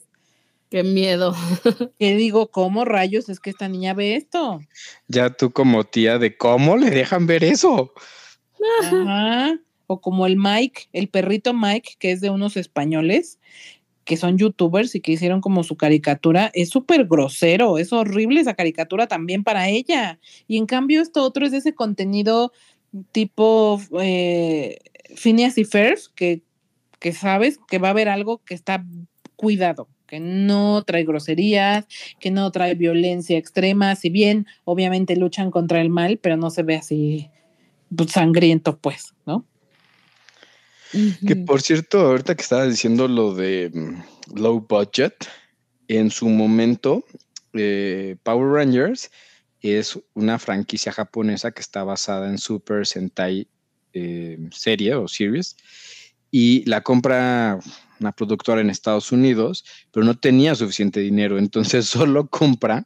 Qué 0.69 0.83
miedo. 0.83 1.33
que 1.99 2.15
digo, 2.15 2.51
¿cómo 2.51 2.83
rayos 2.83 3.29
es 3.29 3.39
que 3.39 3.49
esta 3.49 3.69
niña 3.69 3.93
ve 3.93 4.15
esto? 4.15 4.59
Ya 5.07 5.29
tú 5.29 5.51
como 5.51 5.85
tía 5.85 6.19
de 6.19 6.35
cómo 6.35 6.75
le 6.75 6.89
dejan 6.89 7.25
ver 7.25 7.43
eso. 7.45 7.93
Ajá. 8.81 9.57
O 9.87 10.01
como 10.01 10.27
el 10.27 10.37
Mike, 10.37 10.89
el 10.93 11.07
perrito 11.07 11.53
Mike, 11.53 11.95
que 11.99 12.11
es 12.11 12.21
de 12.21 12.29
unos 12.29 12.57
españoles, 12.57 13.39
que 14.07 14.17
son 14.17 14.37
youtubers 14.37 14.95
y 14.95 15.01
que 15.01 15.11
hicieron 15.11 15.41
como 15.41 15.63
su 15.63 15.75
caricatura, 15.75 16.49
es 16.53 16.69
súper 16.69 17.05
grosero, 17.05 17.77
es 17.77 17.91
horrible 17.91 18.39
esa 18.39 18.53
caricatura 18.53 19.07
también 19.07 19.43
para 19.43 19.67
ella. 19.67 20.19
Y 20.47 20.57
en 20.57 20.65
cambio 20.65 21.01
esto 21.01 21.23
otro 21.23 21.45
es 21.45 21.53
ese 21.53 21.75
contenido 21.75 22.53
tipo 23.11 23.81
eh, 23.99 24.79
Phineas 25.15 25.57
y 25.57 25.65
Ferb, 25.65 25.99
que, 26.15 26.41
que 26.99 27.11
sabes 27.11 27.59
que 27.67 27.79
va 27.79 27.89
a 27.89 27.91
haber 27.91 28.07
algo 28.07 28.39
que 28.45 28.53
está 28.53 28.85
cuidado, 29.35 29.89
que 30.07 30.21
no 30.21 30.83
trae 30.83 31.03
groserías, 31.03 31.85
que 32.19 32.31
no 32.31 32.49
trae 32.51 32.75
violencia 32.75 33.37
extrema, 33.37 33.95
si 33.95 34.09
bien 34.09 34.47
obviamente 34.63 35.17
luchan 35.17 35.51
contra 35.51 35.81
el 35.81 35.89
mal, 35.89 36.17
pero 36.17 36.37
no 36.37 36.49
se 36.49 36.63
ve 36.63 36.75
así 36.75 37.29
sangriento, 38.07 38.77
pues, 38.77 39.13
¿no? 39.25 39.45
Que 41.25 41.35
por 41.35 41.61
cierto, 41.61 41.99
ahorita 41.99 42.35
que 42.35 42.41
estabas 42.41 42.69
diciendo 42.69 43.07
lo 43.07 43.33
de 43.33 43.71
mm, 43.73 44.39
low 44.39 44.65
budget, 44.67 45.27
en 45.87 46.11
su 46.11 46.27
momento, 46.29 47.05
eh, 47.53 48.17
Power 48.23 48.51
Rangers 48.51 49.11
es 49.61 49.99
una 50.13 50.39
franquicia 50.39 50.91
japonesa 50.91 51.51
que 51.51 51.61
está 51.61 51.83
basada 51.83 52.29
en 52.29 52.37
Super 52.37 52.85
Sentai 52.85 53.47
eh, 53.93 54.37
serie 54.51 54.95
o 54.95 55.07
series 55.07 55.55
y 56.29 56.63
la 56.69 56.81
compra 56.81 57.59
una 57.99 58.11
productora 58.11 58.61
en 58.61 58.69
Estados 58.69 59.11
Unidos, 59.11 59.65
pero 59.91 60.05
no 60.05 60.17
tenía 60.17 60.55
suficiente 60.55 60.99
dinero, 60.99 61.37
entonces 61.37 61.85
solo 61.87 62.27
compra 62.27 62.85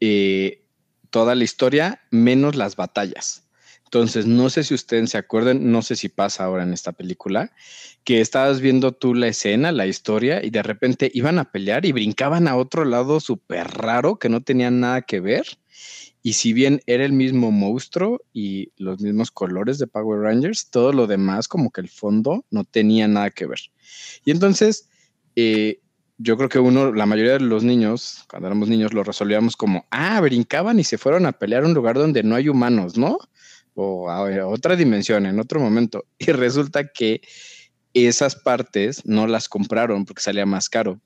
eh, 0.00 0.64
toda 1.10 1.34
la 1.34 1.44
historia 1.44 2.00
menos 2.10 2.56
las 2.56 2.76
batallas. 2.76 3.47
Entonces, 3.88 4.26
no 4.26 4.50
sé 4.50 4.64
si 4.64 4.74
ustedes 4.74 5.08
se 5.08 5.16
acuerdan, 5.16 5.72
no 5.72 5.80
sé 5.80 5.96
si 5.96 6.10
pasa 6.10 6.44
ahora 6.44 6.62
en 6.62 6.74
esta 6.74 6.92
película, 6.92 7.52
que 8.04 8.20
estabas 8.20 8.60
viendo 8.60 8.92
tú 8.92 9.14
la 9.14 9.28
escena, 9.28 9.72
la 9.72 9.86
historia, 9.86 10.44
y 10.44 10.50
de 10.50 10.62
repente 10.62 11.10
iban 11.14 11.38
a 11.38 11.50
pelear 11.50 11.86
y 11.86 11.92
brincaban 11.92 12.48
a 12.48 12.56
otro 12.56 12.84
lado 12.84 13.18
súper 13.18 13.66
raro 13.66 14.18
que 14.18 14.28
no 14.28 14.42
tenía 14.42 14.70
nada 14.70 15.00
que 15.00 15.20
ver. 15.20 15.46
Y 16.22 16.34
si 16.34 16.52
bien 16.52 16.82
era 16.84 17.06
el 17.06 17.14
mismo 17.14 17.50
monstruo 17.50 18.20
y 18.34 18.72
los 18.76 19.00
mismos 19.00 19.30
colores 19.30 19.78
de 19.78 19.86
Power 19.86 20.20
Rangers, 20.20 20.68
todo 20.68 20.92
lo 20.92 21.06
demás, 21.06 21.48
como 21.48 21.70
que 21.70 21.80
el 21.80 21.88
fondo, 21.88 22.44
no 22.50 22.64
tenía 22.64 23.08
nada 23.08 23.30
que 23.30 23.46
ver. 23.46 23.60
Y 24.26 24.32
entonces, 24.32 24.90
eh, 25.34 25.80
yo 26.18 26.36
creo 26.36 26.50
que 26.50 26.58
uno, 26.58 26.92
la 26.92 27.06
mayoría 27.06 27.34
de 27.34 27.40
los 27.40 27.64
niños, 27.64 28.26
cuando 28.28 28.48
éramos 28.48 28.68
niños, 28.68 28.92
lo 28.92 29.02
resolvíamos 29.02 29.56
como, 29.56 29.86
ah, 29.90 30.20
brincaban 30.20 30.78
y 30.78 30.84
se 30.84 30.98
fueron 30.98 31.24
a 31.24 31.32
pelear 31.32 31.62
a 31.62 31.66
un 31.66 31.72
lugar 31.72 31.96
donde 31.96 32.22
no 32.22 32.34
hay 32.34 32.50
humanos, 32.50 32.98
¿no? 32.98 33.18
O 33.80 34.10
a, 34.10 34.46
otra 34.48 34.74
dimensión, 34.74 35.24
en 35.24 35.38
otro 35.38 35.60
momento. 35.60 36.04
Y 36.18 36.32
resulta 36.32 36.88
que 36.88 37.20
esas 37.94 38.34
partes 38.34 39.06
no 39.06 39.28
las 39.28 39.48
compraron 39.48 40.04
porque 40.04 40.20
salía 40.20 40.46
más 40.46 40.68
caro. 40.68 41.00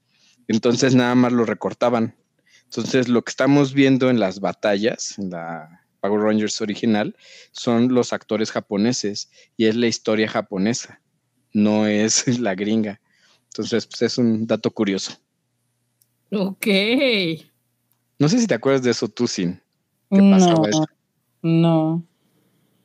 Entonces 0.49 0.95
nada 0.95 1.15
más 1.15 1.33
lo 1.33 1.45
recortaban. 1.45 2.17
Entonces 2.65 3.09
lo 3.09 3.23
que 3.23 3.31
estamos 3.31 3.75
viendo 3.75 4.09
en 4.09 4.19
las 4.19 4.41
batallas, 4.41 5.19
en 5.19 5.29
la 5.29 5.83
Power 6.01 6.23
Rangers 6.23 6.63
original, 6.63 7.15
son 7.51 7.93
los 7.93 8.15
actores 8.15 8.51
japoneses 8.51 9.31
y 9.59 9.67
es 9.67 9.77
la 9.77 9.87
historia 9.87 10.27
japonesa, 10.27 11.03
no 11.53 11.87
es 11.87 12.27
la 12.41 12.55
gringa. 12.55 13.03
Entonces, 13.51 13.87
pues 13.87 14.01
es 14.01 14.17
un 14.17 14.47
dato 14.47 14.71
curioso. 14.71 15.13
Ok. 16.31 16.67
No 18.19 18.31
sé 18.31 18.39
si 18.39 18.47
te 18.47 18.55
acuerdas 18.55 18.83
de 18.83 18.93
eso 18.93 19.09
tú, 19.09 19.27
Sin. 19.27 19.61
¿Qué 20.11 20.23
No, 20.23 20.39
pasaba 20.39 20.69
eso? 20.71 20.87
no. 21.43 22.03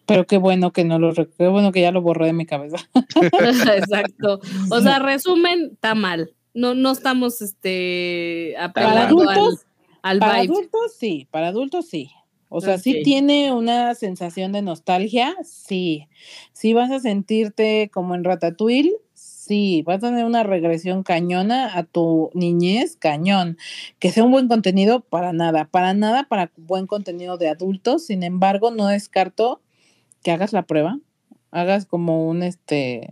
Pero 0.07 0.25
qué 0.25 0.37
bueno 0.37 0.71
que 0.71 0.83
no 0.85 0.99
lo 0.99 1.13
qué 1.13 1.47
bueno 1.47 1.71
que 1.71 1.81
ya 1.81 1.91
lo 1.91 2.01
borré 2.01 2.27
de 2.27 2.33
mi 2.33 2.45
cabeza. 2.45 2.77
Exacto. 3.75 4.39
O 4.71 4.81
sea, 4.81 4.99
resumen, 4.99 5.71
está 5.73 5.95
mal. 5.95 6.33
No, 6.53 6.73
no 6.73 6.91
estamos 6.91 7.41
este 7.41 8.53
Para 8.55 8.65
apelando 8.65 9.21
al, 9.21 9.29
adultos, 9.29 9.65
al 10.01 10.19
para 10.19 10.41
vibe. 10.41 10.53
adultos 10.53 10.95
sí, 10.97 11.27
para 11.29 11.49
adultos 11.49 11.87
sí. 11.87 12.09
O 12.49 12.61
sea, 12.61 12.77
sí 12.77 13.01
tiene 13.03 13.51
una 13.51 13.93
sensación 13.93 14.53
de 14.53 14.61
nostalgia, 14.61 15.35
sí. 15.43 16.07
Sí 16.53 16.73
vas 16.73 16.91
a 16.91 16.99
sentirte 16.99 17.89
como 17.93 18.15
en 18.15 18.23
Ratatouille, 18.23 18.93
sí. 19.13 19.83
Vas 19.85 19.97
a 19.97 20.07
tener 20.07 20.23
una 20.23 20.43
regresión 20.43 21.03
cañona 21.03 21.77
a 21.77 21.83
tu 21.83 22.29
niñez, 22.33 22.95
cañón. 22.95 23.57
Que 23.99 24.11
sea 24.11 24.23
un 24.23 24.31
buen 24.31 24.47
contenido, 24.47 25.01
para 25.01 25.33
nada. 25.33 25.65
Para 25.65 25.93
nada, 25.93 26.23
para 26.29 26.51
buen 26.55 26.87
contenido 26.87 27.37
de 27.37 27.49
adultos. 27.49 28.05
Sin 28.05 28.23
embargo, 28.23 28.71
no 28.71 28.87
descarto 28.87 29.61
que 30.27 30.31
hagas 30.33 30.51
la 30.51 30.63
prueba. 30.63 30.99
Hagas 31.51 31.85
como 31.85 32.27
un, 32.27 32.43
este, 32.43 33.09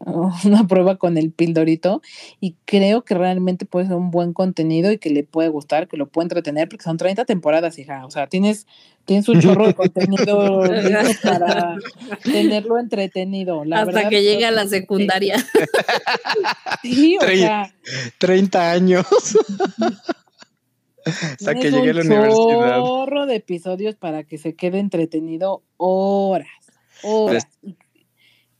una 0.44 0.66
prueba 0.66 0.96
con 0.96 1.16
el 1.16 1.30
pildorito 1.30 2.02
y 2.40 2.56
creo 2.64 3.04
que 3.04 3.14
realmente 3.14 3.64
puede 3.64 3.86
ser 3.86 3.94
un 3.94 4.10
buen 4.10 4.32
contenido 4.32 4.90
y 4.90 4.98
que 4.98 5.10
le 5.10 5.22
puede 5.22 5.50
gustar, 5.50 5.86
que 5.86 5.96
lo 5.96 6.08
puede 6.08 6.24
entretener, 6.24 6.68
porque 6.68 6.82
son 6.82 6.96
30 6.96 7.24
temporadas, 7.26 7.78
hija. 7.78 8.04
O 8.04 8.10
sea, 8.10 8.26
tienes, 8.26 8.66
tienes 9.04 9.28
un 9.28 9.40
chorro 9.40 9.68
de 9.68 9.74
contenido 9.76 10.64
para 11.22 11.76
tenerlo 12.24 12.76
entretenido. 12.80 13.64
La 13.64 13.82
Hasta 13.82 13.92
verdad, 13.92 14.10
que 14.10 14.24
llegue 14.24 14.44
a 14.44 14.50
la 14.50 14.66
secundaria. 14.66 15.38
Sí, 16.82 16.92
sí, 16.94 17.18
o 17.18 17.20
Tre- 17.20 17.38
sea, 17.38 17.72
30 18.18 18.72
años. 18.72 19.06
Hasta 21.40 21.54
que 21.54 21.70
llegué 21.70 21.90
a 21.90 21.94
la 21.94 22.00
un 22.02 22.06
universidad. 22.06 22.78
chorro 22.80 23.26
de 23.26 23.36
episodios 23.36 23.94
para 23.96 24.24
que 24.24 24.38
se 24.38 24.54
quede 24.54 24.78
entretenido 24.78 25.62
horas, 25.76 26.48
horas. 27.02 27.46
Y- 27.62 27.76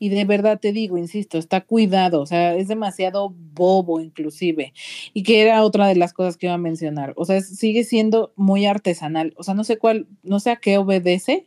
Y 0.01 0.11
de 0.11 0.25
verdad 0.25 0.61
te 0.61 0.71
digo, 0.73 0.97
insisto, 0.97 1.39
está 1.39 1.61
cuidado, 1.63 2.21
o 2.21 2.27
sea, 2.27 2.55
es 2.55 2.69
demasiado 2.69 3.35
bobo 3.35 4.01
inclusive. 4.01 4.73
Y 5.13 5.25
que 5.25 5.43
era 5.43 5.65
otra 5.65 5.89
de 5.89 5.97
las 5.97 6.13
cosas 6.13 6.37
que 6.37 6.47
iba 6.47 6.55
a 6.55 6.57
mencionar. 6.59 7.15
O 7.17 7.25
sea, 7.25 7.37
es- 7.39 7.49
sigue 7.59 7.83
siendo 7.83 8.33
muy 8.37 8.65
artesanal. 8.65 9.35
O 9.37 9.43
sea, 9.43 9.55
no 9.55 9.65
sé 9.65 9.77
cuál, 9.77 10.07
no 10.23 10.39
sé 10.39 10.51
a 10.51 10.57
qué 10.57 10.79
obedece 10.79 11.47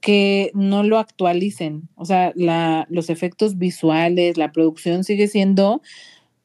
que 0.00 0.52
no 0.54 0.84
lo 0.84 0.98
actualicen. 0.98 1.88
O 1.96 2.04
sea, 2.04 2.32
la, 2.36 2.86
los 2.90 3.10
efectos 3.10 3.58
visuales, 3.58 4.36
la 4.36 4.52
producción 4.52 5.02
sigue 5.02 5.26
siendo 5.26 5.82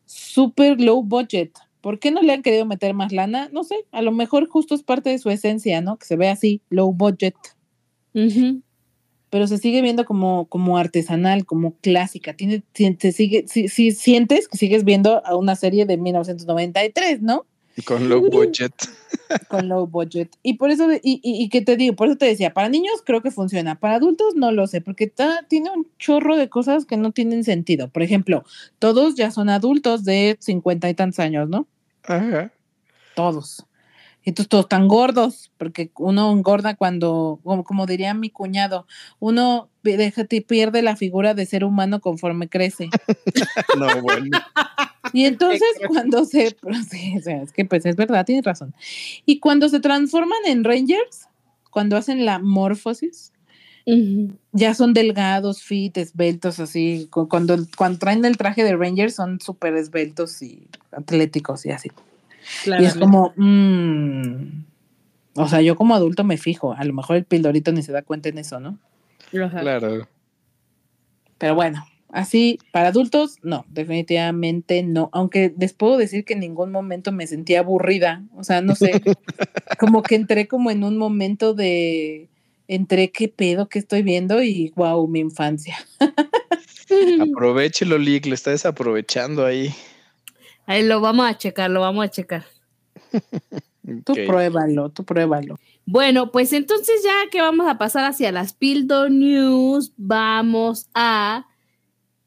súper 0.05 0.81
low 0.81 1.03
budget. 1.03 1.51
¿Por 1.81 1.99
qué 1.99 2.11
no 2.11 2.21
le 2.21 2.33
han 2.33 2.41
querido 2.41 2.65
meter 2.65 2.93
más 2.93 3.11
lana? 3.11 3.49
No 3.51 3.63
sé, 3.63 3.75
a 3.91 4.01
lo 4.01 4.11
mejor 4.11 4.47
justo 4.47 4.75
es 4.75 4.83
parte 4.83 5.09
de 5.09 5.19
su 5.19 5.29
esencia, 5.29 5.79
¿no? 5.81 5.97
Que 5.97 6.05
se 6.05 6.15
ve 6.15 6.29
así, 6.29 6.61
low 6.69 6.91
budget 6.91 7.35
pero 9.29 9.45
se 9.45 9.57
sigue 9.57 9.81
viendo 9.81 10.05
como, 10.05 10.47
como 10.47 10.77
artesanal, 10.77 11.45
como 11.45 11.75
clásica. 11.81 12.33
Tiene, 12.33 12.63
si- 12.73 12.95
se 12.99 13.11
sigue, 13.11 13.45
si, 13.47 13.67
si 13.67 13.91
sientes 13.91 14.47
que 14.47 14.57
sigues 14.57 14.83
viendo 14.85 15.23
a 15.25 15.35
una 15.35 15.55
serie 15.55 15.85
de 15.85 15.97
1993, 15.97 17.21
¿no? 17.21 17.45
Con 17.85 18.09
low 18.09 18.21
budget. 18.31 18.73
Con 19.49 19.67
low 19.69 19.87
budget. 19.87 20.29
Y 20.43 20.53
por 20.55 20.69
eso, 20.71 20.91
y, 20.93 20.99
y, 21.03 21.43
y 21.43 21.49
que 21.49 21.61
te 21.61 21.75
digo, 21.77 21.95
por 21.95 22.07
eso 22.07 22.17
te 22.17 22.25
decía, 22.25 22.53
para 22.53 22.69
niños 22.69 23.01
creo 23.05 23.21
que 23.21 23.31
funciona, 23.31 23.79
para 23.79 23.95
adultos 23.95 24.35
no 24.35 24.51
lo 24.51 24.67
sé, 24.67 24.81
porque 24.81 25.07
ta- 25.07 25.45
tiene 25.47 25.69
un 25.69 25.87
chorro 25.97 26.35
de 26.35 26.49
cosas 26.49 26.85
que 26.85 26.97
no 26.97 27.11
tienen 27.11 27.43
sentido. 27.43 27.89
Por 27.89 28.03
ejemplo, 28.03 28.43
todos 28.79 29.15
ya 29.15 29.31
son 29.31 29.49
adultos 29.49 30.03
de 30.03 30.37
50 30.39 30.89
y 30.89 30.93
tantos 30.93 31.19
años, 31.19 31.49
¿no? 31.49 31.67
Ajá. 32.03 32.51
Todos. 33.15 33.65
Y 34.23 34.29
entonces 34.31 34.49
todos 34.49 34.65
están 34.65 34.89
gordos, 34.89 35.51
porque 35.57 35.89
uno 35.97 36.31
engorda 36.33 36.75
cuando, 36.75 37.39
como, 37.43 37.63
como 37.63 37.85
diría 37.85 38.13
mi 38.13 38.29
cuñado, 38.29 38.85
uno 39.19 39.69
deja, 39.83 40.25
pierde 40.45 40.81
la 40.81 40.97
figura 40.97 41.33
de 41.33 41.45
ser 41.45 41.63
humano 41.63 42.01
conforme 42.01 42.49
crece. 42.49 42.89
No, 43.77 44.01
bueno. 44.01 44.37
Y 45.13 45.25
entonces 45.25 45.61
cuando 45.87 46.25
se, 46.25 46.55
o 47.17 47.21
sea, 47.21 47.41
es 47.41 47.51
que 47.51 47.65
pues 47.65 47.85
es 47.85 47.95
verdad, 47.95 48.25
tienes 48.25 48.45
razón. 48.45 48.73
Y 49.25 49.39
cuando 49.39 49.69
se 49.69 49.79
transforman 49.79 50.39
en 50.45 50.63
Rangers, 50.63 51.27
cuando 51.71 51.97
hacen 51.97 52.25
la 52.25 52.39
morfosis, 52.39 53.31
ya 54.51 54.73
son 54.73 54.93
delgados, 54.93 55.61
fit, 55.63 55.95
esbeltos, 55.97 56.59
así. 56.59 57.07
cu- 57.09 57.29
Cuando, 57.29 57.57
cuando 57.77 57.99
traen 57.99 58.25
el 58.25 58.35
traje 58.37 58.63
de 58.63 58.75
Rangers 58.75 59.15
son 59.15 59.39
súper 59.39 59.75
esbeltos 59.75 60.41
y 60.41 60.67
atléticos 60.91 61.65
y 61.65 61.71
así. 61.71 61.89
Y 62.81 62.85
es 62.85 62.95
como, 62.99 63.33
mm, 63.37 64.63
o 65.35 65.47
sea, 65.47 65.61
yo 65.61 65.75
como 65.75 65.95
adulto 65.95 66.23
me 66.23 66.37
fijo, 66.37 66.73
a 66.73 66.83
lo 66.83 66.93
mejor 66.93 67.15
el 67.17 67.23
pildorito 67.25 67.71
ni 67.71 67.81
se 67.83 67.91
da 67.91 68.01
cuenta 68.01 68.27
en 68.29 68.39
eso, 68.39 68.59
¿no? 68.59 68.77
Claro. 69.61 70.07
Pero 71.37 71.55
bueno, 71.55 71.85
así, 72.09 72.59
para 72.71 72.89
adultos, 72.89 73.37
no, 73.43 73.65
definitivamente 73.69 74.83
no. 74.83 75.09
Aunque 75.13 75.53
les 75.57 75.73
puedo 75.73 75.97
decir 75.97 76.25
que 76.25 76.33
en 76.33 76.41
ningún 76.41 76.71
momento 76.71 77.11
me 77.11 77.27
sentí 77.27 77.55
aburrida, 77.55 78.23
o 78.35 78.43
sea, 78.43 78.61
no 78.61 78.75
sé, 78.75 79.01
como 79.79 80.03
que 80.03 80.15
entré 80.15 80.47
como 80.47 80.71
en 80.71 80.83
un 80.83 80.97
momento 80.97 81.53
de, 81.53 82.29
entré, 82.67 83.11
¿qué 83.11 83.27
pedo 83.27 83.69
que 83.69 83.79
estoy 83.79 84.03
viendo? 84.03 84.43
Y 84.43 84.73
wow, 84.75 85.07
mi 85.07 85.19
infancia. 85.19 85.77
Aprovechelo, 87.21 87.97
Lick, 87.97 88.25
le 88.25 88.35
está 88.35 88.51
desaprovechando 88.51 89.45
ahí. 89.45 89.73
Ahí 90.65 90.85
lo 90.85 90.99
vamos 91.01 91.29
a 91.29 91.37
checar, 91.37 91.69
lo 91.69 91.81
vamos 91.81 92.05
a 92.05 92.09
checar. 92.09 92.45
Tú 94.03 94.13
pruébalo, 94.25 94.89
tú 94.89 95.05
pruébalo. 95.05 95.57
Bueno, 95.85 96.31
pues 96.31 96.51
entonces 96.51 97.01
ya 97.03 97.29
que 97.31 97.41
vamos 97.41 97.67
a 97.67 97.77
pasar 97.77 98.05
hacia 98.05 98.31
las 98.31 98.53
Pildo 98.53 99.09
News, 99.09 99.93
vamos 99.95 100.89
a... 100.93 101.45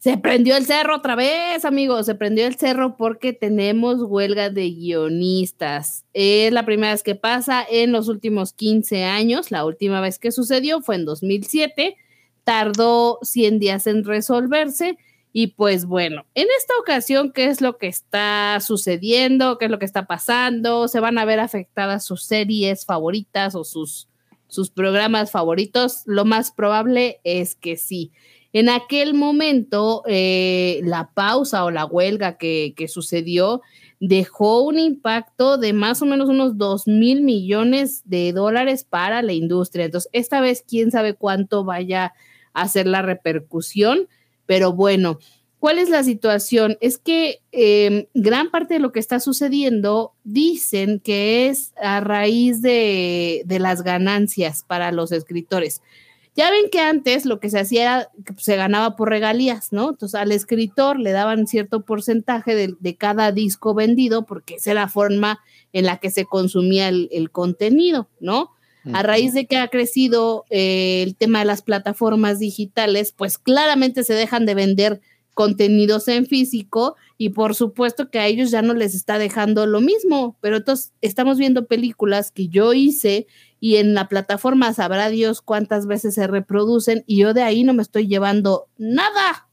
Se 0.01 0.17
prendió 0.17 0.57
el 0.57 0.65
cerro 0.65 0.97
otra 0.97 1.15
vez, 1.15 1.67
amigos, 1.67 2.07
se 2.07 2.15
prendió 2.15 2.47
el 2.47 2.55
cerro 2.57 2.97
porque 2.97 3.35
tenemos 3.35 3.99
huelga 4.01 4.49
de 4.49 4.71
guionistas. 4.71 6.07
Es 6.15 6.51
la 6.55 6.65
primera 6.65 6.93
vez 6.93 7.03
que 7.03 7.17
pasa 7.17 7.67
en 7.71 7.93
los 7.93 8.09
últimos 8.09 8.55
15 8.55 9.05
años. 9.05 9.51
La 9.51 9.67
última 9.67 10.01
vez 10.01 10.19
que 10.19 10.33
sucedió 10.33 10.81
fue 10.81 10.95
en 10.95 11.05
2007. 11.05 11.99
Tardó 12.45 13.19
100 13.21 13.59
días 13.59 13.87
en 13.87 14.03
resolverse. 14.03 14.97
Y 15.35 15.49
pues 15.49 15.85
bueno, 15.85 16.25
en 16.35 16.47
esta 16.57 16.73
ocasión, 16.81 17.31
¿qué 17.31 17.49
es 17.49 17.61
lo 17.61 17.77
que 17.77 17.89
está 17.89 18.59
sucediendo? 18.63 19.59
¿Qué 19.59 19.67
es 19.67 19.71
lo 19.71 19.79
que 19.79 19.85
está 19.85 20.07
pasando? 20.07 20.89
¿Se 20.89 21.01
van 21.01 21.19
a 21.19 21.27
ver 21.27 21.41
afectadas 21.41 22.07
sus 22.07 22.25
series 22.25 22.87
favoritas 22.87 23.55
o 23.55 23.65
sus, 23.65 24.09
sus 24.49 24.71
programas 24.71 25.31
favoritos? 25.31 26.05
Lo 26.07 26.25
más 26.25 26.53
probable 26.53 27.21
es 27.23 27.55
que 27.55 27.77
sí. 27.77 28.13
En 28.53 28.69
aquel 28.69 29.15
momento, 29.15 30.03
eh, 30.07 30.81
la 30.85 31.11
pausa 31.15 31.65
o 31.65 31.71
la 31.71 31.85
huelga 31.85 32.37
que, 32.37 32.75
que 32.77 32.89
sucedió 32.89 33.63
dejó 34.01 34.63
un 34.63 34.79
impacto 34.79 35.59
de 35.59 35.75
más 35.75 36.01
o 36.01 36.07
menos 36.07 36.29
unos 36.29 36.57
2 36.57 36.89
mil 36.89 37.23
millones 37.23 38.03
de 38.07 38.33
dólares 38.33 38.85
para 38.89 39.23
la 39.23 39.35
industria. 39.35 39.85
Entonces, 39.85 40.11
esta 40.13 40.41
vez, 40.41 40.65
quién 40.67 40.91
sabe 40.91 41.15
cuánto 41.15 41.65
vaya 41.65 42.15
a 42.55 42.67
ser 42.67 42.87
la 42.87 43.03
repercusión, 43.03 44.09
pero 44.47 44.73
bueno, 44.73 45.19
¿cuál 45.59 45.79
es 45.79 45.91
la 45.91 46.03
situación? 46.03 46.79
Es 46.81 46.99
que 46.99 47.43
eh, 47.53 48.09
gran 48.15 48.51
parte 48.51 48.75
de 48.75 48.81
lo 48.81 48.91
que 48.91 49.01
está 49.01 49.21
sucediendo 49.21 50.15
dicen 50.25 50.99
que 50.99 51.49
es 51.49 51.73
a 51.81 52.01
raíz 52.01 52.63
de, 52.63 53.43
de 53.45 53.59
las 53.59 53.83
ganancias 53.83 54.65
para 54.67 54.93
los 54.93 55.13
escritores. 55.13 55.83
Ya 56.37 56.51
ven 56.51 56.71
que 56.71 56.81
antes 56.81 57.27
lo 57.27 57.41
que 57.41 57.51
se 57.51 57.59
hacía 57.59 57.83
era 57.83 58.09
que 58.25 58.35
se 58.37 58.57
ganaba 58.57 58.97
por 58.97 59.09
regalías, 59.09 59.73
¿no? 59.73 59.91
Entonces 59.91 60.21
al 60.21 60.33
escritor 60.33 60.99
le 60.99 61.11
daban 61.13 61.47
cierto 61.47 61.85
porcentaje 61.85 62.55
de, 62.55 62.75
de 62.79 62.97
cada 62.97 63.33
disco 63.33 63.75
vendido 63.75 64.25
porque 64.25 64.55
esa 64.55 64.71
era 64.71 64.83
la 64.83 64.89
forma 64.89 65.41
en 65.73 65.87
la 65.87 65.99
que 65.99 66.11
se 66.11 66.25
consumía 66.25 66.89
el, 66.89 67.09
el 67.13 67.31
contenido, 67.31 68.09
¿no? 68.21 68.51
A 68.95 69.03
raíz 69.03 69.35
de 69.35 69.45
que 69.45 69.59
ha 69.59 69.69
crecido 69.69 70.47
eh, 70.49 71.03
el 71.03 71.15
tema 71.15 71.41
de 71.41 71.45
las 71.45 71.61
plataformas 71.61 72.39
digitales, 72.39 73.13
pues 73.15 73.37
claramente 73.37 74.05
se 74.05 74.15
dejan 74.15 74.47
de 74.47 74.55
vender 74.55 75.03
contenidos 75.35 76.09
en 76.09 76.27
físico 76.27 76.97
y 77.19 77.31
por 77.31 77.55
supuesto 77.55 78.11
que 78.11 78.19
a 78.19 78.27
ellos 78.27 78.51
ya 78.51 78.63
no 78.63 78.73
les 78.73 78.95
está 78.95 79.19
dejando 79.19 79.67
lo 79.67 79.83
mismo, 79.83 80.37
pero 80.41 80.57
entonces 80.57 80.93
estamos 81.03 81.37
viendo 81.37 81.67
películas 81.67 82.31
que 82.31 82.49
yo 82.49 82.73
hice 82.73 83.27
y 83.61 83.77
en 83.77 83.95
la 83.95 84.09
plataforma 84.09 84.73
sabrá 84.73 85.11
Dios 85.11 85.43
cuántas 85.43 85.87
veces 85.87 86.15
se 86.15 86.27
reproducen 86.27 87.05
y 87.07 87.19
yo 87.19 87.35
de 87.35 87.43
ahí 87.43 87.63
no 87.63 87.75
me 87.75 87.83
estoy 87.83 88.09
llevando 88.09 88.69
nada 88.79 89.49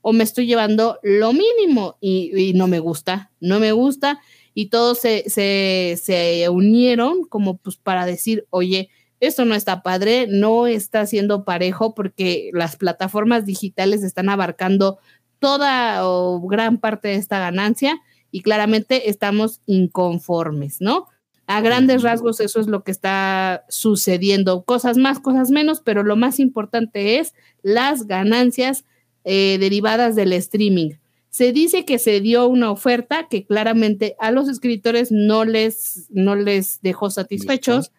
o 0.00 0.12
me 0.12 0.24
estoy 0.24 0.46
llevando 0.46 0.98
lo 1.02 1.32
mínimo 1.34 1.98
y, 2.00 2.52
no 2.54 2.66
me 2.66 2.78
gusta, 2.78 3.30
no 3.38 3.60
me 3.60 3.72
gusta 3.72 4.20
y 4.54 4.66
todos 4.66 4.98
se, 4.98 5.28
se, 5.28 6.00
se 6.02 6.48
unieron 6.48 7.24
como 7.24 7.58
pues 7.58 7.76
para 7.76 8.06
decir, 8.06 8.46
oye, 8.48 8.88
esto 9.20 9.44
no 9.44 9.54
está 9.54 9.82
padre, 9.82 10.26
no 10.26 10.66
está 10.66 11.04
siendo 11.04 11.44
parejo 11.44 11.94
porque 11.94 12.50
las 12.54 12.76
plataformas 12.76 13.44
digitales 13.44 14.02
están 14.02 14.30
abarcando 14.30 14.98
toda 15.38 16.08
o 16.08 16.40
gran 16.40 16.78
parte 16.78 17.08
de 17.08 17.14
esta 17.16 17.38
ganancia 17.38 18.00
y 18.30 18.40
claramente 18.40 19.10
estamos 19.10 19.60
inconformes, 19.66 20.80
¿no? 20.80 21.06
A 21.50 21.62
grandes 21.62 22.02
rasgos 22.02 22.38
eso 22.38 22.60
es 22.60 22.68
lo 22.68 22.84
que 22.84 22.92
está 22.92 23.64
sucediendo, 23.68 24.62
cosas 24.62 24.96
más, 24.98 25.18
cosas 25.18 25.50
menos, 25.50 25.80
pero 25.80 26.04
lo 26.04 26.14
más 26.14 26.38
importante 26.38 27.18
es 27.18 27.34
las 27.60 28.06
ganancias 28.06 28.84
eh, 29.24 29.58
derivadas 29.58 30.14
del 30.14 30.32
streaming. 30.32 30.92
Se 31.28 31.52
dice 31.52 31.84
que 31.84 31.98
se 31.98 32.20
dio 32.20 32.46
una 32.46 32.70
oferta 32.70 33.26
que 33.28 33.46
claramente 33.46 34.14
a 34.20 34.30
los 34.30 34.48
escritores 34.48 35.10
no 35.10 35.44
les, 35.44 36.06
no 36.10 36.36
les 36.36 36.82
dejó 36.82 37.10
satisfechos. 37.10 37.90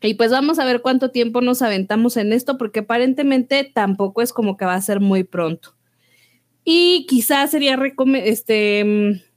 Y 0.00 0.14
pues 0.14 0.30
vamos 0.30 0.58
a 0.58 0.64
ver 0.64 0.80
cuánto 0.80 1.10
tiempo 1.10 1.42
nos 1.42 1.60
aventamos 1.60 2.16
en 2.16 2.32
esto, 2.32 2.56
porque 2.56 2.80
aparentemente 2.80 3.70
tampoco 3.70 4.22
es 4.22 4.32
como 4.32 4.56
que 4.56 4.64
va 4.64 4.76
a 4.76 4.80
ser 4.80 5.00
muy 5.00 5.24
pronto. 5.24 5.74
Y 6.64 7.04
quizás 7.06 7.50
sería 7.50 7.78
este, 8.24 8.82
mm, 8.82 9.33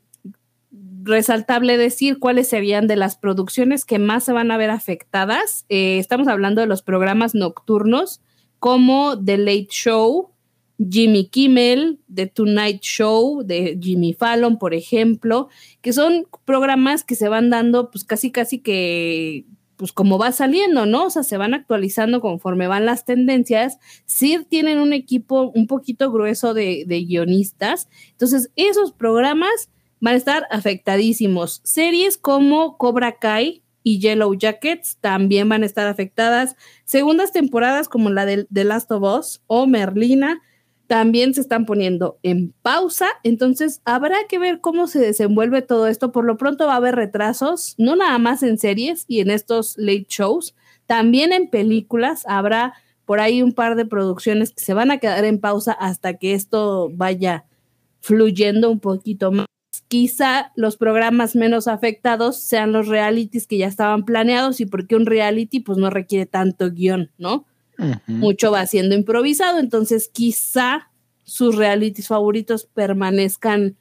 resaltable 1.08 1.78
decir 1.78 2.20
cuáles 2.20 2.48
serían 2.48 2.88
de 2.88 2.96
las 2.96 3.18
producciones 3.18 3.86
que 3.86 4.00
más 4.00 4.24
se 4.24 4.34
van 4.34 4.52
a 4.52 4.58
ver 4.58 4.70
afectadas. 4.70 5.66
Eh, 5.70 5.98
estamos 5.98 6.28
hablando 6.28 6.62
de 6.62 6.68
los 6.68 6.82
programas 6.82 7.34
nocturnos 7.34 8.22
como 8.60 9.18
The 9.24 9.38
Late 9.38 9.68
Show, 9.70 10.32
Jimmy 10.78 11.28
Kimmel, 11.30 12.00
The 12.14 12.28
Tonight 12.28 12.82
Show 12.82 13.44
de 13.44 13.80
Jimmy 13.82 14.14
Fallon, 14.14 14.60
por 14.60 14.74
ejemplo, 14.74 15.50
que 15.82 15.94
son 15.94 16.28
programas 16.46 17.04
que 17.04 17.16
se 17.16 17.30
van 17.30 17.50
dando 17.50 17.90
pues 17.90 18.04
casi 18.04 18.32
casi 18.32 18.60
que 18.60 19.46
pues 19.78 19.92
como 19.94 20.18
va 20.18 20.32
saliendo, 20.32 20.88
¿no? 20.88 21.06
O 21.06 21.10
sea, 21.12 21.22
se 21.24 21.38
van 21.38 21.54
actualizando 21.54 22.20
conforme 22.20 22.68
van 22.68 22.86
las 22.86 23.06
tendencias. 23.06 23.78
Sí 24.06 24.40
tienen 24.50 24.80
un 24.80 24.92
equipo 24.92 25.52
un 25.54 25.68
poquito 25.68 26.12
grueso 26.12 26.56
de, 26.56 26.84
de 26.88 27.02
guionistas. 27.04 27.88
Entonces, 28.12 28.50
esos 28.56 28.92
programas 28.92 29.70
van 30.00 30.14
a 30.14 30.18
estar 30.18 30.48
afectadísimos. 30.52 31.62
Series 31.64 32.18
como 32.18 32.78
Cobra 32.78 33.18
Kai 33.20 33.64
y 33.84 34.00
Yellow 34.00 34.34
Jackets 34.34 34.98
también 35.00 35.48
van 35.50 35.64
a 35.64 35.66
estar 35.66 35.88
afectadas. 35.88 36.56
Segundas 36.86 37.32
temporadas 37.32 37.88
como 37.90 38.10
la 38.10 38.26
de 38.26 38.46
The 38.52 38.64
Last 38.64 38.92
of 38.92 39.04
Us 39.04 39.42
o 39.48 39.66
Merlina 39.66 40.42
también 40.88 41.34
se 41.34 41.42
están 41.42 41.66
poniendo 41.66 42.18
en 42.24 42.54
pausa. 42.62 43.08
Entonces, 43.24 43.82
habrá 43.86 44.16
que 44.28 44.40
ver 44.40 44.62
cómo 44.62 44.88
se 44.88 45.00
desenvuelve 45.00 45.62
todo 45.62 45.88
esto. 45.88 46.12
Por 46.12 46.26
lo 46.26 46.38
pronto 46.38 46.66
va 46.66 46.74
a 46.74 46.78
haber 46.78 46.96
retrasos, 46.96 47.76
no 47.78 47.96
nada 47.96 48.18
más 48.18 48.42
en 48.42 48.58
series 48.58 49.06
y 49.08 49.20
en 49.20 49.30
estos 49.30 49.76
late 49.78 50.06
shows, 50.10 50.56
también 50.86 51.34
en 51.34 51.50
películas. 51.50 52.24
Habrá 52.26 52.74
por 53.06 53.20
ahí 53.20 53.42
un 53.42 53.54
par 53.54 53.76
de 53.76 53.86
producciones 53.86 54.52
que 54.52 54.64
se 54.64 54.74
van 54.74 54.92
a 54.92 54.98
quedar 54.98 55.26
en 55.26 55.40
pausa 55.40 55.74
hasta 55.74 56.16
que 56.16 56.34
esto 56.34 56.90
vaya 56.94 57.46
fluyendo 58.00 58.70
un 58.70 58.80
poquito 58.80 59.32
más. 59.32 59.48
Quizá 59.88 60.52
los 60.56 60.78
programas 60.78 61.36
menos 61.36 61.68
afectados 61.68 62.40
sean 62.40 62.72
los 62.72 62.88
realities 62.88 63.48
que 63.48 63.58
ya 63.58 63.68
estaban 63.68 64.06
planeados 64.06 64.60
y 64.60 64.66
porque 64.66 64.96
un 64.96 65.06
reality 65.06 65.60
pues 65.60 65.78
no 65.78 65.90
requiere 65.90 66.26
tanto 66.26 66.72
guion, 66.72 67.12
¿no? 67.18 67.46
Mucho 68.08 68.52
va 68.52 68.66
siendo 68.66 68.96
improvisado, 68.96 69.60
entonces 69.60 70.10
quizá 70.12 70.90
sus 71.24 71.56
realities 71.56 72.08
favoritos 72.08 72.66
permanezcan 72.66 73.76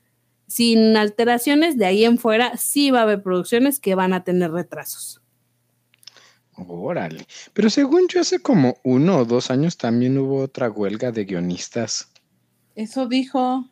sin 0.46 0.96
alteraciones, 0.96 1.78
de 1.78 1.86
ahí 1.86 2.04
en 2.04 2.18
fuera 2.18 2.56
sí 2.56 2.90
va 2.90 3.00
a 3.00 3.02
haber 3.02 3.22
producciones 3.22 3.80
que 3.80 3.94
van 3.94 4.12
a 4.12 4.22
tener 4.22 4.52
retrasos. 4.52 5.22
Órale. 6.56 7.26
Pero 7.52 7.68
según 7.68 8.08
yo, 8.08 8.20
hace 8.20 8.38
como 8.40 8.78
uno 8.82 9.18
o 9.18 9.24
dos 9.24 9.50
años 9.50 9.76
también 9.76 10.16
hubo 10.18 10.40
otra 10.40 10.70
huelga 10.70 11.12
de 11.12 11.24
guionistas. 11.24 12.10
Eso 12.74 13.06
dijo. 13.06 13.68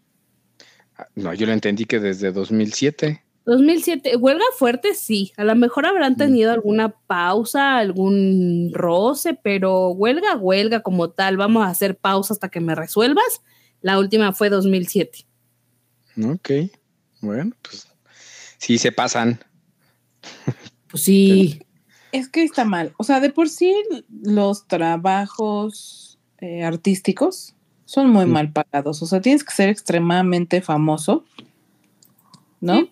Ah, 0.97 1.07
No, 1.15 1.35
yo 1.35 1.47
lo 1.47 1.53
entendí 1.53 1.85
que 1.85 2.01
desde 2.01 2.33
2007. 2.33 3.23
2007, 3.47 4.17
huelga 4.17 4.45
fuerte, 4.57 4.95
sí, 4.95 5.33
a 5.37 5.45
lo 5.45 5.55
mejor 5.55 5.85
habrán 5.85 6.17
tenido 6.17 6.51
alguna 6.51 6.97
pausa, 7.07 7.77
algún 7.77 8.71
roce, 8.73 9.35
pero 9.35 9.91
huelga, 9.91 10.37
huelga 10.37 10.81
como 10.81 11.11
tal, 11.11 11.37
vamos 11.37 11.63
a 11.65 11.69
hacer 11.69 11.97
pausa 11.97 12.33
hasta 12.33 12.49
que 12.49 12.61
me 12.61 12.75
resuelvas. 12.75 13.43
La 13.83 13.99
última 13.99 14.33
fue 14.33 14.49
2007. 14.49 15.27
Ok. 16.25 16.51
Bueno, 17.21 17.53
pues 17.61 17.87
sí 18.57 18.79
se 18.79 18.93
pasan. 18.93 19.41
Pues 20.89 21.03
sí, 21.03 21.61
Es 22.13 22.29
que 22.29 22.45
está 22.45 22.65
mal. 22.65 22.95
O 22.97 23.05
sea, 23.05 23.21
de 23.21 23.29
por 23.29 23.51
sí 23.51 23.75
los 24.23 24.67
trabajos 24.67 26.19
eh, 26.39 26.65
artísticos 26.65 27.54
son 27.85 28.11
muy 28.11 28.27
mal 28.27 28.53
pagados. 28.53 29.03
O 29.03 29.07
sea, 29.07 29.21
tienes 29.21 29.45
que 29.45 29.53
ser 29.55 29.69
extremadamente 29.69 30.61
famoso, 30.61 31.25
¿no? 32.61 32.89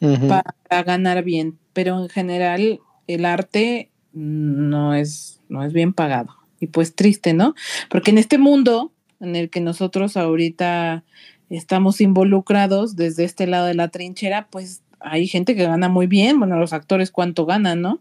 Sí. 0.00 0.16
Para 0.28 0.82
ganar 0.82 1.24
bien. 1.24 1.58
Pero 1.72 2.00
en 2.02 2.08
general 2.08 2.80
el 3.06 3.24
arte 3.24 3.90
no 4.12 4.94
es, 4.94 5.40
no 5.48 5.64
es 5.64 5.72
bien 5.72 5.92
pagado. 5.92 6.34
Y 6.60 6.68
pues 6.68 6.94
triste, 6.94 7.34
¿no? 7.34 7.54
Porque 7.90 8.10
en 8.10 8.18
este 8.18 8.38
mundo 8.38 8.92
en 9.20 9.36
el 9.36 9.50
que 9.50 9.60
nosotros 9.60 10.16
ahorita 10.16 11.04
estamos 11.50 12.00
involucrados 12.00 12.96
desde 12.96 13.24
este 13.24 13.46
lado 13.46 13.66
de 13.66 13.74
la 13.74 13.88
trinchera, 13.88 14.48
pues 14.50 14.82
hay 15.00 15.26
gente 15.26 15.54
que 15.54 15.64
gana 15.64 15.88
muy 15.88 16.06
bien. 16.06 16.38
Bueno, 16.38 16.58
los 16.58 16.72
actores 16.72 17.10
cuánto 17.10 17.46
ganan, 17.46 17.80
¿no? 17.80 18.00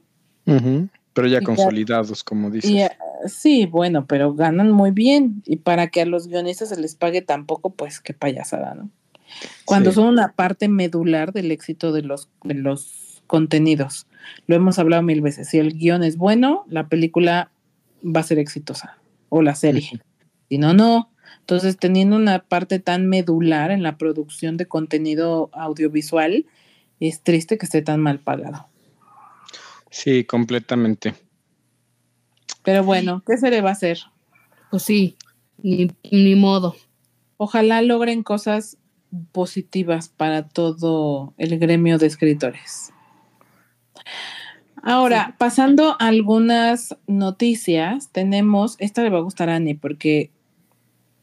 Pero 1.15 1.27
ya 1.27 1.41
consolidados, 1.41 2.23
como 2.23 2.51
dices. 2.51 2.69
Eh, 2.69 2.89
sí, 3.27 3.65
bueno, 3.65 4.05
pero 4.05 4.35
ganan 4.35 4.69
muy 4.69 4.91
bien. 4.91 5.41
Y 5.45 5.55
para 5.55 5.87
que 5.87 6.01
a 6.01 6.05
los 6.05 6.27
guionistas 6.27 6.69
se 6.69 6.79
les 6.79 6.93
pague 6.93 7.23
tampoco, 7.23 7.71
pues 7.71 8.01
qué 8.01 8.13
payasada, 8.13 8.75
¿no? 8.75 8.89
Cuando 9.65 9.89
Sí. 9.89 9.95
son 9.95 10.07
una 10.09 10.33
parte 10.33 10.67
medular 10.67 11.33
del 11.33 11.51
éxito 11.51 11.91
de 11.91 12.03
los, 12.03 12.29
de 12.43 12.53
los 12.53 13.23
contenidos. 13.27 14.05
Lo 14.45 14.55
hemos 14.55 14.77
hablado 14.77 15.01
mil 15.01 15.21
veces. 15.21 15.49
Si 15.49 15.57
el 15.57 15.73
guion 15.73 16.03
es 16.03 16.17
bueno, 16.17 16.65
la 16.67 16.87
película 16.89 17.49
va 18.05 18.19
a 18.19 18.23
ser 18.23 18.37
exitosa. 18.37 18.97
O 19.29 19.41
la 19.41 19.55
serie. 19.55 20.01
Si 20.49 20.57
no, 20.57 20.73
no. 20.73 21.09
Entonces, 21.39 21.77
teniendo 21.77 22.15
una 22.17 22.39
parte 22.39 22.79
tan 22.79 23.07
medular 23.07 23.71
en 23.71 23.83
la 23.83 23.97
producción 23.97 24.57
de 24.57 24.65
contenido 24.67 25.49
audiovisual, 25.53 26.45
es 26.99 27.21
triste 27.21 27.57
que 27.57 27.65
esté 27.65 27.81
tan 27.81 28.01
mal 28.01 28.19
pagado. 28.19 28.67
Sí, 29.95 30.25
completamente. 30.25 31.15
Pero 32.63 32.83
bueno, 32.83 33.23
¿qué 33.25 33.37
se 33.37 33.49
le 33.49 33.61
va 33.61 33.69
a 33.69 33.71
hacer? 33.71 33.99
pues 34.69 34.83
sí, 34.83 35.15
ni, 35.63 35.87
ni 36.11 36.35
modo. 36.35 36.75
Ojalá 37.37 37.81
logren 37.81 38.21
cosas 38.21 38.77
positivas 39.31 40.09
para 40.09 40.49
todo 40.49 41.33
el 41.37 41.57
gremio 41.59 41.97
de 41.97 42.07
escritores. 42.07 42.91
Ahora, 44.83 45.37
pasando 45.37 45.91
a 45.91 46.07
algunas 46.07 46.97
noticias, 47.07 48.11
tenemos, 48.11 48.75
esta 48.79 49.01
le 49.01 49.09
va 49.09 49.19
a 49.19 49.21
gustar 49.21 49.49
a 49.49 49.55
Annie 49.55 49.75
porque 49.75 50.29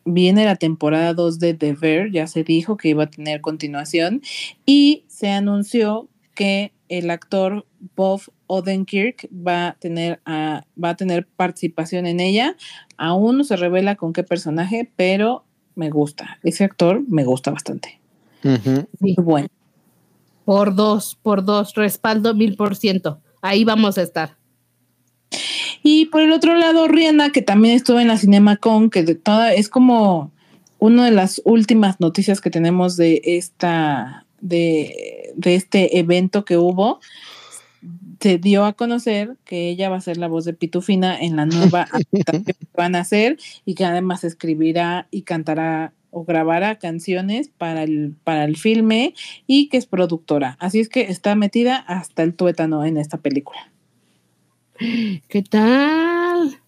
viene 0.07 0.47
la 0.47 0.57
temporada 0.57 1.12
2 1.12 1.39
de 1.41 1.53
The 1.53 1.75
Bear, 1.75 2.11
ya 2.11 2.27
se 2.27 2.43
dijo 2.43 2.79
que 2.79 2.89
iba 2.89 3.05
a 3.05 3.11
tener 3.11 3.43
continuación 3.43 4.23
y 4.64 5.05
se 5.09 5.29
anunció 5.29 6.09
que 6.35 6.73
el 6.89 7.11
actor 7.11 7.66
Bob 7.97 8.23
Odenkirk 8.53 9.28
va 9.32 9.68
a 9.68 9.72
tener, 9.74 10.20
va 10.26 10.90
a 10.90 10.94
tener 10.94 11.26
participación 11.26 12.07
en 12.07 12.20
ella. 12.20 12.55
Aún 12.98 13.38
no 13.38 13.44
se 13.44 13.57
revela 13.57 13.96
con 13.96 14.12
qué 14.12 14.24
personaje, 14.24 14.90
pero 14.94 15.44
me 15.74 15.88
gusta. 15.88 16.38
Ese 16.42 16.64
actor 16.64 17.03
me 17.09 17.24
gusta 17.24 17.50
bastante. 17.50 17.98
Muy 19.00 19.14
bueno. 19.16 19.48
Por 20.44 20.74
dos, 20.74 21.18
por 21.22 21.46
dos, 21.46 21.74
respaldo 21.76 22.34
mil 22.34 22.57
por 22.57 22.76
ciento. 22.76 23.22
Ahí 23.40 23.64
vamos 23.64 23.96
a 23.96 24.03
estar. 24.03 24.36
Y 25.82 26.07
por 26.07 26.20
el 26.20 26.32
otro 26.32 26.55
lado, 26.55 26.88
Rihanna, 26.88 27.30
que 27.30 27.40
también 27.40 27.74
estuvo 27.74 28.00
en 28.00 28.09
la 28.09 28.18
CinemaCon, 28.18 28.90
que 28.90 29.03
de 29.03 29.14
toda, 29.14 29.55
es 29.55 29.70
como 29.70 30.30
una 30.78 31.07
de 31.07 31.12
las 31.12 31.40
últimas 31.46 32.00
noticias 32.00 32.42
que 32.42 32.50
tenemos 32.50 32.98
de 32.98 33.22
esta, 33.24 34.26
de, 34.42 35.32
de 35.36 35.55
este 35.55 35.98
evento 35.98 36.44
que 36.44 36.59
hubo. 36.59 37.00
Se 38.23 38.39
dio 38.39 38.64
a 38.64 38.75
conocer 38.75 39.37
que 39.45 39.68
ella 39.68 39.91
va 39.91 39.97
a 39.97 40.01
ser 40.01 40.16
la 40.16 40.29
voz 40.29 40.45
de 40.45 40.53
Pitufina 40.53 41.18
en 41.18 41.35
la 41.35 41.45
nueva 41.45 41.89
que 42.12 42.55
van 42.73 42.95
a 42.95 43.01
hacer 43.01 43.37
y 43.64 43.75
que 43.75 43.85
además 43.85 44.23
escribirá 44.23 45.09
y 45.11 45.23
cantará 45.23 45.93
o 46.11 46.25
grabará 46.25 46.79
canciones 46.79 47.49
para 47.49 47.83
el, 47.83 48.14
para 48.23 48.45
el 48.45 48.57
filme 48.57 49.14
y 49.49 49.68
que 49.68 49.77
es 49.77 49.87
productora. 49.87 50.57
Así 50.61 50.79
es 50.79 50.89
que 50.89 51.01
está 51.01 51.35
metida 51.35 51.77
hasta 51.77 52.23
el 52.23 52.35
tuétano 52.35 52.85
en 52.85 52.97
esta 52.97 53.16
película. 53.16 53.73
¿Qué 54.79 55.43
tal? 55.43 56.61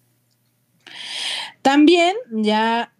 También 1.62 2.16
ya 2.32 2.93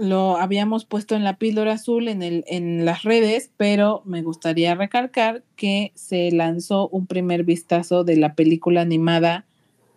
lo 0.00 0.38
habíamos 0.38 0.86
puesto 0.86 1.14
en 1.14 1.24
la 1.24 1.36
píldora 1.36 1.74
azul 1.74 2.08
en, 2.08 2.22
el, 2.22 2.42
en 2.46 2.86
las 2.86 3.02
redes, 3.02 3.50
pero 3.58 4.00
me 4.06 4.22
gustaría 4.22 4.74
recalcar 4.74 5.44
que 5.56 5.92
se 5.94 6.32
lanzó 6.32 6.88
un 6.88 7.06
primer 7.06 7.44
vistazo 7.44 8.02
de 8.02 8.16
la 8.16 8.34
película 8.34 8.80
animada 8.80 9.44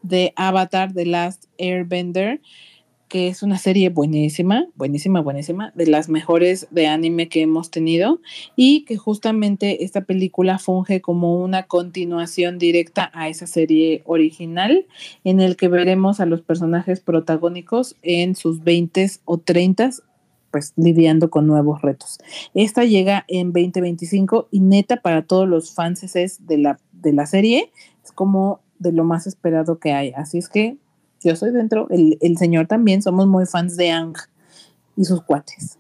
de 0.02 0.34
Avatar 0.36 0.92
The 0.92 1.06
Last 1.06 1.46
Airbender, 1.58 2.42
que 3.14 3.28
es 3.28 3.44
una 3.44 3.60
serie 3.60 3.90
buenísima, 3.90 4.66
buenísima, 4.74 5.22
buenísima, 5.22 5.72
de 5.76 5.86
las 5.86 6.10
mejores 6.10 6.66
de 6.72 6.88
anime 6.88 7.30
que 7.30 7.42
hemos 7.42 7.70
tenido 7.70 8.20
y 8.56 8.86
que 8.86 8.98
justamente 8.98 9.84
esta 9.84 10.02
película 10.02 10.58
funge 10.58 11.00
como 11.00 11.36
una 11.36 11.68
continuación 11.68 12.58
directa 12.58 13.12
a 13.14 13.30
esa 13.30 13.46
serie 13.46 14.02
original 14.06 14.88
en 15.24 15.42
el 15.42 15.58
que 15.58 15.68
veremos 15.68 16.22
a 16.22 16.26
los 16.26 16.42
personajes 16.42 17.02
protagónicos 17.02 17.98
en 18.02 18.36
sus 18.36 18.64
20 18.64 19.08
o 19.26 19.38
30 19.38 19.92
pues 20.50 20.74
lidiando 20.76 21.30
con 21.30 21.46
nuevos 21.46 21.84
retos. 21.84 22.18
Esta 22.56 22.84
llega 22.84 23.26
en 23.28 23.54
2025 23.54 24.48
y 24.50 24.60
neta 24.60 24.98
para 24.98 25.22
todos 25.22 25.48
los 25.48 25.76
fans 25.76 26.02
de 26.02 26.58
la, 26.58 26.80
de 26.92 27.14
la 27.14 27.28
serie 27.28 27.72
es 28.04 28.12
como 28.12 28.62
de 28.80 28.92
lo 28.92 29.04
más 29.04 29.28
esperado 29.28 29.78
que 29.78 29.94
hay. 29.94 30.14
Así 30.16 30.40
es 30.40 30.50
que 30.50 30.78
yo 31.24 31.36
soy 31.36 31.52
dentro, 31.52 31.88
el, 31.90 32.18
el 32.22 32.38
señor 32.38 32.68
también, 32.68 33.02
somos 33.02 33.28
muy 33.28 33.46
fans 33.46 33.76
de 33.78 33.92
Ang 33.92 34.16
y 34.96 35.06
sus 35.06 35.22
cuates. 35.24 35.78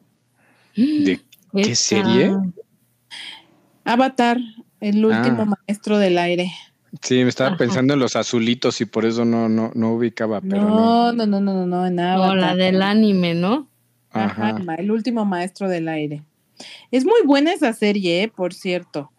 ¿De 0.75 1.19
qué 1.53 1.75
serie? 1.75 2.35
Avatar, 3.83 4.37
el 4.79 5.05
último 5.05 5.43
Ah. 5.43 5.55
maestro 5.67 5.97
del 5.97 6.17
aire. 6.17 6.51
Sí, 7.01 7.15
me 7.23 7.29
estaba 7.29 7.49
Ajá. 7.49 7.57
pensando 7.57 7.93
en 7.95 7.99
los 7.99 8.15
azulitos 8.15 8.79
y 8.81 8.85
por 8.85 9.05
eso 9.05 9.25
no, 9.25 9.49
no, 9.49 9.71
no 9.73 9.93
ubicaba, 9.93 10.41
pero 10.41 10.69
no. 10.69 11.11
No, 11.11 11.25
no, 11.25 11.25
no, 11.25 11.41
no, 11.41 11.53
no, 11.53 11.65
no, 11.65 11.87
en 11.87 11.95
No, 11.95 12.03
Avatar. 12.03 12.37
la 12.37 12.55
del 12.55 12.81
anime, 12.81 13.33
¿no? 13.33 13.67
Ajá, 14.11 14.49
Ajá. 14.49 14.75
el 14.77 14.91
último 14.91 15.25
maestro 15.25 15.67
del 15.67 15.87
aire. 15.89 16.23
Es 16.91 17.03
muy 17.03 17.21
buena 17.25 17.51
esa 17.51 17.73
serie, 17.73 18.23
eh, 18.23 18.27
por 18.27 18.53
cierto. 18.53 19.11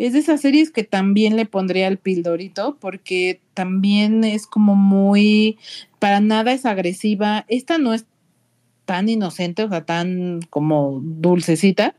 Es 0.00 0.14
de 0.14 0.20
esas 0.20 0.40
series 0.40 0.70
que 0.70 0.82
también 0.82 1.36
le 1.36 1.44
pondría 1.44 1.86
al 1.86 1.98
pildorito 1.98 2.78
porque 2.80 3.42
también 3.52 4.24
es 4.24 4.46
como 4.46 4.74
muy, 4.74 5.58
para 5.98 6.20
nada 6.20 6.52
es 6.52 6.64
agresiva. 6.64 7.44
Esta 7.48 7.76
no 7.76 7.92
es 7.92 8.06
tan 8.86 9.10
inocente, 9.10 9.62
o 9.62 9.68
sea, 9.68 9.84
tan 9.84 10.40
como 10.48 11.02
dulcecita. 11.02 11.96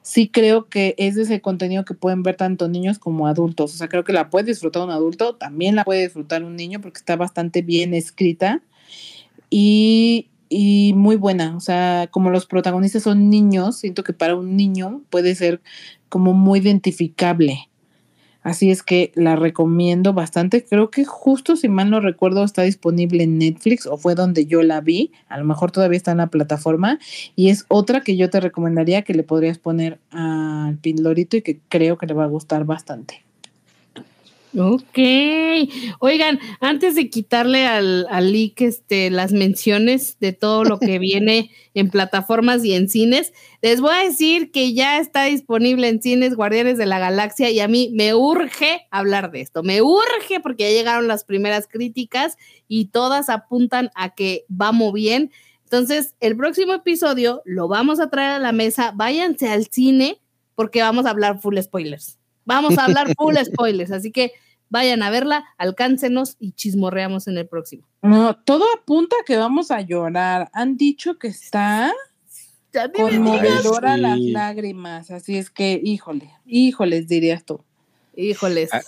Sí 0.00 0.30
creo 0.30 0.70
que 0.70 0.94
es 0.96 1.16
de 1.16 1.24
ese 1.24 1.42
contenido 1.42 1.84
que 1.84 1.92
pueden 1.92 2.22
ver 2.22 2.36
tanto 2.36 2.66
niños 2.66 2.98
como 2.98 3.26
adultos. 3.26 3.74
O 3.74 3.76
sea, 3.76 3.88
creo 3.88 4.04
que 4.04 4.14
la 4.14 4.30
puede 4.30 4.46
disfrutar 4.46 4.82
un 4.82 4.90
adulto, 4.90 5.34
también 5.34 5.76
la 5.76 5.84
puede 5.84 6.04
disfrutar 6.04 6.44
un 6.44 6.56
niño 6.56 6.80
porque 6.80 6.96
está 6.96 7.16
bastante 7.16 7.60
bien 7.60 7.92
escrita 7.92 8.62
y, 9.50 10.30
y 10.56 10.92
muy 10.94 11.16
buena. 11.16 11.56
O 11.56 11.60
sea, 11.60 12.06
como 12.12 12.30
los 12.30 12.46
protagonistas 12.46 13.02
son 13.02 13.28
niños, 13.28 13.76
siento 13.76 14.04
que 14.04 14.12
para 14.12 14.36
un 14.36 14.56
niño 14.56 15.02
puede 15.10 15.34
ser 15.34 15.60
como 16.08 16.32
muy 16.32 16.60
identificable. 16.60 17.68
Así 18.42 18.70
es 18.70 18.84
que 18.84 19.10
la 19.16 19.34
recomiendo 19.34 20.12
bastante. 20.12 20.64
Creo 20.64 20.92
que 20.92 21.04
justo, 21.04 21.56
si 21.56 21.68
mal 21.68 21.90
no 21.90 21.98
recuerdo, 21.98 22.44
está 22.44 22.62
disponible 22.62 23.24
en 23.24 23.38
Netflix 23.38 23.86
o 23.86 23.96
fue 23.96 24.14
donde 24.14 24.46
yo 24.46 24.62
la 24.62 24.80
vi. 24.80 25.10
A 25.28 25.38
lo 25.38 25.44
mejor 25.44 25.72
todavía 25.72 25.96
está 25.96 26.12
en 26.12 26.18
la 26.18 26.28
plataforma. 26.28 27.00
Y 27.34 27.48
es 27.48 27.64
otra 27.66 28.02
que 28.02 28.16
yo 28.16 28.30
te 28.30 28.38
recomendaría 28.38 29.02
que 29.02 29.14
le 29.14 29.24
podrías 29.24 29.58
poner 29.58 29.98
al 30.12 30.76
Pindorito 30.76 31.36
y 31.36 31.42
que 31.42 31.58
creo 31.68 31.98
que 31.98 32.06
le 32.06 32.14
va 32.14 32.24
a 32.24 32.28
gustar 32.28 32.64
bastante. 32.64 33.24
Ok. 34.56 34.98
Oigan, 35.98 36.38
antes 36.60 36.94
de 36.94 37.10
quitarle 37.10 37.66
al, 37.66 38.06
al 38.08 38.32
leak 38.32 38.60
este, 38.60 39.10
las 39.10 39.32
menciones 39.32 40.16
de 40.20 40.32
todo 40.32 40.62
lo 40.62 40.78
que 40.78 40.98
viene 41.00 41.50
en 41.74 41.90
plataformas 41.90 42.64
y 42.64 42.74
en 42.74 42.88
cines, 42.88 43.32
les 43.62 43.80
voy 43.80 43.92
a 43.92 44.04
decir 44.04 44.52
que 44.52 44.72
ya 44.72 44.98
está 44.98 45.24
disponible 45.24 45.88
en 45.88 46.00
cines 46.00 46.36
Guardianes 46.36 46.78
de 46.78 46.86
la 46.86 47.00
Galaxia 47.00 47.50
y 47.50 47.58
a 47.58 47.66
mí 47.66 47.90
me 47.94 48.14
urge 48.14 48.86
hablar 48.92 49.32
de 49.32 49.40
esto. 49.40 49.64
Me 49.64 49.82
urge 49.82 50.38
porque 50.40 50.64
ya 50.64 50.78
llegaron 50.78 51.08
las 51.08 51.24
primeras 51.24 51.66
críticas 51.66 52.36
y 52.68 52.86
todas 52.86 53.30
apuntan 53.30 53.90
a 53.96 54.14
que 54.14 54.44
vamos 54.48 54.92
bien. 54.92 55.32
Entonces, 55.64 56.14
el 56.20 56.36
próximo 56.36 56.74
episodio 56.74 57.42
lo 57.44 57.66
vamos 57.66 57.98
a 57.98 58.08
traer 58.08 58.32
a 58.32 58.38
la 58.38 58.52
mesa. 58.52 58.92
Váyanse 58.94 59.48
al 59.48 59.66
cine 59.66 60.20
porque 60.54 60.80
vamos 60.80 61.06
a 61.06 61.10
hablar 61.10 61.40
full 61.40 61.58
spoilers. 61.58 62.18
Vamos 62.44 62.78
a 62.78 62.84
hablar 62.84 63.12
full 63.16 63.34
spoilers, 63.44 63.90
así 63.90 64.12
que 64.12 64.32
vayan 64.74 65.04
a 65.04 65.10
verla, 65.10 65.44
alcáncenos 65.56 66.36
y 66.40 66.50
chismorreamos 66.50 67.28
en 67.28 67.38
el 67.38 67.46
próximo. 67.46 67.86
No, 68.02 68.34
todo 68.36 68.64
apunta 68.76 69.14
a 69.20 69.24
que 69.24 69.36
vamos 69.36 69.70
a 69.70 69.80
llorar. 69.82 70.50
Han 70.52 70.76
dicho 70.76 71.16
que 71.16 71.28
está 71.28 71.92
Ya 72.72 72.88
ni 72.88 73.18
me 73.18 73.40
digas. 73.40 73.62
conmovedora 73.62 73.94
sí. 73.94 74.00
las 74.00 74.18
lágrimas. 74.18 75.10
Así 75.12 75.36
es 75.36 75.48
que, 75.48 75.80
híjole, 75.82 76.28
híjoles, 76.44 77.06
dirías 77.06 77.44
tú. 77.44 77.64
Híjoles. 78.16 78.74
Ah. 78.74 78.80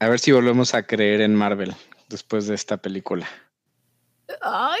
A 0.00 0.08
ver 0.10 0.18
si 0.20 0.32
volvemos 0.32 0.74
a 0.74 0.82
creer 0.82 1.22
en 1.22 1.34
Marvel 1.34 1.74
después 2.10 2.46
de 2.46 2.54
esta 2.54 2.76
película. 2.76 3.26
Ay, 4.42 4.80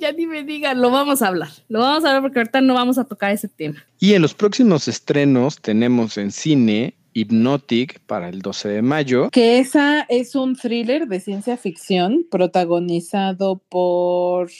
ya 0.00 0.12
ni 0.12 0.26
me 0.26 0.44
digan, 0.44 0.80
lo 0.80 0.90
vamos 0.90 1.20
a 1.20 1.28
hablar. 1.28 1.50
Lo 1.68 1.80
vamos 1.80 2.04
a 2.04 2.08
hablar 2.08 2.22
porque 2.22 2.38
ahorita 2.38 2.62
no 2.62 2.72
vamos 2.72 2.96
a 2.96 3.04
tocar 3.04 3.32
ese 3.32 3.48
tema. 3.48 3.84
Y 3.98 4.14
en 4.14 4.22
los 4.22 4.32
próximos 4.32 4.88
estrenos 4.88 5.60
tenemos 5.60 6.16
en 6.16 6.32
cine 6.32 6.94
Hypnotic 7.14 8.00
para 8.00 8.28
el 8.28 8.42
12 8.42 8.68
de 8.68 8.82
mayo. 8.82 9.30
Que 9.30 9.58
esa 9.58 10.02
es 10.08 10.34
un 10.34 10.56
thriller 10.56 11.06
de 11.08 11.20
ciencia 11.20 11.56
ficción 11.56 12.26
protagonizado 12.30 13.62
por 13.68 14.50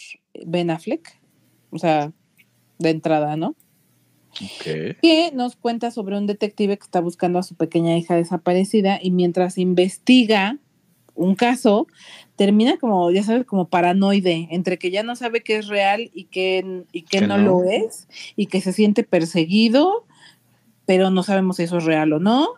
Ben 0.46 0.70
Affleck. 0.70 1.20
O 1.70 1.78
sea, 1.78 2.12
de 2.78 2.90
entrada, 2.90 3.36
¿no? 3.36 3.56
Ok. 4.32 4.96
que 5.02 5.30
nos 5.34 5.56
cuenta 5.56 5.90
sobre 5.90 6.16
un 6.16 6.26
detective 6.26 6.78
que 6.78 6.84
está 6.84 7.00
buscando 7.00 7.38
a 7.38 7.42
su 7.42 7.54
pequeña 7.54 7.98
hija 7.98 8.16
desaparecida 8.16 8.98
y 9.02 9.10
mientras 9.10 9.58
investiga 9.58 10.58
un 11.14 11.34
caso, 11.34 11.86
termina 12.36 12.78
como, 12.78 13.10
ya 13.10 13.22
sabes, 13.22 13.44
como 13.44 13.68
paranoide, 13.68 14.48
entre 14.50 14.78
que 14.78 14.90
ya 14.90 15.02
no 15.02 15.16
sabe 15.16 15.42
qué 15.42 15.56
es 15.56 15.68
real 15.68 16.10
y 16.14 16.24
qué, 16.24 16.84
y 16.92 17.02
qué 17.02 17.18
Que 17.18 17.26
no, 17.26 17.36
no. 17.38 17.60
lo 17.60 17.64
es, 17.64 18.08
y 18.36 18.46
que 18.46 18.60
se 18.60 18.72
siente 18.72 19.04
perseguido, 19.04 20.06
pero 20.86 21.10
no 21.10 21.22
sabemos 21.22 21.56
si 21.56 21.64
eso 21.64 21.78
es 21.78 21.84
real 21.84 22.12
o 22.12 22.18
no, 22.20 22.48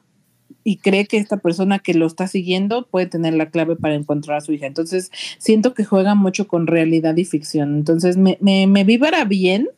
y 0.63 0.79
cree 0.79 1.07
que 1.07 1.19
esta 1.19 1.39
persona 1.39 1.79
que 1.79 1.95
lo 1.95 2.07
está 2.07 2.27
siguiendo 2.27 2.87
puede 2.87 3.07
tener 3.07 3.35
la 3.35 3.51
clave 3.51 3.77
para 3.77 3.95
encontrar 3.95 4.39
a 4.39 4.41
su 4.41 4.53
hija. 4.53 4.67
Entonces, 4.67 5.11
siento 5.39 5.75
que 5.75 5.85
juega 5.85 6.15
mucho 6.15 6.47
con 6.49 6.67
realidad 6.67 7.17
y 7.17 7.25
ficción. 7.25 7.75
Entonces, 7.77 8.17
me, 8.17 8.39
me, 8.41 8.67
me 8.67 8.85
vibra 8.85 9.25
bien 9.25 9.69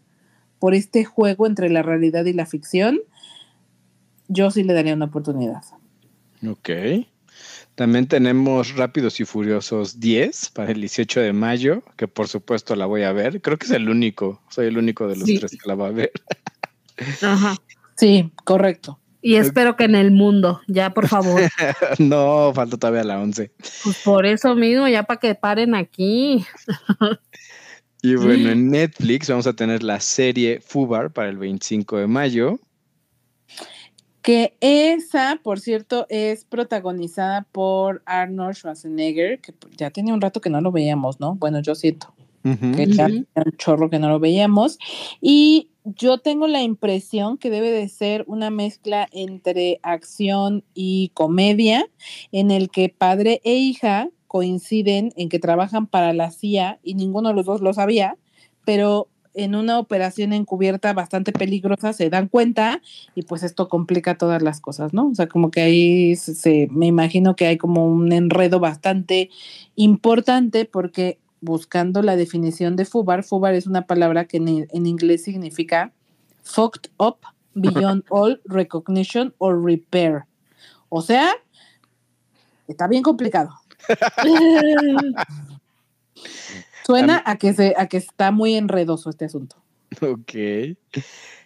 por 0.58 0.74
este 0.74 1.04
juego 1.04 1.46
entre 1.46 1.70
la 1.70 1.82
realidad 1.82 2.24
y 2.24 2.32
la 2.32 2.46
ficción, 2.46 3.00
yo 4.28 4.50
sí 4.50 4.62
le 4.62 4.74
daría 4.74 4.94
una 4.94 5.06
oportunidad. 5.06 5.62
Ok. 6.46 6.70
También 7.74 8.06
tenemos 8.06 8.74
Rápidos 8.74 9.20
y 9.20 9.24
Furiosos 9.24 10.00
10 10.00 10.50
para 10.50 10.72
el 10.72 10.80
18 10.80 11.20
de 11.20 11.32
mayo, 11.32 11.82
que 11.96 12.08
por 12.08 12.26
supuesto 12.26 12.74
la 12.74 12.86
voy 12.86 13.02
a 13.02 13.12
ver. 13.12 13.42
Creo 13.42 13.58
que 13.58 13.66
es 13.66 13.72
el 13.72 13.88
único, 13.90 14.40
soy 14.48 14.66
el 14.68 14.78
único 14.78 15.06
de 15.08 15.16
los 15.16 15.24
Sí. 15.26 15.38
tres 15.38 15.52
que 15.52 15.68
la 15.68 15.74
va 15.74 15.88
a 15.88 15.90
ver. 15.90 16.10
Ajá. 17.22 17.56
Sí, 17.96 18.30
correcto. 18.44 18.98
Y 19.22 19.36
espero 19.36 19.74
que 19.74 19.84
en 19.84 19.96
el 19.96 20.12
mundo, 20.12 20.60
ya 20.68 20.94
por 20.94 21.08
favor. 21.08 21.40
no, 21.98 22.52
falta 22.54 22.76
todavía 22.76 23.02
la 23.02 23.20
11. 23.20 23.50
Pues 23.82 24.02
por 24.04 24.24
eso 24.24 24.54
mismo, 24.54 24.86
ya 24.86 25.02
para 25.02 25.18
que 25.18 25.34
paren 25.34 25.74
aquí. 25.74 26.44
Y 28.02 28.14
bueno, 28.14 28.50
en 28.50 28.70
Netflix 28.70 29.28
vamos 29.28 29.48
a 29.48 29.54
tener 29.54 29.82
la 29.82 29.98
serie 29.98 30.60
Fubar 30.60 31.12
para 31.12 31.28
el 31.28 31.38
25 31.38 31.96
de 31.96 32.06
mayo. 32.06 32.60
Que 34.22 34.56
esa, 34.60 35.40
por 35.42 35.58
cierto, 35.58 36.06
es 36.08 36.44
protagonizada 36.44 37.48
por 37.50 38.02
Arnold 38.06 38.54
Schwarzenegger, 38.54 39.40
que 39.40 39.52
ya 39.76 39.90
tenía 39.90 40.14
un 40.14 40.20
rato 40.20 40.40
que 40.40 40.50
no 40.50 40.60
lo 40.60 40.70
veíamos, 40.70 41.18
¿no? 41.18 41.34
Bueno, 41.34 41.60
yo 41.60 41.74
siento 41.74 42.14
Ujú. 42.44 42.72
que 42.76 42.86
ya 42.86 43.06
tenía 43.06 43.26
un 43.34 43.56
chorro 43.56 43.90
que 43.90 43.98
no 43.98 44.08
lo 44.08 44.20
veíamos. 44.20 44.78
Y 45.20 45.70
yo 45.94 46.18
tengo 46.18 46.48
la 46.48 46.62
impresión 46.62 47.38
que 47.38 47.50
debe 47.50 47.70
de 47.70 47.88
ser 47.88 48.24
una 48.26 48.50
mezcla 48.50 49.08
entre 49.12 49.78
acción 49.82 50.64
y 50.74 51.10
comedia, 51.14 51.86
en 52.32 52.50
el 52.50 52.70
que 52.70 52.88
padre 52.88 53.40
e 53.44 53.54
hija 53.54 54.10
coinciden 54.26 55.12
en 55.16 55.28
que 55.28 55.38
trabajan 55.38 55.86
para 55.86 56.12
la 56.12 56.32
CIA 56.32 56.80
y 56.82 56.94
ninguno 56.94 57.28
de 57.28 57.36
los 57.36 57.46
dos 57.46 57.60
lo 57.60 57.72
sabía, 57.72 58.18
pero 58.64 59.08
en 59.34 59.54
una 59.54 59.78
operación 59.78 60.32
encubierta 60.32 60.92
bastante 60.92 61.30
peligrosa 61.30 61.92
se 61.92 62.10
dan 62.10 62.28
cuenta 62.28 62.80
y 63.14 63.22
pues 63.22 63.42
esto 63.42 63.68
complica 63.68 64.16
todas 64.16 64.42
las 64.42 64.60
cosas, 64.60 64.92
¿no? 64.94 65.08
O 65.08 65.14
sea, 65.14 65.28
como 65.28 65.50
que 65.50 65.60
ahí 65.60 66.16
se, 66.16 66.68
me 66.70 66.86
imagino 66.86 67.36
que 67.36 67.46
hay 67.46 67.58
como 67.58 67.86
un 67.86 68.12
enredo 68.12 68.58
bastante 68.58 69.30
importante 69.76 70.64
porque 70.64 71.18
buscando 71.40 72.02
la 72.02 72.16
definición 72.16 72.76
de 72.76 72.84
FUBAR, 72.84 73.22
FUBAR 73.24 73.54
es 73.54 73.66
una 73.66 73.86
palabra 73.86 74.26
que 74.26 74.38
en, 74.38 74.66
en 74.70 74.86
inglés 74.86 75.24
significa 75.24 75.92
fucked 76.42 76.90
up 76.98 77.18
beyond 77.54 78.04
all 78.10 78.40
recognition 78.46 79.34
or 79.38 79.62
repair. 79.62 80.24
O 80.88 81.02
sea, 81.02 81.34
está 82.68 82.86
bien 82.86 83.02
complicado. 83.02 83.50
Suena 86.86 87.22
a 87.26 87.36
que, 87.36 87.52
se, 87.52 87.74
a 87.76 87.88
que 87.88 87.96
está 87.96 88.30
muy 88.30 88.54
enredoso 88.54 89.10
este 89.10 89.24
asunto. 89.24 89.56
Ok. 90.00 90.34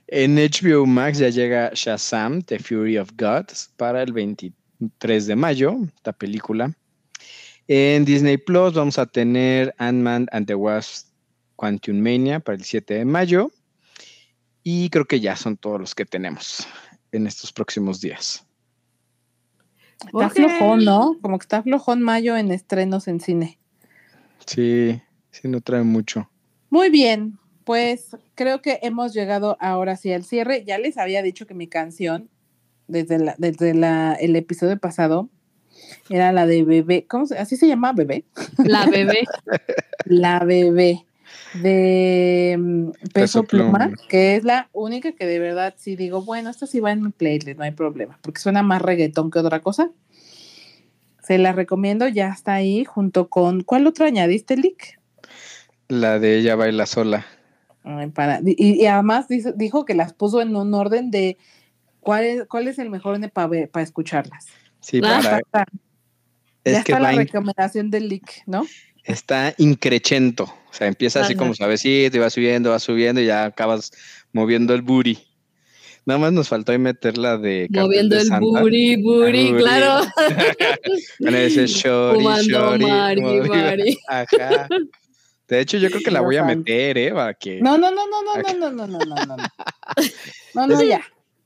En 0.08 0.36
HBO 0.36 0.86
Max 0.86 1.18
ya 1.18 1.30
llega 1.30 1.70
Shazam, 1.72 2.42
The 2.42 2.58
Fury 2.58 2.98
of 2.98 3.10
Gods, 3.16 3.72
para 3.76 4.02
el 4.02 4.12
23 4.12 5.26
de 5.26 5.36
mayo, 5.36 5.76
esta 5.94 6.12
película. 6.12 6.74
En 7.72 8.04
Disney 8.04 8.36
Plus 8.36 8.74
vamos 8.74 8.98
a 8.98 9.06
tener 9.06 9.72
Ant-Man 9.78 10.26
and 10.32 10.44
the 10.48 10.56
Wasp 10.56 11.06
Quantum 11.54 12.00
Mania 12.00 12.40
para 12.40 12.56
el 12.56 12.64
7 12.64 12.94
de 12.94 13.04
mayo. 13.04 13.52
Y 14.64 14.90
creo 14.90 15.04
que 15.04 15.20
ya 15.20 15.36
son 15.36 15.56
todos 15.56 15.78
los 15.78 15.94
que 15.94 16.04
tenemos 16.04 16.66
en 17.12 17.28
estos 17.28 17.52
próximos 17.52 18.00
días. 18.00 18.44
Está 20.04 20.30
flojón, 20.30 20.84
¿no? 20.84 21.16
Como 21.22 21.38
que 21.38 21.44
está 21.44 21.62
flojón 21.62 22.02
mayo 22.02 22.36
en 22.36 22.50
estrenos 22.50 23.06
en 23.06 23.20
cine. 23.20 23.60
Sí, 24.46 25.00
sí, 25.30 25.46
no 25.46 25.60
trae 25.60 25.84
mucho. 25.84 26.28
Muy 26.70 26.90
bien, 26.90 27.38
pues 27.62 28.16
creo 28.34 28.62
que 28.62 28.80
hemos 28.82 29.14
llegado 29.14 29.56
ahora 29.60 29.94
sí 29.94 30.12
al 30.12 30.24
cierre. 30.24 30.64
Ya 30.64 30.76
les 30.78 30.98
había 30.98 31.22
dicho 31.22 31.46
que 31.46 31.54
mi 31.54 31.68
canción, 31.68 32.30
desde, 32.88 33.20
la, 33.20 33.36
desde 33.38 33.74
la, 33.74 34.14
el 34.14 34.34
episodio 34.34 34.76
pasado, 34.76 35.30
era 36.08 36.32
la 36.32 36.46
de 36.46 36.64
bebé. 36.64 37.06
¿Cómo 37.08 37.26
se, 37.26 37.38
así 37.38 37.56
se 37.56 37.68
llama 37.68 37.92
bebé? 37.92 38.24
La 38.58 38.86
bebé. 38.86 39.24
La 40.06 40.40
bebé 40.40 41.04
de 41.54 42.56
mm, 42.58 42.90
Peso, 42.90 43.10
Peso 43.12 43.44
Pluma, 43.44 43.78
Pluma. 43.78 43.96
que 44.08 44.36
es 44.36 44.44
la 44.44 44.68
única 44.72 45.12
que 45.12 45.26
de 45.26 45.38
verdad 45.38 45.74
sí 45.76 45.96
digo, 45.96 46.22
bueno, 46.22 46.50
esta 46.50 46.66
sí 46.66 46.80
va 46.80 46.92
en 46.92 47.02
mi 47.02 47.10
playlist, 47.10 47.58
no 47.58 47.64
hay 47.64 47.72
problema, 47.72 48.18
porque 48.22 48.40
suena 48.40 48.62
más 48.62 48.82
reggaetón 48.82 49.30
que 49.30 49.38
otra 49.38 49.60
cosa. 49.60 49.90
Se 51.22 51.38
la 51.38 51.52
recomiendo, 51.52 52.08
ya 52.08 52.28
está 52.28 52.54
ahí 52.54 52.84
junto 52.84 53.28
con, 53.28 53.62
¿cuál 53.62 53.86
otro 53.86 54.04
añadiste, 54.04 54.56
Lick? 54.56 54.98
La 55.88 56.18
de 56.18 56.38
ella 56.38 56.56
baila 56.56 56.86
sola. 56.86 57.26
Ay, 57.84 58.08
para, 58.08 58.40
y, 58.44 58.82
y 58.82 58.86
además 58.86 59.28
dijo, 59.28 59.52
dijo 59.52 59.84
que 59.84 59.94
las 59.94 60.12
puso 60.12 60.40
en 60.40 60.54
un 60.56 60.74
orden 60.74 61.10
de 61.10 61.36
cuál 62.00 62.24
es, 62.24 62.46
cuál 62.46 62.68
es 62.68 62.78
el 62.78 62.90
mejor 62.90 63.18
para 63.30 63.66
para 63.68 63.82
escucharlas. 63.82 64.46
Sí, 64.80 65.00
Ah. 65.04 65.20
para, 65.22 65.38
está, 65.38 65.66
es 66.64 66.72
ya 66.74 66.84
que 66.84 66.92
está 66.92 67.00
la 67.00 67.12
recomendación 67.12 67.90
del 67.90 68.08
Lick, 68.08 68.42
¿no? 68.46 68.66
está 69.04 69.54
increchento. 69.58 70.44
O 70.44 70.72
sea, 70.72 70.86
empieza 70.86 71.20
así 71.22 71.32
Ajá. 71.32 71.38
como 71.38 71.54
suavecito 71.54 72.16
y 72.16 72.20
va 72.20 72.30
subiendo, 72.30 72.70
va 72.70 72.78
subiendo 72.78 73.20
y 73.20 73.26
ya 73.26 73.44
acabas 73.46 73.90
moviendo 74.32 74.72
el 74.74 74.82
booty. 74.82 75.18
Nada 76.06 76.18
más 76.20 76.32
nos 76.32 76.48
faltó 76.48 76.72
ahí 76.72 76.78
meter 76.78 77.18
la 77.18 77.36
de 77.36 77.66
Moviendo 77.70 78.14
de 78.16 78.22
el 78.22 78.28
Santa. 78.28 78.40
booty, 78.40 78.96
booty, 79.02 79.48
booty. 79.50 79.62
claro. 79.62 80.06
Con 81.18 81.34
ese 81.34 81.66
shorty, 81.66 82.24
shorty, 82.48 82.86
Mari, 82.86 83.20
moviendo- 83.20 83.54
Mari. 83.54 83.98
Ajá. 84.08 84.68
De 85.48 85.60
hecho, 85.60 85.78
yo 85.78 85.88
creo 85.90 86.02
que 86.02 86.10
la 86.12 86.20
voy 86.20 86.36
a 86.36 86.44
meter, 86.44 86.96
¿eh? 86.96 87.12
Para 87.12 87.34
que... 87.34 87.60
No, 87.60 87.76
no, 87.76 87.90
no, 87.90 88.06
no, 88.06 88.22
no, 88.22 88.34
no, 88.36 88.70
no, 88.70 88.86
no, 88.86 88.86
no, 88.86 89.04
no, 89.26 89.36
no. 89.36 89.36
No, 90.54 90.66
no, 90.68 90.82
ya. 90.82 91.00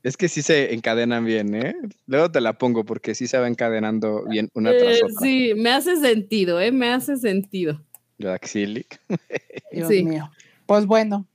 Es 0.05 0.17
que 0.17 0.29
sí 0.29 0.43
se 0.43 0.71
encadenan 0.75 1.25
bien, 1.25 1.55
¿eh? 1.55 1.75
Luego 2.05 2.29
te 2.29 2.39
la 2.39 2.53
pongo 2.59 2.85
porque 2.85 3.15
sí 3.15 3.25
se 3.25 3.39
va 3.39 3.47
encadenando 3.47 4.23
bien 4.29 4.49
una 4.53 4.69
tras 4.77 4.97
Eh, 4.97 5.03
otra. 5.03 5.15
sí, 5.19 5.53
me 5.55 5.71
hace 5.71 5.95
sentido, 5.97 6.61
¿eh? 6.61 6.71
Me 6.71 6.89
hace 6.93 7.17
sentido. 7.17 7.81
La 8.19 8.37
Xilic. 8.37 9.01
Dios 9.71 9.87
Sí. 9.87 10.03
mío. 10.03 10.29
Pues 10.67 10.85
bueno. 10.85 11.25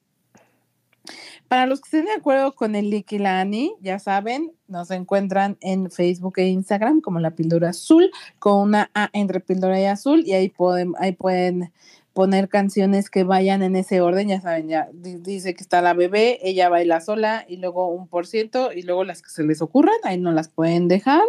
Para 1.48 1.66
los 1.66 1.80
que 1.80 1.86
estén 1.88 2.04
de 2.04 2.12
acuerdo 2.12 2.54
con 2.54 2.76
el 2.76 2.90
Lick 2.90 3.10
y 3.10 3.18
la 3.18 3.40
Ani, 3.40 3.72
ya 3.80 3.98
saben, 3.98 4.52
nos 4.68 4.92
encuentran 4.92 5.56
en 5.60 5.90
Facebook 5.90 6.34
e 6.36 6.46
Instagram 6.46 7.00
como 7.00 7.18
la 7.18 7.32
píldora 7.32 7.70
azul, 7.70 8.08
con 8.38 8.60
una 8.68 8.88
A 8.94 9.10
entre 9.12 9.40
píldora 9.40 9.80
y 9.80 9.86
azul, 9.86 10.22
y 10.24 10.32
ahí 10.34 10.48
pueden, 10.48 10.92
ahí 11.00 11.10
pueden 11.10 11.72
poner 12.12 12.48
canciones 12.48 13.08
que 13.08 13.22
vayan 13.22 13.62
en 13.62 13.76
ese 13.76 14.00
orden, 14.00 14.28
ya 14.28 14.40
saben, 14.40 14.68
ya 14.68 14.88
di- 14.92 15.18
dice 15.18 15.54
que 15.54 15.62
está 15.62 15.80
la 15.80 15.94
bebé, 15.94 16.38
ella 16.42 16.68
baila 16.68 17.00
sola, 17.00 17.44
y 17.48 17.56
luego 17.58 17.88
un 17.88 18.08
por 18.08 18.26
ciento, 18.26 18.72
y 18.72 18.82
luego 18.82 19.04
las 19.04 19.22
que 19.22 19.30
se 19.30 19.44
les 19.44 19.62
ocurran, 19.62 19.94
ahí 20.02 20.18
no 20.18 20.32
las 20.32 20.48
pueden 20.48 20.88
dejar. 20.88 21.22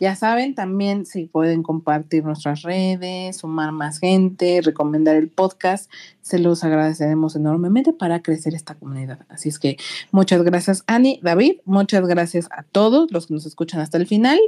Ya 0.00 0.14
saben, 0.16 0.54
también 0.54 1.06
si 1.06 1.24
pueden 1.26 1.62
compartir 1.62 2.24
nuestras 2.24 2.62
redes, 2.62 3.36
sumar 3.36 3.70
más 3.72 3.98
gente, 3.98 4.60
recomendar 4.62 5.16
el 5.16 5.28
podcast, 5.28 5.90
se 6.22 6.38
los 6.38 6.64
agradeceremos 6.64 7.36
enormemente 7.36 7.92
para 7.92 8.20
crecer 8.20 8.54
esta 8.54 8.74
comunidad. 8.74 9.20
Así 9.28 9.48
es 9.48 9.58
que 9.58 9.76
muchas 10.10 10.42
gracias, 10.42 10.82
Ani, 10.86 11.20
David, 11.22 11.58
muchas 11.64 12.06
gracias 12.06 12.48
a 12.50 12.62
todos 12.64 13.10
los 13.12 13.28
que 13.28 13.34
nos 13.34 13.46
escuchan 13.46 13.80
hasta 13.80 13.96
el 13.96 14.06
final. 14.06 14.38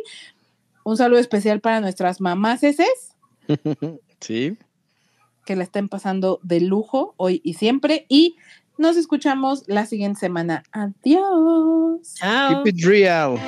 Un 0.85 0.97
saludo 0.97 1.21
especial 1.21 1.61
para 1.61 1.81
nuestras 1.81 2.21
mamás 2.21 2.63
eses, 2.65 3.15
Sí. 4.21 4.57
Que 5.49 5.57
la 5.57 5.65
estén 5.65 5.89
pasando 5.89 6.41
de 6.43 6.61
lujo 6.61 7.15
hoy 7.17 7.41
y 7.43 7.55
siempre. 7.55 8.05
Y 8.11 8.37
nos 8.77 8.99
escuchamos 8.99 9.65
la 9.67 9.87
siguiente 9.87 10.21
semana. 10.21 10.63
Adiós. 10.73 12.17
Chao. 12.17 12.63
Keep 12.63 12.77
it 12.77 12.85
real. 12.85 13.39